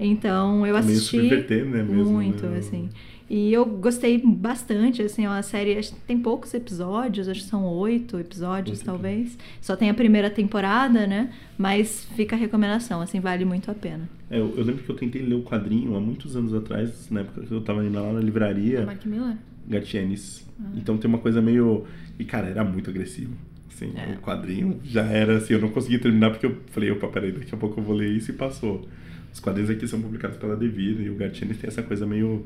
Então, 0.00 0.66
eu 0.66 0.74
meio 0.74 0.76
assisti 0.76 1.18
né, 1.18 1.82
mesmo, 1.82 2.04
muito, 2.04 2.46
né? 2.46 2.58
assim. 2.58 2.88
E 3.30 3.52
eu 3.52 3.66
gostei 3.66 4.18
bastante, 4.24 5.02
assim, 5.02 5.26
é 5.26 5.28
uma 5.28 5.42
série, 5.42 5.78
tem 6.06 6.18
poucos 6.18 6.54
episódios, 6.54 7.28
acho 7.28 7.42
que 7.42 7.46
são 7.46 7.62
oito 7.66 8.18
episódios, 8.18 8.78
Oito 8.78 8.86
talvez. 8.86 9.36
Só 9.60 9.76
tem 9.76 9.90
a 9.90 9.94
primeira 9.94 10.30
temporada, 10.30 11.06
né? 11.06 11.30
Mas 11.58 12.06
fica 12.16 12.34
a 12.34 12.38
recomendação, 12.38 13.02
assim, 13.02 13.20
vale 13.20 13.44
muito 13.44 13.70
a 13.70 13.74
pena. 13.74 14.08
É, 14.30 14.38
eu, 14.38 14.54
eu 14.56 14.64
lembro 14.64 14.82
que 14.82 14.90
eu 14.90 14.96
tentei 14.96 15.20
ler 15.20 15.34
o 15.34 15.42
quadrinho 15.42 15.94
há 15.94 16.00
muitos 16.00 16.36
anos 16.36 16.54
atrás, 16.54 17.10
na 17.10 17.20
época 17.20 17.42
que 17.42 17.52
eu 17.52 17.60
tava 17.60 17.84
indo 17.84 18.00
lá 18.00 18.12
na 18.12 18.20
livraria, 18.20 18.86
Mark 18.86 19.04
Miller? 19.04 19.36
Gatienes. 19.68 20.46
Ah. 20.60 20.64
Então 20.76 20.96
tem 20.98 21.08
uma 21.08 21.18
coisa 21.18 21.40
meio. 21.42 21.84
E 22.18 22.24
cara, 22.24 22.48
era 22.48 22.64
muito 22.64 22.90
agressivo. 22.90 23.32
Assim, 23.72 23.92
É. 23.96 24.14
o 24.14 24.18
quadrinho 24.20 24.80
já 24.82 25.04
era 25.04 25.36
assim, 25.36 25.54
eu 25.54 25.60
não 25.60 25.68
consegui 25.68 25.98
terminar 25.98 26.30
porque 26.30 26.46
eu 26.46 26.56
falei, 26.72 26.90
opa, 26.90 27.06
peraí, 27.08 27.30
daqui 27.30 27.54
a 27.54 27.58
pouco 27.58 27.78
eu 27.80 27.84
vou 27.84 27.94
ler 27.94 28.10
isso 28.10 28.30
e 28.30 28.34
passou. 28.34 28.88
Os 29.32 29.38
quadrinhos 29.38 29.70
aqui 29.70 29.86
são 29.86 30.00
publicados 30.00 30.36
pela 30.36 30.56
Devir 30.56 31.00
e 31.00 31.10
o 31.10 31.14
Gatienes 31.14 31.58
tem 31.58 31.68
essa 31.68 31.82
coisa 31.82 32.04
meio 32.06 32.44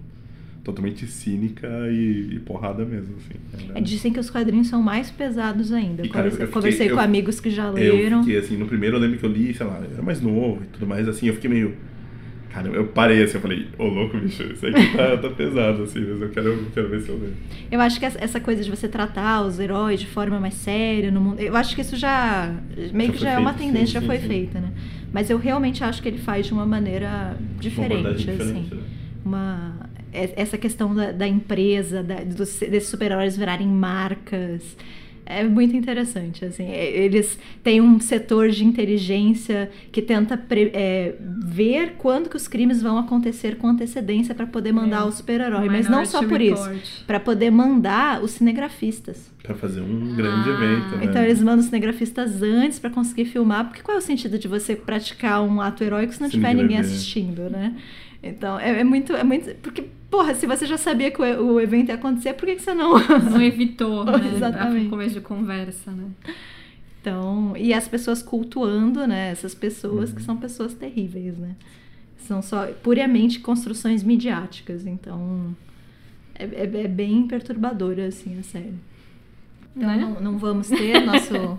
totalmente 0.62 1.07
cínica 1.07 1.66
e, 1.91 2.35
e 2.35 2.39
porrada 2.41 2.85
mesmo, 2.85 3.16
assim. 3.16 3.64
Era- 3.70 3.79
É, 3.79 3.81
Dizem 3.81 4.12
que 4.12 4.20
os 4.20 4.29
quadrinhos 4.31 4.68
são 4.68 4.83
mais 4.83 5.11
pesados 5.11 5.73
ainda. 5.73 6.03
E, 6.03 6.07
Eu 6.09 6.12
cara, 6.12 6.25
conversei, 6.25 6.45
eu 6.45 6.47
fiquei- 6.49 6.53
conversei 6.53 6.91
eu- 6.91 6.95
com 6.97 7.01
amigos 7.01 7.41
que 7.41 7.51
já 7.51 7.64
Eu 7.68 7.73
leram. 7.97 8.23
fiquei 8.23 8.39
assim, 8.39 8.57
no 8.59 8.66
primeiro 8.66 8.97
eu 8.97 9.01
lembro 9.01 9.18
que 9.18 9.25
eu 9.25 9.31
li, 9.33 9.55
sei 9.55 9.66
lá, 9.66 9.81
eu 9.81 9.91
era 9.93 10.03
mais 10.03 10.20
novo 10.20 10.62
e 10.62 10.66
tudo 10.66 10.87
mais, 10.87 11.09
assim, 11.09 11.27
eu 11.29 11.35
fiquei 11.35 11.49
meio. 11.51 11.75
Cara, 12.53 12.68
eu 12.68 12.86
parei 12.88 13.22
assim, 13.22 13.36
eu 13.36 13.40
falei, 13.40 13.66
ô 13.78 13.84
louco, 13.86 14.18
bicho, 14.18 14.42
isso 14.42 14.66
aqui 14.66 14.86
tá, 14.94 15.16
tá 15.16 15.30
pesado, 15.30 15.84
assim, 15.84 16.00
mas 16.00 16.20
eu 16.20 16.28
quero, 16.28 16.66
quero 16.74 16.88
ver 16.88 17.00
se 17.00 17.09
eu 17.09 17.18
leio. 17.18 17.32
Eu 17.70 17.80
acho 17.80 17.98
que 17.98 18.05
essa 18.05 18.38
coisa 18.40 18.62
de 18.62 18.68
você 18.70 18.86
tratar 18.88 19.40
os 19.42 19.59
heróis 19.59 19.98
de 19.98 20.07
forma 20.07 20.38
mais 20.38 20.55
séria 20.55 21.11
no 21.11 21.20
mundo. 21.20 21.40
Eu 21.40 21.57
acho 21.57 21.74
que 21.74 21.80
isso 21.80 21.96
já. 21.96 22.55
meio 22.92 23.07
Já 23.09 23.12
que 23.12 23.18
já 23.24 23.30
é 23.30 23.38
uma 23.38 23.55
feito, 23.55 23.66
tendência, 23.72 23.86
sim, 23.86 23.92
já 23.94 24.00
sim, 24.00 24.07
foi 24.07 24.18
sim. 24.18 24.28
feita, 24.28 24.61
né? 24.61 24.70
Mas 25.12 25.30
eu 25.30 25.38
realmente 25.38 25.82
acho 25.82 26.03
que 26.03 26.09
ele 26.09 26.18
faz 26.18 26.46
de 26.46 26.53
uma 26.53 26.66
maneira 26.66 27.36
Uma 27.40 27.61
diferente, 27.61 28.07
assim. 28.30 28.30
diferente, 28.32 28.74
né? 28.74 28.82
Uma, 29.24 29.72
é- 30.12 30.32
essa 30.36 30.59
questão 30.59 30.94
da, 30.94 31.11
da 31.11 31.26
empresa, 31.26 32.03
da, 32.03 32.16
dos, 32.22 32.59
desses 32.59 32.88
super-heróis 32.90 33.34
virarem 33.36 33.66
marcas. 33.68 34.76
É 35.25 35.45
muito 35.45 35.77
interessante, 35.77 36.45
assim. 36.45 36.64
É, 36.64 36.91
Eles 37.05 37.39
têm 37.62 37.81
um 37.81 38.01
setor 38.01 38.49
de 38.51 38.64
inteligência 38.64 39.70
que 39.93 40.03
tenta 40.03 40.37
pre- 40.37 40.70
é, 40.75 41.14
ver 41.45 41.95
quando 41.99 42.29
que 42.29 42.37
os 42.37 42.49
crimes 42.49 42.83
vão 42.83 42.99
acontecer 42.99 43.57
com 43.57 43.68
antecedência 43.68 44.35
para 44.35 44.47
poder 44.47 44.73
mandar 44.73 45.03
É. 45.03 45.05
o 45.05 45.12
super-herói. 45.12 45.68
Mas 45.68 45.89
não 45.89 46.05
só 46.05 46.23
por 46.27 46.41
isso 46.41 46.68
para 47.07 47.20
poder 47.20 47.51
mandar 47.51 48.23
os 48.23 48.33
cinegrafistas. 48.33 49.31
Pra 49.43 49.55
fazer 49.55 49.81
um 49.81 50.14
grande 50.14 50.51
Ah. 50.51 50.53
evento, 50.55 50.97
né? 50.97 51.05
Então 51.05 51.23
eles 51.23 51.41
mandam 51.43 51.62
cinegrafistas 51.64 52.43
antes 52.43 52.79
pra 52.79 52.91
conseguir 52.91 53.25
filmar, 53.27 53.66
porque 53.66 53.83
qual 53.83 53.97
é 53.97 53.99
o 53.99 54.03
sentido 54.03 54.39
de 54.39 54.49
você 54.49 54.75
praticar 54.77 55.43
um 55.43 55.61
ato 55.61 55.83
heróico 55.85 56.12
se 56.12 56.20
não 56.20 56.29
tiver 56.29 56.55
ninguém 56.55 56.79
assistindo, 56.79 57.49
né? 57.49 57.75
Então 58.23 58.59
é, 58.59 58.81
é 58.81 58.85
muito, 58.85 59.12
é 59.14 59.25
muito. 59.25 59.53
Porque, 59.57 59.83
porra, 60.11 60.35
se 60.35 60.47
você 60.47 60.64
já 60.66 60.79
sabia 60.79 61.11
que 61.11 61.20
o, 61.20 61.55
o 61.55 61.61
evento 61.61 61.89
ia 61.89 61.97
acontecer, 61.97 62.35
por 62.35 62.47
que, 62.47 62.57
que 62.57 62.62
você 62.62 62.73
não. 62.75 62.95
Não 62.99 63.43
evitou, 63.43 64.05
né? 64.07 64.33
Exatamente. 64.37 64.85
No 64.85 64.91
começo 64.91 65.14
de 65.14 65.20
conversa, 65.20 65.91
né? 65.91 66.05
Então, 67.01 67.57
e 67.57 67.75
as 67.75 67.89
pessoas 67.89 68.23
cultuando, 68.23 69.07
né? 69.07 69.31
Essas 69.31 69.55
pessoas 69.55 70.11
Uhum. 70.11 70.16
que 70.16 70.23
são 70.23 70.37
pessoas 70.37 70.73
terríveis, 70.75 71.37
né? 71.37 71.57
São 72.18 72.41
só 72.41 72.66
puramente 72.68 73.41
construções 73.41 74.05
midiáticas. 74.05 74.87
Então, 74.87 75.57
é, 76.37 76.45
é- 76.45 76.83
é 76.85 76.89
bem 76.89 77.27
perturbadora, 77.27 78.07
assim, 78.07 78.39
a 78.39 78.43
série. 78.45 78.75
Então, 79.77 79.89
Né? 79.89 79.97
não, 79.97 80.20
não 80.20 80.39
vamos 80.39 80.68
ter 80.68 81.01
nosso, 81.05 81.59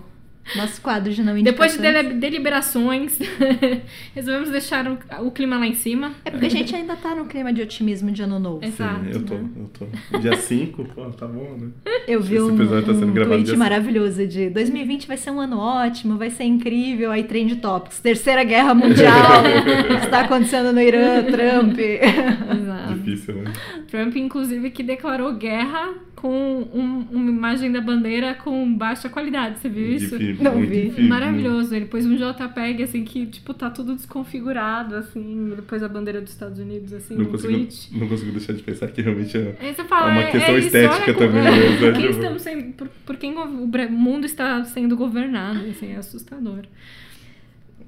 nosso 0.56 0.80
quadro 0.80 1.12
de 1.12 1.22
não 1.22 1.34
Depois 1.42 1.76
de 1.76 2.12
deliberações, 2.14 3.18
resolvemos 4.14 4.50
deixar 4.50 4.86
o, 4.86 4.98
o 5.26 5.30
clima 5.30 5.58
lá 5.58 5.66
em 5.66 5.74
cima. 5.74 6.12
É 6.24 6.30
porque 6.30 6.46
a 6.46 6.50
gente 6.50 6.74
ainda 6.74 6.96
tá 6.96 7.14
no 7.14 7.24
clima 7.26 7.52
de 7.52 7.62
otimismo 7.62 8.10
de 8.10 8.22
ano 8.22 8.38
novo. 8.38 8.64
Exato, 8.64 9.04
Sim, 9.04 9.10
eu 9.12 9.22
tô, 9.24 9.34
né? 9.34 9.48
eu 9.56 9.70
tô. 10.12 10.18
Dia 10.18 10.36
5, 10.36 10.84
pô, 10.84 11.04
tá 11.10 11.26
bom, 11.26 11.56
né? 11.58 11.68
Eu 12.06 12.20
vi 12.20 12.36
Esse 12.36 12.44
um, 12.44 12.54
episódio 12.54 12.86
tá 12.86 12.94
sendo 12.94 13.06
um 13.08 13.12
gravado 13.14 13.42
tweet 13.42 13.58
maravilhoso 13.58 14.26
de 14.26 14.50
2020 14.50 15.08
vai 15.08 15.16
ser 15.16 15.30
um 15.30 15.40
ano 15.40 15.58
ótimo, 15.58 16.16
vai 16.18 16.30
ser 16.30 16.44
incrível, 16.44 17.10
aí 17.10 17.24
Trend 17.24 17.56
Topics, 17.56 18.00
Terceira 18.00 18.44
Guerra 18.44 18.74
Mundial, 18.74 19.42
está 20.04 20.20
acontecendo 20.20 20.72
no 20.72 20.80
Irã, 20.80 21.22
Trump. 21.24 21.78
Exato. 21.78 22.94
Difícil, 22.94 23.34
né? 23.36 23.52
Trump, 23.88 24.16
inclusive, 24.16 24.70
que 24.70 24.82
declarou 24.82 25.32
guerra 25.34 25.94
com 26.16 26.68
um- 26.72 27.06
uma 27.10 27.30
imagem 27.30 27.70
da 27.70 27.80
bandeira 27.80 28.34
com 28.34 28.74
baixa 28.76 29.08
qualidade. 29.08 29.58
Você 29.58 29.68
viu 29.68 29.86
isso? 29.94 30.16
Não 30.40 30.56
muito 30.56 30.70
vi. 30.70 31.02
Maravilhoso. 31.02 31.74
Ele 31.74 31.86
pôs 31.86 32.04
um 32.06 32.16
JPEG, 32.16 32.82
assim, 32.82 33.04
que, 33.04 33.26
tipo, 33.26 33.52
tá 33.54 33.70
tudo 33.70 33.94
desconfigurado, 33.94 34.96
assim. 34.96 35.52
Ele 35.52 35.62
pôs 35.62 35.82
a 35.82 35.88
bandeira 35.88 36.20
dos 36.20 36.30
Estados 36.32 36.58
Unidos, 36.58 36.92
assim, 36.92 37.14
Não 37.14 37.24
no 37.24 37.30
consigo, 37.30 37.52
tweet. 37.52 37.88
não 37.98 38.08
consigo 38.08 38.32
deixar 38.32 38.52
de 38.52 38.62
pensar 38.62 38.88
que 38.88 39.02
realmente 39.02 39.36
é. 39.36 39.72
Você 39.72 39.84
fala, 39.84 40.08
É 40.08 40.12
uma 40.12 40.22
é, 40.22 40.30
questão 40.30 40.54
é 40.54 40.58
estética 40.58 41.14
também? 41.14 41.44
Por 41.78 41.92
quem 41.92 42.10
estamos 42.10 42.42
sendo, 42.42 42.72
por, 42.74 42.88
por 43.06 43.16
quem 43.16 43.34
o 43.36 43.90
mundo 43.90 44.24
está 44.26 44.64
sendo 44.64 44.96
governado, 44.96 45.60
assim, 45.70 45.92
é 45.92 45.96
assustador. 45.96 46.64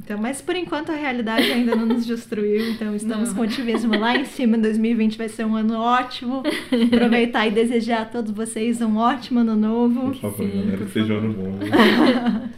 Então, 0.07 0.17
mas 0.21 0.41
por 0.41 0.55
enquanto 0.55 0.91
a 0.93 0.95
realidade 0.95 1.51
ainda 1.51 1.75
não 1.75 1.85
nos 1.85 2.07
destruiu, 2.07 2.71
então 2.71 2.95
estamos 2.95 3.31
Não. 3.31 3.35
com 3.35 3.43
otimismo 3.43 3.99
lá 3.99 4.17
em 4.17 4.25
cima. 4.25 4.57
2020 4.57 5.19
vai 5.19 5.29
ser 5.29 5.45
um 5.45 5.57
ano 5.57 5.77
ótimo. 5.81 6.45
Aproveitar 6.95 7.45
e 7.49 7.51
desejar 7.51 8.03
a 8.03 8.05
todos 8.05 8.31
vocês 8.31 8.81
um 8.81 8.99
ótimo 8.99 9.41
ano 9.41 9.57
novo. 9.57 10.01
Por 10.13 10.15
favor, 10.15 10.47
Sim, 10.49 10.59
galera, 10.61 10.77
por 10.79 10.87
que 10.87 10.93
seja 10.93 11.13
um 11.13 11.17
favor. 11.17 11.25
ano 11.25 11.35
bom. 11.35 11.59
né? 11.59 12.51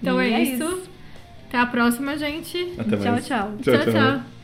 Então 0.00 0.20
é, 0.20 0.30
é 0.30 0.42
isso. 0.44 0.62
isso. 0.62 0.82
Até 1.48 1.58
a 1.58 1.66
próxima, 1.66 2.16
gente. 2.16 2.56
Até 2.78 2.96
Tchau, 2.96 3.12
mais. 3.12 3.26
tchau. 3.26 3.52
tchau. 3.60 3.92
tchau. 3.92 4.37